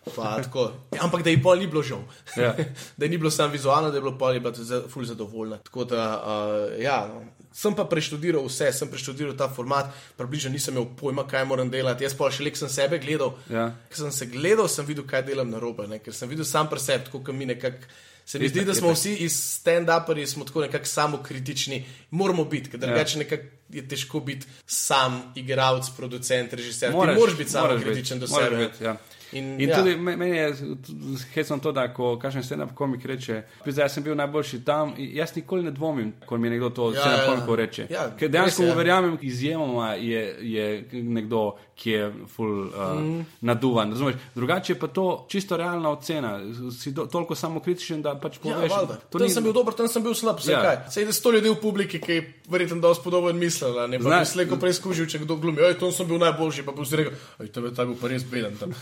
Ampak 1.04 1.22
da 1.24 1.30
je 1.30 1.42
pol 1.42 1.58
ni 1.58 1.66
bilo 1.66 1.82
žal. 1.82 2.02
Ja. 2.36 2.54
da 2.98 3.08
ni 3.08 3.18
bilo 3.18 3.30
samo 3.30 3.52
vizualno, 3.52 3.90
da 3.90 3.96
je 3.96 4.00
bilo 4.00 4.18
pol 4.18 4.34
je 4.34 4.40
bila 4.40 4.52
tudi 4.52 4.88
ful 4.88 5.04
zadovoljna. 5.04 5.58
Tako 5.58 5.84
da, 5.84 6.02
uh, 6.20 6.82
ja, 6.82 7.06
no. 7.08 7.22
Sem 7.54 7.74
pa 7.78 7.84
preštudiral 7.86 8.42
vse, 8.48 8.72
sem 8.74 8.88
preštudiral 8.90 9.36
ta 9.38 9.46
format, 9.46 9.92
približno 10.18 10.50
nisem 10.50 10.74
imel 10.74 10.88
pojma, 10.98 11.22
kaj 11.30 11.44
moram 11.46 11.70
delati. 11.70 12.02
Jaz 12.02 12.16
pa 12.18 12.26
še 12.34 12.42
le 12.42 12.50
sem 12.58 12.70
sebe 12.72 12.98
gledal. 12.98 13.36
Ja. 13.46 13.68
Ker 13.92 14.00
sem 14.00 14.14
se 14.16 14.26
gledal, 14.32 14.66
sem 14.68 14.86
videl, 14.88 15.06
kaj 15.06 15.22
delam 15.28 15.52
na 15.52 15.60
robe, 15.62 15.86
ne? 15.86 16.00
ker 16.02 16.16
sem 16.16 16.30
videl 16.30 16.48
sam 16.48 16.66
pri 16.70 16.82
sebi, 16.82 17.06
tako 17.06 17.22
kot 17.22 17.38
mi 17.38 17.46
nekako. 17.46 17.86
Se 18.24 18.38
mi 18.40 18.48
zdi, 18.48 18.62
da 18.64 18.72
smo 18.72 18.88
vsi 18.94 19.18
iz 19.20 19.34
stand-uperji 19.36 20.24
tako 20.46 20.62
nekako 20.64 20.88
samokritični, 20.88 21.82
moramo 22.10 22.46
biti, 22.48 22.70
ker 22.72 22.80
drugače 22.80 23.20
ja. 23.20 23.38
Je 23.68 23.88
težko 23.88 24.20
biti 24.20 24.46
sam 24.66 25.22
igralec, 25.34 25.90
producent, 25.96 26.52
režiser. 26.52 26.92
Moraš, 26.92 27.18
moraš 27.18 27.36
biti 27.36 27.50
samokritičen 27.50 28.20
do 28.20 28.26
sebe. 28.26 28.56
Biti, 28.56 28.84
ja. 28.84 28.96
In, 29.34 29.60
in 29.60 29.68
ja. 29.68 29.76
tudi 29.76 29.96
meni 29.96 30.36
je 30.36 30.54
hecno 31.34 31.58
to, 31.58 31.72
da 31.72 31.88
ko 31.94 32.18
kažem 32.22 32.42
stand-up 32.42 32.74
komik 32.74 33.04
reče, 33.04 33.42
da 33.66 33.88
sem 33.88 34.02
bil 34.04 34.14
najboljši 34.16 34.64
tam, 34.64 34.94
jaz 34.98 35.34
nikoli 35.36 35.62
ne 35.62 35.70
dvomim, 35.70 36.12
ko 36.26 36.38
mi 36.38 36.50
nekdo 36.50 36.70
to 36.70 36.92
ja, 36.92 37.02
stand-up 37.02 37.26
komik 37.26 37.48
ja. 37.48 37.56
reče. 37.56 37.86
Ja, 37.90 38.04
Ker 38.18 38.30
dejansko 38.30 38.62
mu 38.62 38.74
verjamem, 38.74 39.18
izjemoma 39.22 39.94
je, 39.94 40.36
je 40.40 40.88
nekdo, 40.92 41.56
ki 41.74 41.90
je 41.90 42.12
full 42.30 42.68
uh, 42.68 43.00
mm. 43.00 43.24
naduvan. 43.40 43.90
Razumeš? 43.90 44.14
Drugače 44.34 44.74
pa 44.78 44.86
to 44.86 45.26
čisto 45.28 45.56
realna 45.56 45.90
ocena. 45.90 46.38
Si 46.82 46.92
do, 46.92 47.06
toliko 47.06 47.34
samo 47.34 47.60
kritičen, 47.60 48.02
da 48.02 48.14
pač 48.20 48.36
ja, 48.36 48.40
poveš. 48.42 48.70
Ja, 48.70 48.98
tam 49.10 49.22
ni... 49.22 49.30
sem 49.30 49.44
bil 49.44 49.52
dober, 49.52 49.74
tam 49.74 49.88
sem 49.88 50.02
bil 50.02 50.14
slab. 50.14 50.38
Ja. 50.46 50.84
Sej 50.90 51.08
je 51.08 51.12
sto 51.12 51.32
ljudi 51.34 51.50
v 51.50 51.58
publiki, 51.58 51.98
ki 52.00 52.12
je 52.12 52.26
verjetno 52.48 52.78
dosti 52.80 53.04
podoben 53.04 53.38
mislil. 53.54 53.88
Ne 53.88 54.00
pa 54.02 54.18
bi 54.18 54.26
slejko 54.26 54.58
preizkušal, 54.60 55.06
če 55.10 55.22
kdo 55.24 55.36
glumi. 55.42 55.62
Oj, 55.62 55.76
tam 55.80 55.92
sem 55.92 56.08
bil 56.08 56.20
najboljši, 56.22 56.64
pa 56.66 56.74
bi 56.76 56.86
si 56.88 57.00
rekel, 57.00 57.16
oj, 57.38 57.50
to 57.54 57.64
je 57.64 57.86
bil 57.86 57.96
pa 58.00 58.10
res 58.12 58.26
beden 58.30 58.56
tam. 58.60 58.74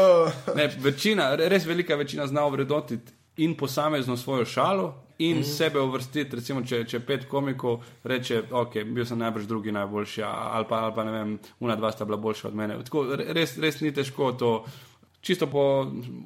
ne, 0.58 0.68
večina, 0.84 1.30
res 1.36 1.66
velika 1.66 1.98
večina 1.98 2.26
zna 2.26 2.46
vrednotiti 2.52 3.14
in 3.44 3.56
posamezno 3.56 4.16
svojo 4.16 4.44
šalo. 4.44 4.94
In 5.18 5.38
mm 5.38 5.48
sebe 5.48 5.80
uvrstiti, 5.80 6.36
recimo, 6.36 6.60
če, 6.60 6.82
če 6.84 6.98
pet 7.00 7.22
komikov 7.28 7.78
reče, 8.04 8.42
ok, 8.52 8.74
bil 8.84 9.06
sem 9.08 9.16
najbrž 9.16 9.46
drugi 9.48 9.72
najboljši, 9.72 10.22
ali 10.26 10.66
pa, 10.68 10.82
ali 10.84 10.92
pa 10.92 11.04
ne 11.08 11.12
vem, 11.14 11.30
una 11.64 11.76
dva 11.76 11.88
sta 11.92 12.04
bila 12.04 12.18
boljša 12.20 12.48
od 12.50 12.58
mene. 12.58 12.76
Tako, 12.84 13.06
res, 13.16 13.54
res 13.56 13.80
ni 13.80 13.94
težko 13.96 14.34
to, 14.36 14.50
čisto 15.24 15.48
po 15.48 15.62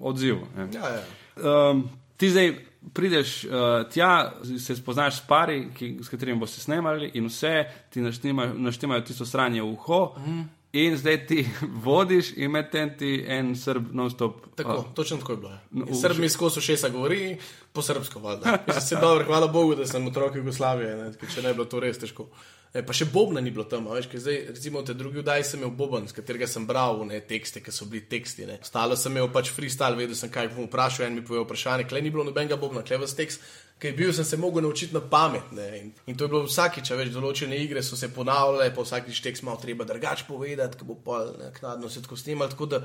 odzivu. 0.03 0.43
Ja, 0.75 0.91
ja. 0.97 1.05
Um, 1.39 1.85
ti 2.19 2.33
zdaj 2.35 2.51
prideš 2.93 3.45
uh, 3.45 3.53
tja, 3.93 4.33
se 4.59 4.77
spoznaš 4.77 5.19
s 5.19 5.27
pari, 5.27 5.69
ki, 5.77 5.99
s 6.03 6.09
katerimi 6.09 6.41
boste 6.41 6.61
snemali, 6.61 7.11
in 7.15 7.27
vse 7.27 7.65
ti 7.91 8.01
naštimajo 8.01 9.01
tisto 9.07 9.27
sranje 9.27 9.63
v 9.63 9.69
uho. 9.73 10.15
Mm. 10.19 10.49
In 10.73 10.97
zdaj 10.97 11.27
ti 11.27 11.49
vodiš, 11.87 12.33
in 12.37 12.51
medtem 12.51 12.93
ti 12.99 13.25
en 13.29 13.57
srb, 13.57 13.91
non-stop. 13.93 14.47
Tako, 14.55 14.77
uh, 14.77 14.95
točno 14.95 15.17
tako 15.17 15.33
je 15.33 15.37
bilo. 15.37 15.59
No, 15.71 15.87
srb 16.01 16.19
mi 16.19 16.29
skozi 16.29 16.61
šesa 16.61 16.89
govori, 16.89 17.37
po 17.73 17.83
srbsko 17.83 18.21
valjda. 18.21 18.59
Se 18.81 18.97
dobro, 19.01 19.25
hvala 19.25 19.47
Bogu, 19.47 19.75
da 19.75 19.87
sem 19.87 20.07
otrok 20.07 20.37
Jugoslavije, 20.37 20.97
ne, 20.97 21.13
če 21.35 21.43
ne 21.43 21.49
bi 21.49 21.55
bilo 21.55 21.67
to 21.67 21.81
res 21.81 21.99
težko. 21.99 22.29
E, 22.71 22.85
pa 22.87 22.95
še 22.95 23.09
Bobna 23.11 23.41
ni 23.43 23.51
bilo 23.51 23.65
tam, 23.67 23.89
veš, 23.91 24.07
ker 24.13 24.23
zdaj, 24.23 24.37
recimo, 24.53 24.85
te 24.87 24.95
drugi 24.95 25.25
vdaj 25.25 25.43
sem 25.49 25.59
imel 25.59 25.73
Boban, 25.75 26.05
s 26.07 26.15
katerega 26.15 26.47
sem 26.47 26.69
bral 26.69 27.03
ne, 27.09 27.19
tekste, 27.27 27.65
ki 27.65 27.75
so 27.75 27.89
bili 27.91 28.05
teksti. 28.07 28.47
Ne. 28.47 28.61
Stalo 28.67 28.95
sem 28.99 29.17
imel 29.17 29.33
pač 29.35 29.51
freestyle, 29.55 29.99
vedel 29.99 30.15
sem, 30.19 30.31
kaj 30.31 30.53
bom 30.55 30.69
vprašal, 30.69 31.09
en 31.09 31.19
mi 31.19 31.25
povedal 31.27 31.49
vprašanje, 31.49 31.89
klej 31.91 32.07
ni 32.07 32.15
bilo 32.15 32.29
nobenega 32.29 32.61
Bobna, 32.61 32.87
klej 32.87 33.03
vas 33.03 33.17
tekst 33.19 33.43
ki 33.81 33.87
je 33.87 33.93
bil, 33.93 34.13
sem 34.13 34.25
se 34.25 34.37
mogel 34.37 34.63
naučiti 34.63 34.95
na 34.95 35.01
pamet. 35.01 35.43
In, 35.81 35.93
in 36.07 36.17
to 36.17 36.25
je 36.25 36.29
bilo 36.29 36.43
vsakič, 36.45 36.93
več 36.93 37.13
določene 37.15 37.57
igre 37.57 37.83
so 37.83 37.97
se 37.97 38.11
ponavljale, 38.13 38.69
pa 38.77 38.85
vsakič 38.85 39.23
tek 39.25 39.41
smo 39.41 39.57
treba 39.61 39.87
drugače 39.89 40.27
povedati, 40.29 40.79
ki 40.79 40.89
bo 40.89 40.99
pa 41.05 41.23
naknadno 41.39 41.89
se 41.89 42.03
tako 42.05 42.19
snimal. 42.21 42.51
Tako 42.53 42.69
da 42.75 42.83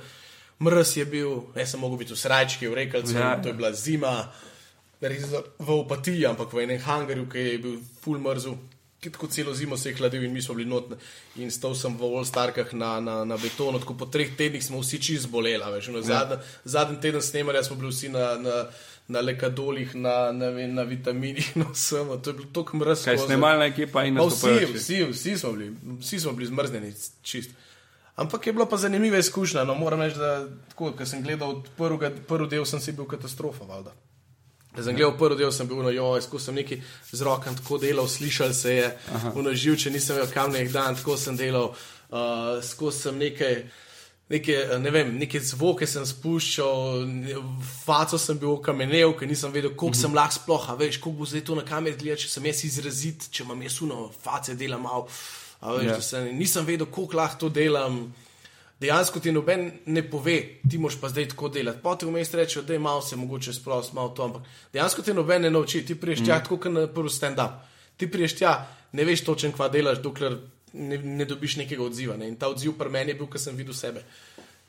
mrz 0.64 0.94
je 0.98 1.06
bil, 1.12 1.34
ne 1.56 1.66
sem 1.68 1.84
mogel 1.84 2.00
biti 2.00 2.16
v 2.16 2.20
srajčki, 2.22 2.70
v 2.72 2.80
rekalcu, 2.80 3.18
ja. 3.18 3.34
to 3.44 3.52
je 3.52 3.58
bila 3.60 3.74
zima, 3.76 4.14
res 5.04 5.28
v 5.60 5.76
opatiji, 5.76 6.24
ampak 6.32 6.56
v 6.56 6.64
enem 6.64 6.80
hangarju, 6.80 7.28
ki 7.28 7.44
je 7.44 7.60
bil 7.66 7.76
full 8.06 8.24
mrzu. 8.24 8.56
Tako 9.12 9.28
celo 9.28 9.54
zimo 9.54 9.78
se 9.78 9.90
je 9.90 9.96
hladil 9.96 10.24
in 10.24 10.34
mi 10.34 10.42
smo 10.42 10.56
bili 10.56 10.70
notni. 10.70 10.96
In 11.36 11.52
stal 11.52 11.76
sem 11.76 11.98
v 11.98 12.04
Olstarkah 12.04 12.74
na, 12.74 13.00
na, 13.00 13.26
na 13.26 13.38
betonu, 13.38 13.80
tako 13.80 13.94
po 13.94 14.06
treh 14.06 14.36
tednih 14.38 14.64
smo 14.64 14.80
vsi 14.80 15.02
čist 15.02 15.24
zboleli. 15.24 15.64
No, 15.92 15.98
ja. 15.98 16.02
Zadnji 16.02 16.38
zadnji 16.64 17.02
teden 17.02 17.22
snemanja 17.22 17.64
smo 17.64 17.76
bili 17.76 17.90
vsi 17.90 18.10
na. 18.10 18.36
na 18.36 18.66
na 19.08 19.22
lekadolih, 19.22 19.96
na, 19.96 20.32
na, 20.32 20.50
na 20.50 20.84
vitaminih, 20.84 21.58
na 21.58 21.66
vsem. 21.74 22.08
To 22.22 22.30
je 22.30 22.34
bilo 22.34 22.48
tako 22.54 22.78
mrzlo. 22.78 23.06
Kaj 23.06 23.18
snemalna 23.18 23.66
ekipa 23.66 24.04
in 24.04 24.18
vsi, 24.18 24.66
vsi, 24.74 25.04
vsi, 25.12 25.38
smo 25.38 25.52
bili, 25.52 25.76
vsi 26.00 26.20
smo 26.20 26.32
bili 26.34 26.48
zmrznjeni, 26.48 26.94
čist. 27.22 27.52
Ampak 28.16 28.48
je 28.48 28.54
bila 28.54 28.66
pa 28.66 28.78
zanimiva 28.78 29.18
izkušnja. 29.18 29.64
No, 29.64 29.76
moram 29.76 30.02
reči, 30.02 30.18
da 30.18 30.48
tako, 30.70 30.92
ko 30.98 31.06
sem 31.06 31.24
gledal 31.24 31.62
prvega, 31.78 32.12
prvi 32.28 32.48
del, 32.50 32.66
sem 32.66 32.80
si 32.80 32.92
bil 32.92 33.06
katastrofa. 33.06 33.66
Valda. 33.68 33.92
Da 34.76 34.84
sem 34.84 34.96
gledal 34.96 35.18
prvi 35.18 35.40
del, 35.40 35.52
sem 35.52 35.68
bil 35.68 35.84
na 35.84 35.94
jojo, 35.96 36.22
skozi 36.22 36.46
sem 36.46 36.56
neki 36.56 36.82
z 37.12 37.22
rokom 37.24 37.56
tako 37.56 37.78
delal, 37.78 38.08
slišal 38.08 38.54
se 38.54 38.76
je, 38.76 38.92
v 39.34 39.44
noživče 39.44 39.92
nisem 39.92 40.20
vedel, 40.20 40.34
kam 40.34 40.52
naj 40.52 40.68
dan, 40.74 40.96
tako 40.96 41.18
sem 41.18 41.38
delal, 41.40 41.72
uh, 41.72 42.64
skozi 42.64 43.08
sem 43.08 43.18
nekaj 43.18 43.64
neke, 44.30 44.54
eh, 44.54 44.80
ne 44.80 44.92
vem, 44.92 45.14
neke 45.20 45.40
zvoke 45.40 45.88
sem 45.88 46.06
spuščal, 46.06 47.06
faco 47.86 48.18
sem 48.22 48.40
bil 48.42 48.58
kamenev, 48.66 49.14
ker 49.20 49.30
nisem 49.30 49.54
vedel, 49.54 49.76
koliko 49.76 49.88
mm 49.88 50.00
-hmm. 50.00 50.02
sem 50.02 50.16
lahko 50.16 50.40
sploh, 50.40 50.70
veš, 50.80 50.98
koliko 50.98 51.20
bo 51.20 51.26
zdaj 51.26 51.42
to 51.42 51.56
na 51.56 51.66
kameri 51.66 51.98
gledati, 51.98 52.22
če 52.24 52.30
sem 52.30 52.46
jaz 52.46 52.64
izrazit, 52.64 53.30
če 53.32 53.44
imam 53.44 53.62
jaz 53.62 53.82
uno, 53.82 54.12
face 54.24 54.56
dela 54.56 54.78
malo. 54.78 55.08
A 55.62 55.72
Veš, 55.74 55.86
Ja. 55.86 55.98
yeah. 55.98 56.02
se, 56.02 56.34
nisem 56.34 56.66
vedel, 56.66 56.86
kako 56.88 57.18
lahko 57.18 57.40
to 57.40 57.50
delam. 57.50 58.14
Dejansko 58.80 59.20
ti 59.24 59.32
noben 59.32 59.70
ne 59.86 60.04
pove, 60.10 60.36
ti 60.70 60.78
moš 60.78 60.98
pa 61.02 61.10
zdaj 61.10 61.30
tako 61.32 61.50
delati. 61.50 61.80
Potem 61.84 62.10
vmes 62.10 62.34
rečejo, 62.34 62.64
da 62.68 62.74
je 62.74 62.80
malo 62.80 63.02
se 63.02 63.16
mogoče 63.16 63.54
sprosti, 63.54 63.96
malo 63.96 64.10
to, 64.10 64.24
ampak 64.24 64.42
dejansko 64.74 65.02
te 65.02 65.14
noben 65.14 65.42
ne 65.42 65.52
nauči. 65.52 65.86
Ti 65.86 65.96
priješ 65.96 66.26
tja, 66.26 66.36
mm. 66.36 66.44
tako 66.44 66.58
kot 66.58 66.74
na 66.74 66.88
prvi 66.88 67.10
stand-up. 67.10 67.62
Ti 67.98 68.12
priješ 68.12 68.36
tja, 68.36 68.56
ne 68.92 69.06
veš 69.06 69.24
točno, 69.24 69.52
kva 69.56 69.70
delaš, 69.72 70.02
dokler 70.04 70.38
ne, 70.74 70.98
ne 70.98 71.26
dobiš 71.26 71.56
nekega 71.64 71.84
odziva. 71.84 72.18
Ne? 72.20 72.28
In 72.28 72.36
ta 72.36 72.52
odziv 72.52 72.76
pri 72.78 72.92
meni 72.92 73.16
je 73.16 73.20
bil, 73.22 73.32
ker 73.32 73.42
sem 73.42 73.56
videl 73.56 73.74
sebe. 73.74 74.04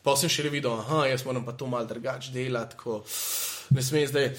Pa 0.06 0.14
sem 0.16 0.30
še 0.30 0.46
videl, 0.54 0.78
da 0.86 1.02
jaz 1.10 1.26
moram 1.26 1.44
pa 1.44 1.56
to 1.58 1.66
malo 1.66 1.90
drugače 1.90 2.30
delati, 2.30 2.78
ko 2.78 3.02
ne 3.74 3.82
smem 3.82 4.06
zdaj 4.06 4.30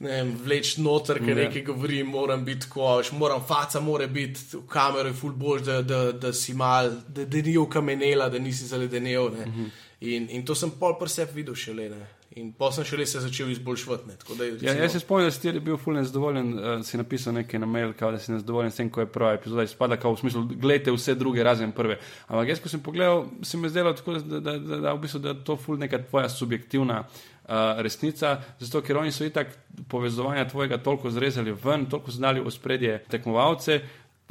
vem, 0.00 0.36
vleč 0.44 0.76
noter, 0.76 1.18
ker 1.18 1.38
Ja. 1.38 1.48
nekaj 1.48 1.62
govorim, 1.62 2.06
moram 2.06 2.44
biti 2.44 2.60
tako, 2.60 2.96
veš, 2.98 3.12
moram 3.12 3.42
faca, 3.48 3.80
mora 3.80 4.06
biti 4.06 4.40
v 4.52 4.66
kamero, 4.68 5.08
je 5.08 5.14
full 5.14 5.32
bož, 5.32 5.62
da, 5.62 5.82
da, 5.82 6.12
da 6.12 6.32
si 6.32 6.54
mal, 6.54 6.90
da, 7.08 7.24
da 7.24 7.36
ni 7.38 7.56
ukamenela, 7.58 8.28
da 8.28 8.38
nisi 8.38 8.66
zaledenel. 8.66 9.28
Mm 9.30 9.40
Mhm. 9.40 9.60
-hmm. 9.60 9.70
in, 10.00 10.28
in 10.30 10.44
to 10.44 10.54
sem 10.54 10.70
pol 10.70 10.98
pri 10.98 11.08
sebi 11.08 11.32
videl 11.34 11.54
šele. 11.54 11.88
Ne? 11.88 12.06
In 12.34 12.52
pa 12.52 12.70
sem 12.72 12.84
šele 12.84 13.06
se 13.06 13.20
začel 13.20 13.50
izboljšati. 13.50 14.06
ne. 14.06 14.14
Da 14.36 14.44
je, 14.44 14.50
Ja, 14.50 14.54
recimo- 14.54 14.82
jaz 14.82 14.92
se 14.92 15.00
spomnim, 15.00 15.26
da 15.26 15.30
si 15.30 15.40
ti 15.42 15.60
bil 15.60 15.76
fulno 15.76 16.00
nezadovoljen, 16.00 16.54
uh, 16.54 16.84
si 16.84 16.96
napisal 16.96 17.34
nekaj 17.34 17.60
na 17.60 17.66
mail, 17.66 17.92
kao, 17.92 18.10
da 18.10 18.18
si 18.18 18.32
nezadovoljen 18.32 18.70
s 18.70 18.76
tem, 18.76 18.90
ko 18.90 19.00
je 19.00 19.06
prva 19.06 19.32
epizoda 19.32 19.62
izpadla, 19.62 19.96
kao 19.96 20.12
v 20.12 20.18
smislu, 20.18 20.42
gledajte 20.46 20.92
vse 20.92 21.14
druge 21.14 21.42
razen 21.42 21.72
prve. 21.72 21.98
Ampak 22.26 22.48
jaz, 22.48 22.60
ko 22.60 22.68
sem 22.68 22.80
pogledal, 22.80 23.24
se 23.42 23.56
mi 23.56 23.64
je 23.64 23.70
zdelo 23.70 23.92
tako, 23.92 24.12
da, 24.14 24.40
da, 24.40 24.58
da, 24.58 24.76
da, 24.78 24.92
v 24.92 24.98
bistvu, 24.98 25.18
da 25.18 25.28
je 25.28 25.44
to 25.44 25.56
ful 25.56 25.76
neka 25.76 25.98
tvoja 26.00 26.28
subjektivna 26.28 27.00
uh, 27.00 27.48
resnica, 27.78 28.32
zato 28.58 28.80
ker 28.80 28.96
oni 28.96 29.12
so 29.12 29.24
itak 29.24 29.52
povezovanja 29.88 30.48
tvojega 30.48 30.78
toliko 30.78 31.10
zrezali 31.10 31.52
ven, 31.54 31.86
toliko 31.86 32.10
znali 32.10 32.40
v 32.40 32.50
spredje 32.50 33.04
tekmovalce. 33.08 33.80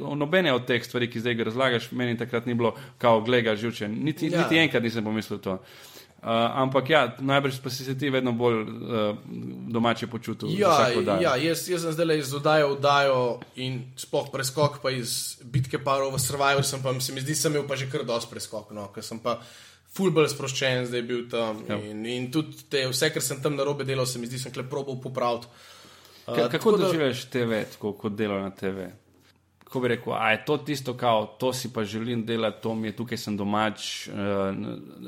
Nobene 0.00 0.52
od 0.52 0.66
teh 0.66 0.82
stvari, 0.82 1.06
ki 1.06 1.20
zdaj 1.20 1.34
ga 1.34 1.44
razlagaš, 1.44 1.92
meni 1.92 2.18
takrat 2.18 2.46
ni 2.46 2.54
bilo, 2.54 2.74
kao, 2.98 3.20
glega 3.20 3.56
živče. 3.56 3.88
Niti, 3.88 4.26
Ja. 4.26 4.32
ja. 4.32 4.42
niti 4.42 4.56
enkrat 4.56 4.82
nisem 4.82 5.04
pomislil 5.04 5.38
to. 5.38 5.58
Uh, 6.22 6.28
ampak 6.62 6.86
ja, 6.86 7.00
najbrž 7.18 7.56
pa 7.58 7.70
si 7.70 7.82
se 7.82 7.96
ti 7.98 8.06
vedno 8.06 8.30
bolj 8.30 8.60
uh, 8.62 9.18
domače 9.74 10.06
počutil. 10.06 10.54
Ja, 10.54 10.86
ja 11.18 11.32
jaz, 11.34 11.64
jaz 11.66 11.82
sem 11.82 11.92
zdaj 11.96 12.18
iz 12.22 12.30
oddaje 12.38 12.62
v 12.62 12.76
oddajo 12.76 13.40
in 13.58 13.80
sploh 13.98 14.30
preskok 14.30 14.78
pa 14.78 14.94
iz 14.94 15.42
bitke 15.42 15.82
parov 15.82 16.14
v 16.14 16.22
Survivor, 16.22 16.62
sem 16.62 16.78
pa 16.78 16.94
se 17.02 17.10
mi 17.10 17.24
zdi, 17.26 17.34
sem 17.34 17.50
imel 17.50 17.66
pa 17.66 17.74
že 17.74 17.90
kar 17.90 18.06
dosti 18.06 18.30
preskok, 18.30 18.70
no, 18.70 18.86
ker 18.94 19.02
sem 19.02 19.18
pa 19.18 19.40
ful 19.90 20.14
bolj 20.14 20.30
sproščen, 20.30 20.86
zdaj 20.86 21.02
bil 21.02 21.26
tam. 21.26 21.58
Ja. 21.66 21.82
In, 21.90 22.06
in 22.06 22.30
tudi 22.30 22.70
te, 22.70 22.86
vse, 22.86 23.10
kar 23.10 23.22
sem 23.26 23.42
tam 23.42 23.58
narobe 23.58 23.82
delal, 23.82 24.06
se 24.06 24.22
mi 24.22 24.30
zdi, 24.30 24.38
sem 24.38 24.54
kle 24.54 24.62
probal 24.62 25.02
popraviti. 25.02 25.50
Uh, 26.30 26.38
Ka- 26.38 26.48
Kako 26.54 26.78
doživljaš 26.78 27.26
TV, 27.34 27.64
tako 27.74 27.96
kot 27.98 28.14
delo 28.14 28.38
na 28.38 28.54
TV? 28.54 28.92
Ko 29.72 29.80
bi 29.80 29.88
rekel, 29.88 30.12
a 30.12 30.30
je 30.34 30.42
to 30.44 30.58
tisto, 30.60 30.92
kao, 30.96 31.26
to 31.40 31.52
si 31.56 31.70
pa 31.72 31.84
želim 31.84 32.26
delati, 32.26 32.60
to 32.62 32.74
mi 32.74 32.90
je 32.90 32.96
tukaj 32.96 33.18
sem 33.18 33.36
domač, 33.36 34.08
uh, 34.08 34.16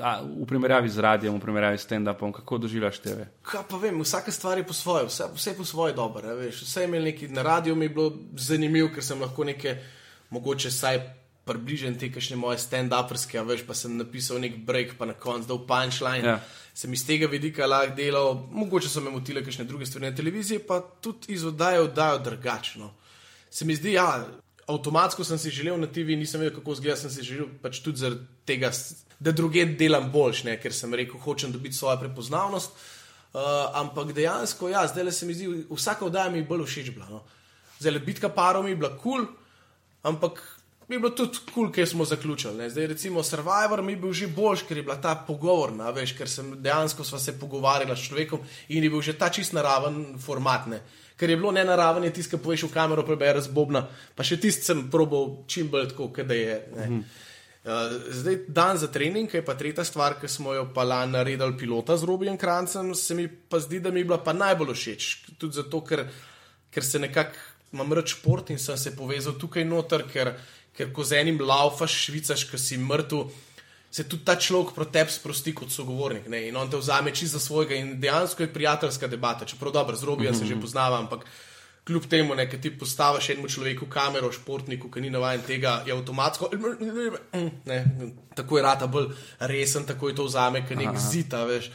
a, 0.00 0.12
v 0.24 0.46
primerjavi 0.48 0.88
z 0.88 1.04
radijem, 1.04 1.34
v 1.36 1.42
primerjavi 1.42 1.78
s 1.78 1.84
stand-upom, 1.84 2.32
kako 2.32 2.58
doživljaš 2.64 2.98
TV? 3.04 3.26
Kaj 3.44 3.66
pa 3.68 3.80
vem, 3.82 4.00
vsaka 4.00 4.32
stvar 4.32 4.58
je 4.58 4.64
po 4.64 4.72
svoje, 4.72 5.04
vse, 5.10 5.28
vse 5.34 5.50
je 5.50 5.56
po 5.58 5.64
svoje 5.68 5.92
dobro. 5.92 6.30
a 6.30 6.38
Veš, 6.38 6.62
vse 6.64 6.80
je 6.80 6.88
imel 6.88 7.04
neki 7.04 7.28
na 7.28 7.42
radiju, 7.42 7.76
mi 7.76 7.84
je 7.84 7.92
bilo 7.98 8.12
zanimivo, 8.36 8.88
ker 8.94 9.04
sem 9.04 9.20
lahko 9.20 9.44
neke, 9.44 9.76
mogoče 10.30 10.70
saj 10.70 11.02
približen 11.44 11.98
te 12.00 12.08
kakšne 12.12 12.38
moje 12.40 12.62
stand-uperske, 12.64 13.42
veš, 13.44 13.66
pa 13.68 13.76
sem 13.76 13.98
napisal 14.00 14.40
nek 14.40 14.56
break, 14.64 14.96
pa 14.96 15.04
na 15.04 15.12
koncu 15.12 15.48
dal 15.48 15.60
punchline. 15.68 16.24
Ja. 16.24 16.38
Sem 16.74 16.92
iz 16.96 17.04
tega 17.06 17.28
vidika 17.30 17.68
lahko 17.68 17.92
delal, 17.98 18.32
mogoče 18.50 18.88
so 18.88 19.04
me 19.04 19.12
motile 19.12 19.44
kakšne 19.44 19.68
druge 19.68 19.86
stvari 19.86 20.08
na 20.08 20.16
televiziji, 20.16 20.64
pa 20.64 20.80
tudi 20.80 21.36
iz 21.36 21.44
oddaje 21.44 21.84
oddajo 21.84 22.18
drugačno. 22.24 22.94
Se 23.50 23.64
mi 23.64 23.76
zdi, 23.76 23.92
ja, 23.92 24.24
avtomatsko 24.66 25.24
sem 25.24 25.38
si 25.38 25.50
želel 25.50 25.78
na 25.80 25.86
TV, 25.86 26.16
nisem 26.18 26.40
vedel, 26.40 26.58
kako 26.58 26.74
zgleda, 26.74 26.96
sem 26.96 27.10
si 27.10 27.22
želel 27.22 27.48
pač 27.62 27.80
tudi 27.84 28.00
zaradi 28.00 28.24
tega, 28.46 28.70
da 29.20 29.32
druge 29.32 29.64
delam 29.78 30.10
boljš, 30.12 30.44
ne, 30.48 30.56
ker 30.60 30.72
sem 30.72 30.94
rekel, 30.94 31.20
hočem 31.20 31.52
dobiti 31.52 31.76
svojo 31.76 31.98
prepoznavnost. 32.00 32.72
Uh, 33.34 33.40
ampak 33.74 34.12
dejansko, 34.14 34.68
ja, 34.70 34.84
zdaj 34.86 35.04
le 35.04 35.12
se 35.12 35.26
mi 35.26 35.34
zdi, 35.34 35.48
vsaka 35.70 36.06
oddaja 36.06 36.30
mi 36.30 36.38
je 36.38 36.46
bolj 36.46 36.68
všeč 36.68 36.90
bila. 36.94 37.08
No. 37.10 37.24
Zdaj 37.80 37.96
le 37.96 38.02
bitka 38.06 38.28
parov 38.30 38.62
mi 38.64 38.70
je 38.70 38.76
bila 38.78 38.92
kul, 38.94 39.24
cool, 39.24 39.26
ampak 40.06 40.38
mi 40.88 40.94
je 40.94 41.00
bilo 41.00 41.10
tudi 41.10 41.40
kul, 41.42 41.54
cool, 41.54 41.72
ker 41.74 41.88
smo 41.88 42.04
zaključili. 42.06 42.54
Ne. 42.54 42.70
Zdaj 42.70 42.86
recimo 42.86 43.22
Survivor 43.22 43.82
mi 43.82 43.92
je 43.92 43.96
bil 43.96 44.12
že 44.12 44.28
boljš, 44.30 44.62
ker 44.68 44.76
je 44.76 44.82
bila 44.86 44.96
ta 45.00 45.16
pogovorna, 45.26 45.90
veš, 45.90 46.14
ker 46.14 46.30
sem 46.30 46.52
dejansko 46.62 47.04
sva 47.04 47.18
se 47.18 47.34
pogovarjala 47.38 47.96
s 47.96 48.06
človekom 48.06 48.44
in 48.68 48.84
je 48.84 48.90
bil 48.90 49.02
že 49.02 49.18
ta 49.18 49.30
čist 49.34 49.52
naraven 49.52 50.18
format. 50.18 50.66
Ne. 50.70 50.82
Ker 51.16 51.30
je 51.30 51.36
bilo 51.38 51.52
nenaraven, 51.54 52.08
ki 52.10 52.38
poveš 52.42 52.66
v 52.66 52.74
kamero, 52.74 53.04
prebere 53.06 53.40
z 53.40 53.52
bobna, 53.54 53.84
pa 54.16 54.26
še 54.26 54.40
tisti 54.42 54.66
sem 54.66 54.88
probal 54.90 55.44
čim 55.46 55.70
bolj 55.70 55.92
tako, 55.92 56.10
da 56.26 56.34
je. 56.34 56.56
Ne. 56.74 57.04
Uh, 57.64 57.94
zdaj, 58.12 58.42
dan 58.52 58.76
za 58.76 58.90
trening, 58.92 59.30
je 59.32 59.40
pa 59.40 59.54
tretja 59.56 59.86
stvar, 59.88 60.18
ki 60.20 60.28
smo 60.28 60.52
jo 60.52 60.66
pa 60.74 60.82
lani 60.84 61.14
naredili 61.14 61.56
pilota 61.56 61.96
z 61.96 62.04
Robijem 62.04 62.36
Krancem, 62.36 62.90
se 62.94 63.14
mi 63.14 63.24
pa 63.28 63.56
zdi, 63.62 63.80
da 63.80 63.90
mi 63.90 64.02
je 64.02 64.10
bila 64.10 64.18
pa 64.20 64.34
najbolj 64.36 64.74
všeč. 64.74 65.06
Tudi 65.38 65.62
zato, 65.62 65.80
ker, 65.80 66.02
ker 66.74 66.84
se 66.84 67.00
nekako 67.00 67.54
imam 67.72 67.92
rad 67.92 68.10
šport 68.10 68.50
in 68.50 68.58
sem 68.58 68.76
se 68.76 68.92
povezal 68.96 69.38
tukaj 69.40 69.64
noter, 69.64 70.04
ker, 70.12 70.34
ker 70.76 70.92
ko 70.92 71.06
z 71.08 71.22
enim 71.22 71.40
laufaš, 71.40 71.96
švicaš, 72.04 72.44
ki 72.50 72.60
si 72.60 72.78
mrtev, 72.78 73.32
se 73.94 74.02
tudi 74.08 74.24
ta 74.26 74.34
človek 74.34 74.74
proti 74.74 74.92
tebi 74.92 75.12
sprosti 75.14 75.52
kot 75.54 75.70
sogovornik 75.70 76.26
ne? 76.26 76.48
in 76.48 76.56
on 76.58 76.70
te 76.70 76.76
vzame 76.76 77.12
čisto 77.14 77.38
za 77.38 77.44
svojega 77.44 77.76
in 77.78 78.00
dejansko 78.00 78.42
je 78.42 78.52
prijateljska 78.52 79.06
debata. 79.06 79.46
Čeprav 79.46 79.72
dobro, 79.72 79.96
z 79.96 80.02
Robijem 80.02 80.34
se 80.34 80.46
že 80.46 80.60
poznavam, 80.60 81.04
ampak 81.04 81.22
kljub 81.86 82.08
temu, 82.10 82.34
da 82.34 82.46
ti 82.46 82.78
postaviš 82.78 83.30
enemu 83.30 83.48
človeku 83.48 83.86
kamero, 83.86 84.32
športniku, 84.32 84.90
ki 84.90 85.00
ni 85.00 85.10
navaden 85.10 85.46
tega, 85.46 85.82
je 85.86 85.92
avtomatsko. 85.92 86.50
Ne, 87.70 87.84
tako 88.34 88.58
je 88.58 88.62
rata 88.62 88.86
bolj 88.86 89.12
resen, 89.38 89.86
tako 89.86 90.08
je 90.08 90.14
to 90.14 90.24
vzame, 90.24 90.66
kot 90.66 90.76
nek 90.76 90.98
zita, 90.98 91.44
veš. 91.44 91.70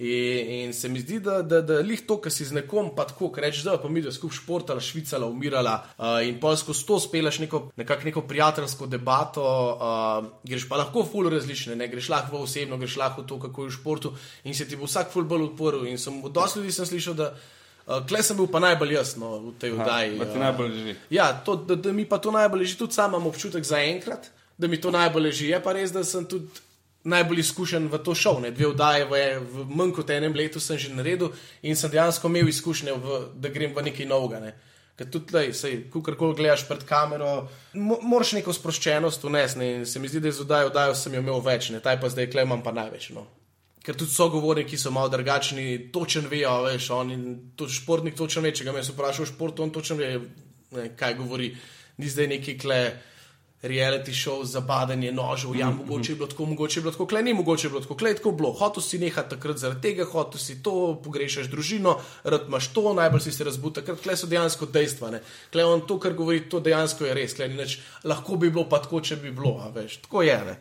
In, 0.00 0.50
in 0.64 0.72
se 0.72 0.88
mi 0.88 1.00
zdi, 1.00 1.18
da, 1.20 1.42
da, 1.42 1.58
da 1.60 1.74
lih 1.84 2.00
to, 2.08 2.16
kar 2.24 2.32
si 2.32 2.46
z 2.48 2.56
nekom, 2.56 2.94
pa 2.96 3.04
tako, 3.04 3.28
rečeš, 3.36 3.66
da 3.66 3.74
pa 3.76 3.88
mi 3.92 4.00
da 4.00 4.08
skupaj 4.12 4.38
športala, 4.38 4.80
švicala, 4.80 5.26
umirala 5.28 5.74
uh, 5.98 6.22
in 6.24 6.38
pa 6.40 6.54
skozi 6.56 6.86
to 6.88 6.96
spelaš 7.04 7.38
neko, 7.42 7.60
nekak 7.76 8.06
neko 8.08 8.22
prijateljsko 8.24 8.88
debato, 8.88 9.44
uh, 9.44 10.30
greš 10.48 10.64
pa 10.70 10.78
lahko 10.80 11.04
ful 11.04 11.28
različne, 11.28 11.76
ne 11.76 11.88
greš 11.92 12.08
lahko 12.08 12.38
v 12.38 12.48
osebno, 12.48 12.78
greš 12.80 12.96
lahko 12.96 13.26
v 13.26 13.28
to, 13.28 13.38
kako 13.42 13.66
je 13.66 13.68
v 13.68 13.74
športu 13.76 14.14
in 14.48 14.56
se 14.56 14.68
ti 14.68 14.80
bo 14.80 14.88
vsak 14.88 15.12
ful 15.12 15.28
bolj 15.28 15.50
odporil. 15.50 15.84
In 15.92 16.00
sem 16.00 16.16
od 16.24 16.32
dosti 16.32 16.62
ljudi 16.62 16.72
sem 16.78 16.88
slišal, 16.94 17.18
da 17.20 17.28
uh, 17.34 18.00
kle 18.08 18.24
sem 18.24 18.40
bil 18.40 18.48
pa 18.48 18.64
najbolj 18.64 18.96
jasno 18.96 19.34
v 19.50 19.54
tej 19.60 19.76
oddaji. 19.76 20.16
Pa 20.16 20.30
ti 20.32 20.40
najbolj 20.46 20.72
leži. 20.78 20.96
Ja, 21.12 21.28
to, 21.44 21.60
da, 21.60 21.76
da 21.76 21.92
mi 21.92 22.08
pa 22.08 22.16
to 22.16 22.32
najbolj 22.32 22.64
leži, 22.64 22.80
tudi 22.80 22.96
sam 22.96 23.12
imam 23.12 23.28
občutek 23.28 23.68
za 23.68 23.84
enkrat, 23.84 24.32
da 24.56 24.64
mi 24.64 24.80
to 24.80 24.96
najbolj 24.96 25.28
leži. 25.28 25.52
Je 25.52 25.60
pa 25.60 25.76
res, 25.76 25.92
da 25.92 26.08
sem 26.08 26.24
tudi 26.24 26.48
najbolj 27.04 27.40
izkušen 27.40 27.88
v 27.88 27.98
to 28.04 28.14
šov. 28.14 28.40
Ne? 28.44 28.50
Dve 28.50 28.70
oddaje 28.70 29.06
v, 29.08 29.22
v 29.40 29.64
manj 29.68 29.94
kot 29.96 30.10
enem 30.10 30.34
letu 30.36 30.60
sem 30.60 30.78
že 30.78 30.92
naredil 30.92 31.32
in 31.62 31.76
sem 31.76 31.90
dejansko 31.90 32.28
imel 32.28 32.48
izkušnje, 32.48 32.92
v, 32.92 33.20
da 33.40 33.48
grem 33.48 33.74
v 33.74 33.86
nekaj 33.88 34.06
novega. 34.06 34.40
Ne? 34.40 34.52
Ker 35.00 35.08
tudi, 35.08 35.32
lej, 35.32 35.54
sej, 35.56 35.76
kukorkoli 35.88 36.36
gledaš 36.36 36.66
pred 36.68 36.84
kamero, 36.84 37.48
mo, 37.72 37.96
moraš 38.04 38.34
neko 38.36 38.52
sproščenost 38.52 39.24
vnesti. 39.24 39.58
Ne? 39.58 39.68
In 39.80 39.86
se 39.88 40.00
mi 40.00 40.12
zdi, 40.12 40.20
da 40.20 40.28
iz 40.28 40.40
oddaje 40.44 40.68
v 40.68 40.72
oddajo 40.74 40.96
sem 40.98 41.14
imel 41.16 41.40
več, 41.40 41.70
ne? 41.72 41.80
taj 41.80 41.96
pa 42.02 42.12
zdaj 42.12 42.28
klemam 42.34 42.60
pa 42.60 42.74
največ. 42.76 43.10
No? 43.16 43.24
Ker 43.80 43.96
tudi 43.96 44.12
sogovorniki 44.12 44.76
so 44.76 44.92
malo 44.92 45.08
drugačni, 45.08 45.88
točen 45.92 46.28
vejo, 46.28 46.58
veš, 46.66 46.90
oni, 46.92 47.16
tudi 47.56 47.72
športnik 47.72 48.18
točen 48.18 48.44
ve, 48.44 48.52
če 48.52 48.66
ga 48.68 48.76
me 48.76 48.84
vprašaš 48.84 49.24
o 49.24 49.30
športu, 49.32 49.64
on 49.64 49.72
točen 49.72 49.96
ve, 49.96 50.10
ne, 50.76 50.90
kaj 51.00 51.16
govori. 51.16 51.54
Ni 52.00 52.08
zdaj 52.08 52.28
neki 52.28 52.58
kle 52.60 52.82
reality 53.62 54.12
show 54.12 54.44
za 54.44 54.60
badanje 54.60 55.12
nožev, 55.12 55.56
ja, 55.56 55.70
mogoče 55.70 56.12
je 56.12 56.16
bilo 56.16 56.26
tako, 56.26 56.44
mogoče 56.44 56.78
je 56.78 56.82
bilo 56.82 56.92
tako, 56.92 57.06
kle 57.06 57.22
ni 57.22 57.34
mogoče 57.34 57.66
je 57.66 57.70
bilo 57.70 57.80
tako, 57.80 57.96
kle 57.96 58.10
je 58.10 58.16
tako 58.16 58.32
bilo. 58.32 58.52
Hotel 58.52 58.82
si 58.82 58.98
nehati 58.98 59.30
takrat 59.30 59.56
zaradi 59.56 59.80
tega, 59.80 60.04
hotel 60.04 60.40
si 60.40 60.62
to, 60.62 61.00
pogrešaš 61.04 61.50
družino, 61.52 61.98
rad 62.24 62.48
imaš 62.48 62.72
to, 62.72 62.94
najbolj 62.94 63.20
si 63.20 63.32
se 63.32 63.44
razbud, 63.44 63.74
takrat 63.74 64.00
kle 64.00 64.16
so 64.16 64.26
dejansko 64.26 64.66
dejstva. 64.66 65.10
Ne. 65.10 65.20
Kle 65.52 65.64
on 65.64 65.84
to, 65.86 65.98
kar 66.00 66.16
govori, 66.16 66.46
to 66.48 66.60
dejansko 66.60 67.04
je 67.04 67.14
res, 67.14 67.36
kle 67.36 67.48
ni 67.48 67.60
nič, 67.60 67.78
lahko 68.04 68.40
bi 68.40 68.50
bilo 68.50 68.64
pa 68.68 68.80
tako, 68.80 69.00
če 69.04 69.20
bi 69.20 69.30
bilo, 69.30 69.58
veš, 69.74 70.00
tako 70.08 70.24
je. 70.24 70.38
Ne. 70.46 70.56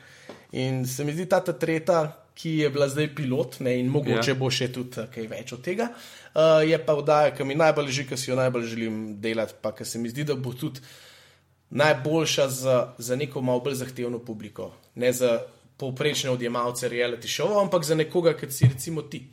In 0.60 0.84
se 0.88 1.06
mi 1.08 1.16
zdi 1.16 1.30
ta, 1.30 1.40
ta 1.40 1.56
tretja, 1.56 2.04
ki 2.40 2.58
je 2.64 2.70
bila 2.70 2.88
zdaj 2.88 3.16
pilot, 3.16 3.60
ne, 3.60 3.80
in 3.80 3.88
mogoče 3.92 4.32
Ja. 4.32 4.36
ja. 4.36 4.40
bo 4.40 4.50
še 4.52 4.72
tudi 4.72 5.00
eh, 5.00 5.08
kaj 5.12 5.28
več 5.28 5.52
od 5.56 5.62
tega, 5.64 5.90
uh, 5.92 6.64
je 6.64 6.78
pa 6.86 6.96
vdaja, 6.96 7.34
ki 7.36 7.44
mi 7.44 7.56
najbolj 7.60 7.92
leži, 7.92 8.06
ki 8.08 8.18
si 8.18 8.32
jo 8.32 8.38
najbolj 8.40 8.64
želim 8.72 9.00
delati, 9.20 9.56
pa 9.62 9.74
ki 9.76 9.86
se 9.86 10.00
mi 10.00 10.12
zdi, 10.12 10.24
da 10.24 10.36
bo 10.36 10.54
tudi 10.56 10.80
najboljša 11.70 12.48
za, 12.50 12.76
za 12.98 13.16
neko 13.16 13.42
malo 13.42 13.60
bolj 13.60 13.74
zahtevno 13.74 14.20
publiko. 14.20 14.72
Ne 14.96 15.12
za 15.14 15.42
povprečne 15.78 16.30
odjemalce 16.30 16.90
reality 16.90 17.28
show, 17.30 17.62
ampak 17.62 17.84
za 17.84 17.96
nekoga, 17.96 18.34
kot 18.34 18.52
si 18.52 18.66
recimo 18.66 19.02
ti. 19.02 19.28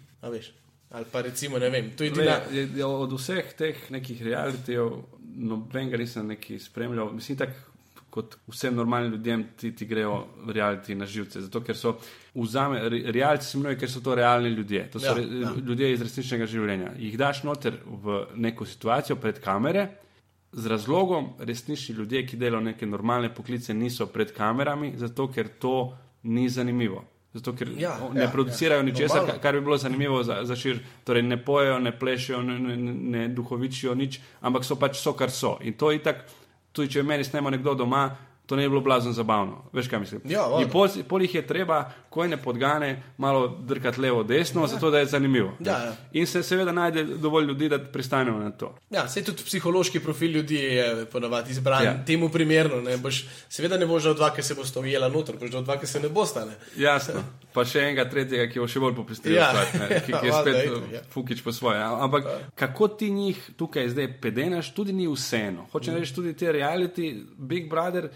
ali 0.91 1.05
pa 1.13 1.21
recimo, 1.21 1.59
ne 1.59 1.71
vem, 1.71 1.91
edina. 2.01 2.41
Le, 2.47 2.57
je- 2.57 2.69
je 2.77 2.85
Od 2.85 3.13
vseh 3.13 3.53
teh 3.55 3.91
nekih 3.91 4.23
realitijev, 4.23 4.91
nobenega 5.37 5.97
nisem 5.97 6.27
neki 6.27 6.59
spremljal. 6.59 7.13
Mislim, 7.13 7.39
tako 7.39 7.53
kot 8.11 8.37
vsem 8.49 8.75
normalnim 8.75 9.13
ljudem, 9.13 9.45
ti, 9.57 9.75
ti 9.75 9.87
grejo 9.87 10.15
reality 10.47 10.95
na 10.95 11.07
živce. 11.07 11.41
Zato, 11.41 11.61
ker 11.61 11.77
so 11.77 11.97
vzame, 12.35 12.79
re- 12.81 13.13
reality 13.13 13.43
se 13.43 13.59
imenuje, 13.59 13.79
ker 13.79 13.91
so 13.91 14.01
to 14.01 14.15
realni 14.15 14.49
ljudje. 14.49 14.91
To 14.91 15.01
so 15.01 15.07
Ja, 15.07 15.13
ja. 15.13 15.41
ja. 15.41 15.53
ljudje 15.61 15.93
iz 15.93 16.03
resničnega 16.03 16.47
življenja. 16.47 16.93
Jih 16.99 17.19
daš 17.19 17.43
noter 17.43 17.77
v 17.87 18.27
neko 18.37 18.65
situacijo 18.67 19.17
pred 19.17 19.41
kamere. 19.41 19.89
Z 20.57 20.67
razlogom 20.67 21.29
resnični 21.39 21.95
ljudje, 21.95 22.23
ki 22.27 22.37
delajo 22.41 22.63
neke 22.65 22.87
normalne 22.87 23.29
poklice, 23.35 23.75
niso 23.75 24.07
pred 24.07 24.33
kamerami, 24.33 24.95
zato 24.97 25.29
ker 25.29 25.49
to 25.61 25.93
ni 26.23 26.49
zanimivo. 26.49 27.05
Zato, 27.37 27.53
ker 27.53 27.69
Ja, 27.77 27.99
ne 28.15 28.23
ja, 28.25 28.31
producirajo 28.33 28.81
ja. 28.81 28.85
ničesar, 28.89 29.17
Normalno. 29.17 29.33
kar, 29.33 29.43
kar 29.43 29.55
bi 29.55 29.61
bilo 29.61 29.77
zanimivo 29.77 30.23
za, 30.25 30.39
za 30.49 30.57
šir. 30.57 30.79
Torej, 31.05 31.23
ne 31.23 31.37
pojejo, 31.45 31.79
ne 31.79 31.93
plešejo, 31.99 32.41
ne, 32.43 32.59
ne, 32.59 32.77
ne 32.95 33.29
duhovičijo 33.29 33.95
nič, 33.95 34.21
ampak 34.41 34.65
so 34.65 34.79
pač 34.81 34.97
so, 34.97 35.13
kar 35.13 35.31
so. 35.31 35.59
In 35.61 35.77
to 35.77 35.91
je 35.93 36.01
tako, 36.03 36.25
tudi 36.73 36.91
če 36.97 37.03
meni 37.03 37.25
snema 37.25 37.51
nekdo 37.53 37.75
doma, 37.75 38.07
to 38.47 38.57
ne 38.57 38.63
bi 38.63 38.69
bilo 38.69 38.81
blazno 38.81 39.13
zabavno. 39.13 39.65
Veš, 39.73 39.89
kaj 39.89 40.01
mislim? 40.01 40.21
Ja, 40.25 40.41
pol, 40.73 40.89
pol 41.05 41.23
jih 41.23 41.35
je 41.35 41.43
treba, 41.45 41.79
ko 42.09 42.23
je 42.23 42.29
ne 42.29 42.37
podgane, 42.39 42.89
malo 43.19 43.49
drkati 43.61 44.01
levo, 44.01 44.23
desno, 44.23 44.61
ja. 44.61 44.67
zato 44.69 44.91
da 44.91 44.99
je 44.99 45.07
zanimivo. 45.07 45.53
Ja, 45.61 45.73
ja. 45.75 45.97
In 46.13 46.27
se 46.27 46.43
seveda 46.43 46.73
najde 46.73 47.05
dovolj 47.07 47.45
ljudi, 47.45 47.69
da 47.69 47.79
pristanejo 47.81 48.39
na 48.39 48.51
to. 48.53 48.75
Ja, 48.91 49.09
sej 49.09 49.25
tudi 49.25 49.43
psihološki 49.43 50.01
profil 50.01 50.31
ljudi 50.31 50.55
je 50.57 50.87
ponavadi 51.07 51.51
izbran 51.51 51.85
Ja. 51.85 51.91
ja. 51.91 52.05
temu 52.05 52.29
primerno. 52.29 52.81
Ne? 52.81 52.97
Boš, 52.97 53.19
seveda 53.49 53.77
ne 53.77 53.87
boš 53.87 54.03
že 54.03 54.11
od 54.11 54.17
dva, 54.17 54.31
ki 54.31 54.43
se 54.43 54.55
bosta 54.55 54.81
ujela 54.81 55.09
noter, 55.09 55.37
boš 55.37 55.51
že 55.51 55.59
od 55.59 55.65
dva, 55.65 55.77
ki 55.77 55.87
se 55.87 56.01
ne 56.01 56.09
bosta. 56.11 56.45
Ne? 56.45 56.55
Jasno. 56.77 57.23
Pa 57.53 57.65
še 57.65 57.81
enega 57.81 58.05
tretjega, 58.07 58.47
ki 58.47 58.61
bo 58.61 58.67
še 58.67 58.81
bolj 58.81 58.95
popestril, 58.95 59.37
Ja. 59.37 59.51
stvar, 59.51 59.67
ki, 59.99 60.13
ki 60.13 60.23
je 60.23 60.31
Ja, 60.31 60.41
spet 60.41 60.57
ja. 60.93 61.01
fukič 61.11 61.43
po 61.43 61.53
svoje. 61.53 61.81
Ampak 61.81 62.25
kako 62.55 62.89
ti 62.91 63.11
njih 63.11 63.51
tukaj 63.57 63.89
zdaj 63.89 64.21
pedenaš, 64.21 64.71
tudi 64.71 64.93
ni 64.93 65.07
vseeno. 65.07 65.67
Hočem 65.73 65.95
Mm. 65.95 65.99
reči, 65.99 66.15
tudi 66.15 66.35
te 66.35 66.47
reality, 66.49 67.07
Big 67.39 67.69
Brother, 67.69 68.09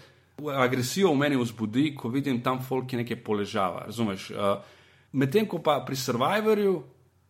agresijo 0.49 1.11
v 1.11 1.17
meni 1.17 1.37
vzbudi, 1.37 1.95
ko 1.95 2.09
vidim 2.09 2.41
tam 2.43 2.61
folk, 2.63 2.87
ki 2.89 3.01
nekaj 3.03 3.19
poležava. 3.23 3.85
Razumeš? 3.85 4.31
Uh, 4.31 4.79
Medtem 5.11 5.47
ko 5.47 5.59
pa 5.59 5.81
pri 5.85 5.95
Survivorju, 5.95 6.83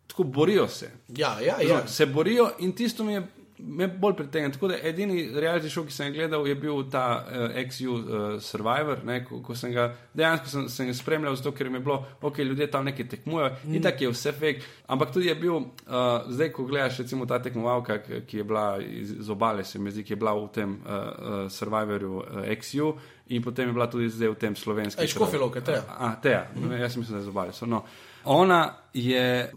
tako 0.06 0.24
borijo 0.24 0.68
se. 0.68 0.90
Ja, 1.08 1.40
ja, 1.40 1.56
ja. 1.60 1.74
Razumeš, 1.74 1.90
Se 1.90 2.06
borijo 2.06 2.50
in 2.58 2.72
tisto 2.72 3.04
mi 3.04 3.12
je 3.12 3.26
me 3.66 3.88
bolj 3.88 4.14
pritegne. 4.16 4.52
Tako 4.52 4.68
da 4.68 4.76
edini 4.82 5.30
reality 5.34 5.70
show, 5.70 5.86
ki 5.86 5.92
sem 5.92 6.10
ga 6.12 6.18
gledal, 6.18 6.46
je 6.46 6.54
bil 6.54 6.82
ta 6.90 7.04
uh, 7.22 7.56
XU 7.68 7.94
uh, 7.94 8.02
Survivor, 8.42 9.04
ne, 9.04 9.20
ko, 9.24 9.40
ko 9.42 9.54
sem 9.54 9.72
ga 9.72 9.88
dejansko 10.14 10.50
sem, 10.50 10.68
sem 10.68 10.90
ga 10.90 10.94
spremljal, 10.96 11.36
zato 11.38 11.52
ker 11.56 11.70
mi 11.70 11.78
je 11.78 11.84
bilo, 11.86 11.98
ok, 12.20 12.38
ljudje 12.38 12.70
tam 12.70 12.84
nekaj 12.84 13.08
tekmujejo 13.08 13.50
mm. 13.54 13.74
in 13.74 13.82
tako 13.82 14.04
je 14.04 14.12
vse 14.12 14.32
fake. 14.32 14.68
Ampak 14.86 15.14
tudi 15.14 15.30
je 15.30 15.34
bil, 15.34 15.56
uh, 15.56 16.28
zdaj 16.28 16.52
ko 16.52 16.66
gledaš 16.68 16.98
recimo 17.04 17.26
ta 17.26 17.38
tekmovalka, 17.42 17.98
ki 18.26 18.42
je 18.42 18.44
bila 18.44 18.66
iz, 18.82 19.12
iz 19.20 19.30
obale, 19.30 19.64
se 19.64 19.78
mi 19.78 19.90
zdi, 19.90 20.04
ki 20.04 20.16
je 20.16 20.20
bila 20.20 20.34
v 20.38 20.48
tem 20.54 20.76
uh, 20.76 20.92
uh, 20.92 21.50
Survivorju 21.50 22.16
uh, 22.16 22.46
XU. 22.58 22.94
In 23.32 23.42
potem 23.42 23.68
je 23.68 23.72
bila 23.72 23.86
tudi 23.86 24.10
zdaj 24.10 24.28
v 24.28 24.36
tem 24.36 24.56
slovenskem. 24.56 25.04
Ej, 25.04 25.14
Škofjelovka, 25.14 25.60
Teja. 25.60 25.84
A, 25.88 26.16
Teja, 26.20 26.48
mm. 26.56 26.72
jaz 26.72 26.96
mislim, 26.96 27.16
da 27.16 27.20
je 27.22 27.28
zobali. 27.30 27.52
So, 27.52 27.66
no. 27.66 27.84
Ona 28.24 28.74
je 28.94 29.52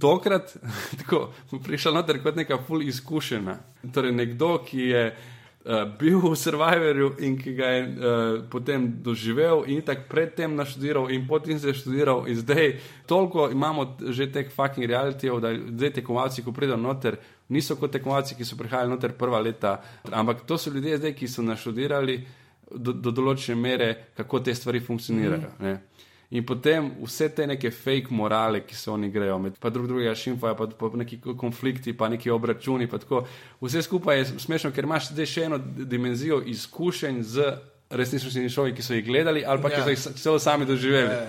tokrat 0.00 0.56
tako, 1.00 1.30
prišla 1.64 1.92
noter 1.92 2.22
kot 2.22 2.36
neka 2.36 2.58
ful 2.66 2.82
izkušena. 2.82 3.56
Torej, 3.94 4.12
nekdo, 4.12 4.58
ki 4.66 4.80
je 4.80 5.02
uh, 5.10 5.86
bil 5.98 6.20
v 6.20 6.34
Survivorju 6.36 7.14
in 7.24 7.38
ki 7.40 7.54
ga 7.56 7.70
je 7.72 7.82
uh, 7.82 8.38
potem 8.50 8.88
doživel 9.02 9.64
in 9.66 9.82
tako 9.82 10.06
predtem 10.10 10.54
naštudiral 10.56 11.10
in 11.10 11.26
potem 11.28 11.58
se 11.58 11.68
je 11.68 11.74
študiral 11.74 12.28
in 12.28 12.36
zdaj 12.36 12.76
toliko 13.06 13.50
imamo 13.50 13.96
že 14.00 14.30
teh 14.32 14.50
fucking 14.50 14.86
realityjev, 14.86 15.40
da 15.40 15.54
zdaj 15.54 15.92
tekmovalci, 15.92 16.44
ko 16.44 16.52
pridejo 16.52 16.76
noter, 16.76 17.16
niso 17.48 17.76
kot 17.76 17.92
tekmovalci, 17.92 18.34
ki 18.34 18.44
so 18.44 18.56
prihajali 18.56 18.90
noter 18.90 19.12
prva 19.12 19.40
leta, 19.40 19.80
ampak 20.12 20.46
to 20.46 20.58
so 20.58 20.70
ljudje 20.70 20.98
zdaj, 20.98 21.14
ki 21.14 21.28
so 21.28 21.42
naštudirali 21.42 22.24
do, 22.70 22.92
do 22.92 23.10
določene 23.10 23.56
mere, 23.60 23.88
kako 24.16 24.40
te 24.40 24.54
stvari 24.54 24.80
funkcionirajo. 24.80 25.52
Mm. 25.60 25.95
In 26.30 26.42
potem 26.46 26.88
vse 27.04 27.28
te 27.34 27.46
neke 27.46 27.70
fake 27.70 28.10
morale, 28.10 28.64
ki 28.66 28.74
se 28.74 28.90
oni 28.90 29.10
grejo, 29.14 29.38
med 29.38 29.58
pa 29.62 29.70
drug 29.70 29.86
drugega 29.86 30.14
šimfajo, 30.14 30.56
pa, 30.58 30.66
pa 30.66 30.90
neki 30.98 31.20
konflikti, 31.38 31.94
pa 31.96 32.08
neki 32.10 32.30
obračuni. 32.30 32.88
Pa 32.90 32.98
tako. 32.98 33.22
Vse 33.60 33.82
skupaj 33.82 34.18
je 34.18 34.24
smešno, 34.42 34.72
ker 34.74 34.88
imaš 34.88 35.12
zdaj 35.12 35.30
še 35.30 35.46
eno 35.46 35.58
dimenzijo 35.62 36.40
izkušenj 36.50 37.22
z 37.22 37.50
resničnostnimi 37.90 38.50
šovi, 38.50 38.74
ki 38.74 38.82
so 38.82 38.94
jih 38.94 39.04
gledali 39.06 39.44
ali 39.46 39.62
pa 39.62 39.70
ja. 39.70 39.76
ki 39.76 39.82
so 39.82 40.10
jih 40.10 40.22
celo 40.22 40.38
sami 40.42 40.66
doživeli. 40.66 41.12
Ja. 41.14 41.26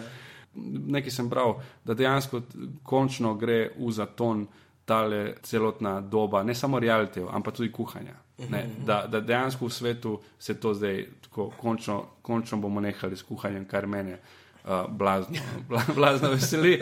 Nekaj 0.98 1.14
sem 1.14 1.30
bral, 1.30 1.60
da 1.86 1.94
dejansko 1.94 2.42
končno 2.84 3.36
gre 3.38 3.68
v 3.78 3.92
zaton 3.94 4.48
tale 4.88 5.36
celotna 5.44 6.00
doba, 6.02 6.42
ne 6.44 6.56
samo 6.56 6.80
realitev, 6.80 7.28
ampak 7.30 7.60
tudi 7.60 7.70
kuhanja. 7.72 8.16
Ne, 8.50 8.64
da, 8.86 9.04
da 9.10 9.20
dejansko 9.22 9.66
v 9.66 9.74
svetu 9.74 10.20
se 10.40 10.60
to 10.60 10.74
zdaj 10.74 11.06
tako 11.22 11.52
končno, 11.58 12.04
končno 12.22 12.58
bomo 12.58 12.82
nehali 12.82 13.18
s 13.18 13.26
kuhanjem, 13.26 13.66
kar 13.66 13.88
mene 13.88 14.20
uh, 14.68 14.86
blazno, 14.90 15.40
bla, 15.70 15.84
blazno 15.96 16.30
veseli. 16.36 16.82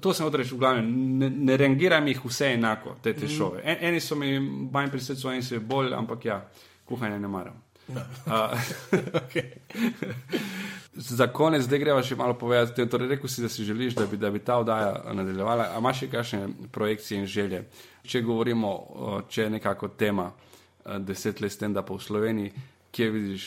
To 0.00 0.14
sem 0.14 0.26
odrečil, 0.26 0.56
v 0.56 0.60
glavnem, 0.60 0.90
ne, 1.18 1.30
ne 1.30 1.56
rangiram 1.56 2.06
jih 2.08 2.24
vse 2.24 2.52
enako, 2.54 2.96
te, 3.02 3.14
te 3.14 3.28
šove. 3.28 3.62
En, 3.64 3.82
eni 3.90 4.00
so 4.00 4.16
mi 4.16 4.38
manj 4.40 4.92
pri 4.94 5.00
srcu, 5.00 5.32
eni 5.34 5.42
so 5.42 5.60
bolj, 5.60 5.94
ampak 5.96 6.24
ja, 6.24 6.42
kuhanje 6.88 7.18
ne 7.18 7.28
maram. 7.28 7.62
No. 7.88 8.00
Uh, 8.26 8.58
Okay. 9.28 9.52
Za 10.98 11.28
konec, 11.32 11.62
zdaj 11.62 11.78
greva 11.78 12.02
še 12.02 12.16
malo 12.18 12.34
povedati. 12.34 12.86
Torej, 12.90 13.08
rekel 13.14 13.30
si, 13.30 13.42
da 13.42 13.48
si 13.48 13.64
želiš, 13.64 13.94
da 13.94 14.06
bi, 14.06 14.16
da 14.16 14.30
bi 14.34 14.40
ta 14.42 14.56
oddaja 14.58 15.12
nadaljevala. 15.14 15.68
A 15.74 15.78
imaš 15.78 16.02
še 16.02 16.08
kakšne 16.10 16.40
projekcije 16.74 17.20
in 17.20 17.26
želje? 17.26 17.62
Če 18.02 18.22
govorimo, 18.26 18.72
če 19.30 19.46
je 19.46 19.52
nekako 19.58 19.92
tema 19.94 20.30
eh, 20.32 20.98
deset 20.98 21.40
let 21.40 21.54
stand-upa 21.54 21.94
v 21.94 22.02
Sloveniji, 22.02 22.64
kje 22.90 23.10
vidiš 23.14 23.46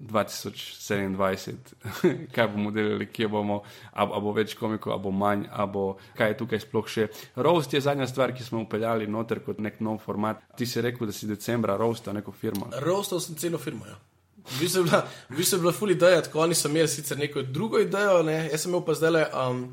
2027, 0.00 1.54
kaj 2.34 2.48
bomo 2.48 2.70
delali, 2.70 3.06
kje 3.12 3.28
bomo, 3.28 3.62
a, 3.92 4.04
a 4.04 4.20
bo 4.20 4.32
več 4.36 4.54
komikov, 4.58 4.94
a 4.94 4.98
bo 4.98 5.12
manj, 5.12 5.46
a 5.52 5.66
bo 5.66 5.98
kaj 6.18 6.32
je 6.32 6.38
tukaj 6.40 6.62
sploh 6.64 6.88
še. 6.88 7.08
Roast 7.36 7.74
je 7.74 7.82
zadnja 7.84 8.08
stvar, 8.08 8.32
ki 8.36 8.46
smo 8.46 8.62
upeljali 8.64 9.08
noter 9.10 9.42
kot 9.44 9.60
nek 9.60 9.80
nov 9.84 10.00
format. 10.04 10.42
Ti 10.56 10.66
si 10.66 10.80
rekel, 10.84 11.10
da 11.10 11.16
si 11.16 11.28
decembra 11.28 11.76
roasta 11.80 12.14
neko 12.16 12.32
firmo. 12.32 12.70
Roastal 12.84 13.20
sem 13.24 13.36
celo 13.40 13.60
firmo. 13.60 13.84
Ja. 13.88 13.98
V 14.40 14.58
bistvu 14.58 14.80
je 14.80 14.88
bila, 14.88 15.04
v 15.28 15.36
bistvu 15.36 15.60
bila 15.60 15.72
ful 15.76 15.92
ideja, 15.92 16.22
tako 16.24 16.40
oni 16.46 16.56
so 16.56 16.68
imeli 16.72 16.88
sicer 16.88 17.18
neko 17.20 17.42
drugo 17.42 17.78
idejo, 17.78 18.22
ne? 18.26 18.48
jaz 18.50 18.64
sem 18.64 18.72
imel 18.72 18.84
pa 18.86 18.96
zdaj 18.96 19.12
le. 19.14 19.24
Um, 19.36 19.64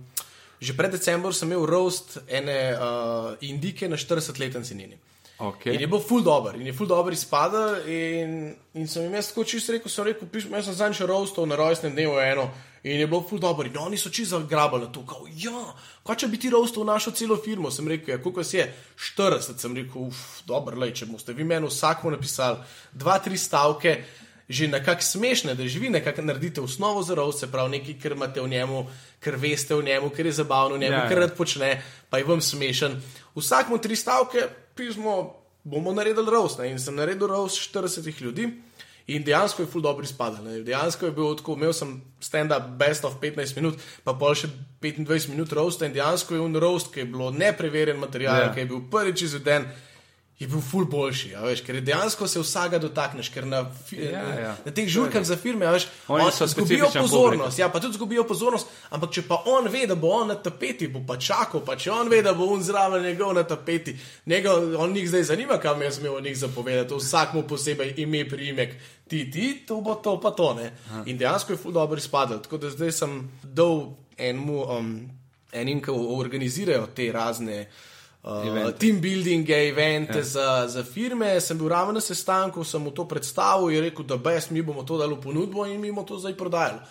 že 0.57 0.73
pred 0.73 0.89
decembrom 0.89 1.33
sem 1.33 1.49
imel 1.51 1.65
roast 1.69 2.17
ene 2.27 2.73
uh, 2.73 3.37
indike 3.45 3.89
na 3.89 3.97
40-letnici 3.97 4.75
njeni. 4.75 4.97
Okay. 5.37 5.75
In 5.75 5.81
je 5.81 5.87
bil 5.87 5.99
ful 6.01 6.23
dobr, 6.25 6.55
in 6.57 6.65
je 6.65 6.73
ful 6.73 6.87
dobr 6.89 7.13
izpadel. 7.13 7.83
In, 7.85 8.31
in 8.73 8.87
sem 8.89 9.05
jim 9.05 9.13
jaz 9.13 9.29
tako 9.29 9.43
čisto 9.45 9.75
rekel, 9.75 9.91
sem 9.93 10.07
rekel, 10.07 10.29
piš, 10.33 10.47
jaz 10.49 10.65
sem 10.65 10.77
zadnjič 10.79 11.03
roastal 11.05 11.45
na 11.45 11.59
rojstnem 11.59 11.93
dnevu 11.93 12.17
eno. 12.19 12.47
In 12.83 13.01
je 13.03 13.07
bilo 13.07 13.21
ful 13.21 13.39
dobr, 13.41 13.67
in 13.69 13.77
oni 13.77 13.97
so 14.01 14.09
čisto 14.09 14.39
zagrabali 14.39 14.89
to, 14.93 15.03
kao, 15.05 15.27
ja, 15.29 15.73
kaj 16.07 16.23
če 16.23 16.29
bi 16.31 16.39
ti 16.41 16.49
roastal 16.49 16.85
našo 16.87 17.11
celo 17.11 17.37
firmo, 17.37 17.69
sem 17.73 17.87
rekel, 17.89 18.15
ja, 18.15 18.21
koliko 18.21 18.41
vas 18.41 18.53
je, 18.53 18.65
40, 19.17 19.61
sem 19.61 19.75
rekel, 19.77 20.07
uf, 20.09 20.21
dobro, 20.47 20.77
lej, 20.79 20.95
če 21.01 21.09
boste 21.09 21.35
vi 21.37 21.45
meni 21.45 21.67
vsakmu 21.69 22.13
napisali 22.15 22.63
dva, 22.93 23.17
tri 23.21 23.37
stavke, 23.37 23.97
že 24.49 24.69
nekako 24.71 25.03
smešne, 25.03 25.57
da 25.59 25.67
živi, 25.67 25.89
nekako 25.91 26.23
naredite 26.23 26.61
osnovo 26.63 27.03
za 27.03 27.17
roast, 27.19 27.43
se 27.43 27.51
pravi 27.51 27.77
nekaj, 27.77 27.97
kar 28.01 28.15
imate 28.15 28.41
v 28.41 28.47
njemu, 28.47 28.85
kar 29.19 29.35
veste 29.35 29.75
v 29.75 29.83
njemu, 29.83 30.09
kar 30.09 30.25
je 30.25 30.37
zabavno 30.39 30.77
v 30.77 30.85
njemu, 30.85 30.95
Ja, 30.95 31.03
ja, 31.03 31.09
kar 31.09 31.19
rad 31.19 31.35
počne, 31.37 31.81
pa 32.09 32.21
je 32.21 32.29
vam 32.29 32.41
smešen. 32.41 32.95
Vsakmu 33.35 33.81
tri 33.83 33.95
stavke, 33.99 34.47
pismo, 34.77 35.33
bomo 35.63 35.91
naredili 35.93 36.31
roast. 36.31 36.59
Ne? 36.59 36.71
In 36.71 36.79
sem 36.79 36.95
naredil 36.95 37.27
roast 37.27 37.57
40 37.73 38.21
ljudi. 38.21 38.47
In 39.07 39.23
dejansko 39.23 39.61
je 39.63 39.69
ful 39.71 39.81
dobro 39.81 40.03
izpadal. 40.03 40.43
ne. 40.43 40.61
Dejansko 40.67 41.05
je 41.05 41.11
bil 41.15 41.35
tako, 41.35 41.53
imel 41.55 41.71
sem 41.73 41.93
stand-up 42.19 42.65
best 42.77 43.05
of 43.07 43.13
15 43.21 43.55
minut, 43.55 43.77
pa 44.03 44.11
pol 44.13 44.35
še 44.35 44.49
25 44.83 45.29
minut 45.31 45.53
roasta 45.55 45.87
in 45.87 45.93
dejansko 45.95 46.35
je 46.35 46.41
un 46.43 46.55
roast, 46.59 46.91
ki 46.93 46.99
je 46.99 47.05
bilo 47.05 47.29
nepreverjen 47.31 47.95
material, 47.99 48.35
Ja. 48.35 48.41
yeah. 48.43 48.53
ki 48.53 48.59
je 48.59 48.65
bil 48.65 48.81
prvič 48.91 49.21
izveden, 49.21 49.63
je 50.39 50.47
bil 50.47 50.61
ful 50.61 50.85
boljši, 50.85 51.31
a 51.35 51.41
veš, 51.41 51.61
ker 51.61 51.75
je 51.75 51.81
dejansko 51.81 52.27
se 52.27 52.39
vsega 52.39 52.77
dotakneš, 52.77 53.29
ker 53.29 53.45
na, 53.45 53.63
Ja, 53.91 54.21
ja. 54.35 54.51
na 54.65 54.71
teh 54.71 54.85
žurkah 54.87 55.23
za 55.23 55.33
firme, 55.35 55.65
a 55.65 55.71
veš, 55.71 55.87
Oni 56.07 56.23
on- 56.23 56.31
so 56.31 56.45
specifičen 56.47 57.01
pozornost. 57.01 57.57
Ja, 57.59 57.69
pa 57.69 57.79
tudi 57.79 57.93
zgubijo 57.93 58.23
pozornost, 58.23 58.67
ampak 58.89 59.11
če 59.11 59.21
pa 59.23 59.41
on 59.45 59.65
ve, 59.67 59.87
da 59.87 59.95
bo 59.95 60.07
on 60.09 60.27
na 60.27 60.35
tapeti, 60.35 60.87
bo 60.87 61.01
pa 61.01 61.17
čakal, 61.17 61.61
pa 61.61 61.75
če 61.75 61.89
on 61.91 62.09
ve, 62.09 62.21
da 62.21 62.33
bo 62.33 62.45
on 62.45 62.61
zraven 62.63 63.01
njegov 63.03 63.33
na 63.33 63.43
tapeti, 63.43 63.95
njega, 64.25 64.53
on 64.77 64.93
njih 64.93 65.09
zdaj 65.09 65.23
zanima, 65.23 65.57
kam 65.57 65.81
jaz 65.81 65.95
smel 65.95 66.15
o 66.15 66.21
njih 66.21 66.37
zapovedati, 66.37 66.93
vsak 66.95 67.33
mu 67.33 67.43
posebej 67.43 67.93
ime, 67.97 68.29
priimek, 68.29 68.75
ti, 69.07 69.31
ti, 69.31 69.65
to 69.67 69.81
bo 69.81 69.95
to, 69.95 70.19
pa 70.21 70.31
to 70.31 70.53
ne. 70.53 70.69
In 71.05 71.17
dejansko 71.17 71.53
je 71.53 71.57
ful 71.57 71.71
dobro 71.71 71.97
izpadel. 71.97 72.39
Tako 72.39 72.57
da 72.57 72.69
zdaj 72.69 72.91
sem 72.93 73.17
dal 73.43 73.87
enemu, 74.17 74.63
um, 74.69 75.09
enim, 75.51 75.81
ki 75.81 75.91
organizirajo 75.91 76.87
te 76.87 77.11
razne. 77.11 77.65
Uh, 78.27 78.71
team 78.75 78.99
buildinge, 78.99 79.55
evente 79.69 80.17
ja. 80.17 80.23
za, 80.23 80.67
za 80.67 80.83
firme. 80.83 81.41
Sem 81.41 81.57
bil 81.57 81.69
ravno 81.71 81.93
na 81.95 82.01
sestanku, 82.01 82.63
sem 82.63 82.81
mu 82.81 82.91
to 82.91 83.05
predstavil 83.07 83.71
in 83.71 83.85
rekel, 83.87 84.03
da 84.03 84.17
best, 84.17 84.51
mi 84.51 84.61
bomo 84.61 84.83
to 84.83 84.97
dali 84.99 85.15
v 85.15 85.21
ponudbo 85.23 85.65
in 85.65 85.79
mi 85.79 85.91
bomo 85.91 86.03
to 86.03 86.19
zdaj 86.19 86.35
prodajali. 86.35 86.83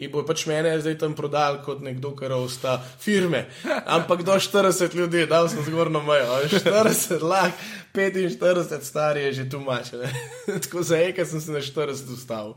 In 0.00 0.10
bo 0.10 0.24
pač 0.26 0.46
mene 0.48 0.72
zdaj 0.80 0.96
tam 0.98 1.14
prodajal 1.14 1.60
kot 1.62 1.82
nekdo, 1.84 2.10
kar 2.16 2.32
osta 2.32 2.80
firme. 2.98 3.44
Ampak 3.86 4.24
do 4.26 4.34
40 4.34 4.96
ljudi, 4.96 5.26
da 5.30 5.44
sem 5.48 5.62
zgornjo 5.62 6.02
mejo. 6.02 6.26
a 6.26 6.40
veš, 6.40 6.58
40, 6.64 7.22
lahko 7.22 7.58
45 7.94 8.82
stari 8.82 9.28
je 9.28 9.32
že 9.32 9.50
tu 9.50 9.60
mače. 9.60 10.00
tako 10.64 10.82
za 10.82 10.98
enkrat 10.98 11.28
sem 11.28 11.40
se 11.40 11.52
na 11.52 11.60
40 11.60 12.14
ustavil. 12.14 12.54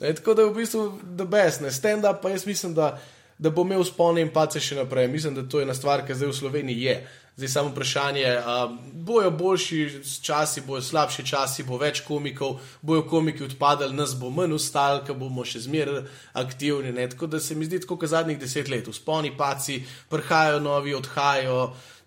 E, 0.00 0.14
tako 0.14 0.34
da 0.34 0.42
je 0.42 0.50
v 0.50 0.54
bistvu 0.54 0.82
the 1.16 1.24
best, 1.24 1.60
ne 1.60 1.70
stand 1.72 2.04
up, 2.04 2.22
pa 2.22 2.30
jaz 2.30 2.46
mislim, 2.46 2.74
da 2.74 2.98
da 3.38 3.50
bo 3.50 3.62
imel 3.62 3.84
spone 3.84 4.20
in 4.20 4.32
pace 4.34 4.60
še 4.60 4.76
naprej. 4.76 5.08
Mislim, 5.08 5.34
da 5.34 5.46
to 5.46 5.60
je 5.60 5.66
ena 5.66 5.74
stvar, 5.74 6.02
ki 6.06 6.14
zdaj 6.14 6.32
v 6.32 6.36
Sloveniji 6.36 6.82
je. 6.82 6.96
Zdaj 7.38 7.50
samo 7.52 7.70
vprašanje, 7.70 8.30
uh, 8.34 8.72
bojo 9.06 9.30
boljši 9.30 9.82
časi, 10.26 10.64
bojo 10.66 10.82
slabši 10.82 11.22
časi, 11.26 11.62
bo 11.62 11.78
več 11.78 12.00
komikov, 12.02 12.56
bojo 12.82 13.04
komiki 13.06 13.44
odpadali, 13.46 13.94
nas 13.94 14.16
bo 14.18 14.32
manj 14.34 14.56
ustal, 14.56 15.04
ker 15.06 15.14
bomo 15.14 15.44
še 15.46 15.62
zmeraj 15.68 16.02
aktivni. 16.34 16.90
Ne? 16.96 17.06
Tako 17.12 17.30
da 17.30 17.38
se 17.40 17.54
mi 17.54 17.68
zdi, 17.68 17.78
kot 17.86 18.08
zadnjih 18.10 18.40
deset 18.42 18.66
let, 18.72 18.90
usponi, 18.90 19.30
paci, 19.38 19.78
prihajajo 20.10 20.58
novi, 20.66 20.96
odhajajo 20.98 21.60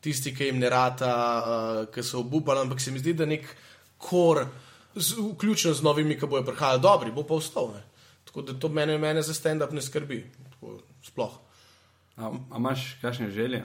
tisti, 0.04 0.36
ki 0.36 0.52
jim 0.52 0.60
ne 0.60 0.74
rata, 0.74 1.16
uh, 1.16 1.82
ki 1.96 2.04
so 2.04 2.26
obupali, 2.26 2.66
ampak 2.66 2.84
se 2.84 2.92
mi 2.92 3.00
zdi, 3.00 3.16
da 3.16 3.30
nek 3.30 3.48
kor, 4.04 4.44
z, 5.00 5.16
vključno 5.16 5.72
z 5.80 5.88
novimi, 5.88 6.20
ki 6.20 6.28
bojo 6.28 6.44
prihajali, 6.52 6.84
dobri, 6.84 7.16
bo 7.16 7.24
pa 7.24 7.40
vstal. 7.40 7.72
Tako 8.28 8.50
da 8.50 8.60
to 8.60 8.68
mene, 8.68 9.00
mene 9.00 9.24
za 9.24 9.32
stand-up 9.32 9.72
ne 9.72 9.80
skrbi. 9.80 10.26
Sploh. 11.06 11.38
A, 12.18 12.32
a 12.52 12.58
imaš 12.58 12.96
kakšne 13.02 13.32
želje? 13.32 13.64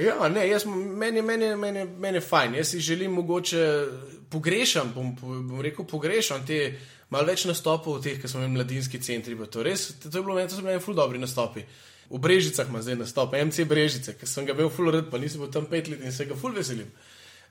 Ja, 0.00 0.28
ne, 0.28 0.46
jaz, 0.48 0.64
meni, 0.66 1.22
meni, 1.22 1.54
meni, 1.56 1.84
meni 1.84 2.16
je 2.16 2.24
fajn. 2.24 2.54
Jaz 2.54 2.72
si 2.72 2.80
želim 2.80 3.12
mogoče 3.12 3.86
pogrešam, 4.30 4.92
bom, 4.94 5.14
bom 5.20 5.60
rekel, 5.60 5.84
pogrešam 5.86 6.46
te 6.46 6.78
malo 7.12 7.28
več 7.28 7.44
nastopov, 7.46 8.00
teh, 8.02 8.16
ki 8.20 8.28
smo 8.28 8.40
imeli 8.40 8.58
mladinski 8.58 9.00
centri. 9.02 9.36
To, 9.36 9.62
res, 9.62 9.90
to 10.02 10.08
je 10.08 10.22
bilo 10.22 10.38
meni, 10.38 10.48
to 10.48 10.56
so 10.56 10.64
bili 10.64 10.80
ful 10.82 10.96
dobri 10.96 11.20
nastopi. 11.20 11.66
V 12.10 12.20
Brežicah 12.20 12.68
ima 12.68 12.82
zdaj 12.84 12.98
nastop, 13.00 13.32
MC 13.32 13.64
Brežice, 13.68 14.16
ki 14.18 14.26
sem 14.28 14.46
ga 14.46 14.56
bil 14.56 14.68
ful 14.72 14.90
red, 14.92 15.08
pa 15.10 15.18
nisem 15.18 15.40
bil 15.40 15.52
tam 15.52 15.68
pet 15.70 15.88
let 15.88 16.02
in 16.04 16.12
se 16.12 16.26
ga 16.28 16.36
ful 16.36 16.52
veselim. 16.52 16.90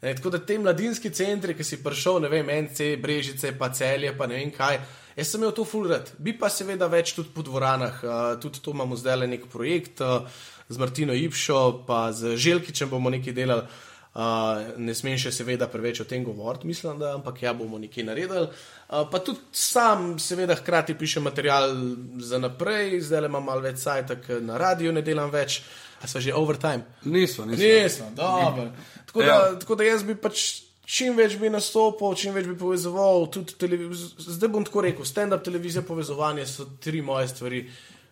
Ne, 0.03 0.11
tako 0.15 0.33
da 0.33 0.39
te 0.43 0.57
mladinski 0.59 1.13
centri, 1.15 1.55
ki 1.55 1.63
si 1.63 1.79
prišel, 1.83 2.19
ne 2.25 2.31
vem, 2.31 2.49
MC 2.65 2.97
Brežice, 2.99 3.53
pa 3.57 3.69
celje, 3.71 4.11
pa 4.17 4.27
ne 4.27 4.41
vem 4.41 4.51
kaj. 4.51 4.81
Jaz 5.15 5.29
sem 5.29 5.39
imel 5.39 5.53
to 5.55 5.63
ful 5.63 5.85
red, 5.87 6.09
bi 6.19 6.33
pa 6.35 6.49
seveda 6.51 6.89
več 6.91 7.13
tudi 7.15 7.29
po 7.31 7.45
dvoranah, 7.45 8.01
uh, 8.03 8.23
tudi 8.41 8.59
to 8.59 8.73
imamo 8.73 8.97
zdaj 8.99 9.21
le 9.21 9.29
nek 9.35 9.47
projekt. 9.53 10.01
Uh, 10.01 10.27
z 10.69 10.77
Martino 10.77 11.13
Ipšo, 11.13 11.83
pa 11.87 12.11
z 12.11 12.37
Želkičem 12.37 12.89
bomo 12.89 13.09
nekaj 13.09 13.33
delali. 13.33 13.67
Uh, 14.13 14.75
ne 14.77 14.93
smem 14.93 15.15
še 15.17 15.31
seveda 15.33 15.65
preveč 15.73 16.03
o 16.03 16.05
tem 16.05 16.21
govoriti, 16.21 16.67
mislim, 16.69 16.99
da, 17.01 17.15
ampak 17.17 17.39
ja 17.41 17.49
bomo 17.57 17.79
nekaj 17.81 18.05
naredili. 18.05 18.45
Uh, 18.45 19.07
pa 19.09 19.17
tudi 19.25 19.41
sam, 19.57 20.19
seveda, 20.21 20.53
hkrati 20.59 20.93
pišem 20.93 21.25
material 21.25 21.73
za 22.21 22.37
naprej, 22.37 22.99
zdaj 23.07 23.23
le 23.25 23.31
imam 23.31 23.47
malo 23.49 23.65
več 23.65 23.81
sajta, 23.81 24.19
na 24.45 24.59
radiju 24.61 24.93
ne 24.93 25.01
delam 25.01 25.33
več, 25.33 25.63
a 26.03 26.07
so 26.07 26.19
že 26.19 26.35
overtime. 26.35 26.83
Niso, 27.05 27.45
niso. 27.45 27.63
Niso, 27.63 28.03
dobro. 28.15 28.71
Tako, 29.05 29.23
da, 29.23 29.59
tako 29.59 29.75
da 29.75 29.83
jaz 29.87 30.03
bi 30.03 30.15
pač 30.15 30.63
čim 30.85 31.15
več 31.17 31.37
bi 31.39 31.49
nastopil, 31.49 32.15
čim 32.19 32.35
več 32.35 32.47
bi 32.49 32.57
povezoval. 32.59 33.29
Zdaj 33.31 34.51
bom 34.51 34.65
tako 34.67 34.83
rekel, 34.83 35.07
stand-up 35.07 35.43
televizija 35.45 35.85
povezovanje 35.87 36.45
so 36.49 36.67
tri 36.83 37.01
moje 37.01 37.29
stvari, 37.31 37.63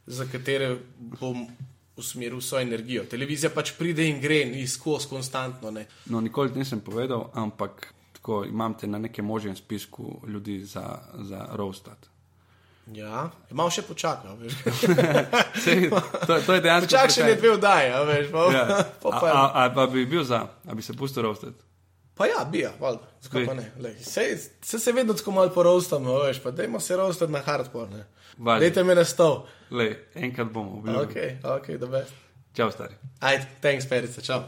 za 0.07 0.25
katere 0.31 0.75
bom 1.19 1.45
usmeril 1.99 2.41
svojo 2.41 2.65
energijo. 2.65 3.03
Televizija 3.09 3.51
pač 3.53 3.73
pride 3.77 4.07
in 4.09 4.21
gre, 4.21 4.45
ni 4.49 4.63
skozi 4.67 5.09
konstantno. 5.11 5.71
Ne. 5.71 5.85
No, 6.09 6.21
nikoli 6.23 6.55
nisem 6.55 6.79
povedal, 6.81 7.27
ampak 7.37 7.91
tako 8.17 8.43
imam 8.47 8.73
te 8.77 8.87
na 8.87 8.97
nekem 8.97 9.25
možnem 9.25 9.55
spisku 9.55 10.21
ljudi 10.27 10.63
za, 10.65 10.85
za 11.27 11.47
roastat. 11.59 12.10
Ja, 12.91 13.29
imam 13.47 13.69
še 13.69 13.81
počakal. 13.81 14.35
Sej, 15.63 15.89
to, 16.27 16.33
to 16.41 16.53
je 16.53 16.61
dejansko. 16.61 16.89
Čak 16.89 17.09
še 17.09 17.23
ne 17.23 17.35
dve 17.35 17.55
vdaje, 17.55 17.91
veš. 18.05 18.31
Pa, 18.31 18.45
Ja. 18.51 18.63
pa, 19.03 19.09
A, 19.09 19.19
pa, 19.19 19.27
a, 19.29 19.43
a 19.55 19.69
pa 19.69 19.85
bi 19.87 20.05
bil 20.05 20.23
za, 20.23 20.41
a 20.61 20.75
bi 20.75 20.81
se 20.81 20.93
pustil 20.93 21.23
roastat. 21.23 21.55
pa 22.13 22.27
ja, 22.27 22.43
bi, 22.45 22.59
ja, 22.59 22.71
valjda. 22.79 23.07
Zakaj 23.21 23.45
pa 23.45 23.53
ne? 23.53 23.65
Lej, 23.79 23.95
sej, 23.97 24.35
se, 24.61 24.79
se 24.79 24.91
vedno 24.91 25.13
tako 25.13 25.31
malo 25.31 25.49
porostamo, 25.49 26.19
veš, 26.19 26.41
pa 26.43 26.51
dajmo 26.51 26.79
se 26.79 26.95
rostati 26.95 27.31
na 27.31 27.39
hardcore. 27.39 28.03
Dajte 28.37 28.83
me 28.83 28.95
na 28.95 29.05
stol. 29.05 29.45
Lej, 29.71 29.95
enkrat 30.15 30.47
bomo 30.47 30.77
obljubili. 30.77 31.39
Ok, 31.41 31.55
ok, 31.55 31.69
da 31.77 31.87
best. 31.87 32.13
Čau, 32.53 32.71
stari. 32.71 32.93
Ajde, 33.21 33.47
thanks, 33.61 33.87
perica, 33.87 34.21
čau. 34.21 34.43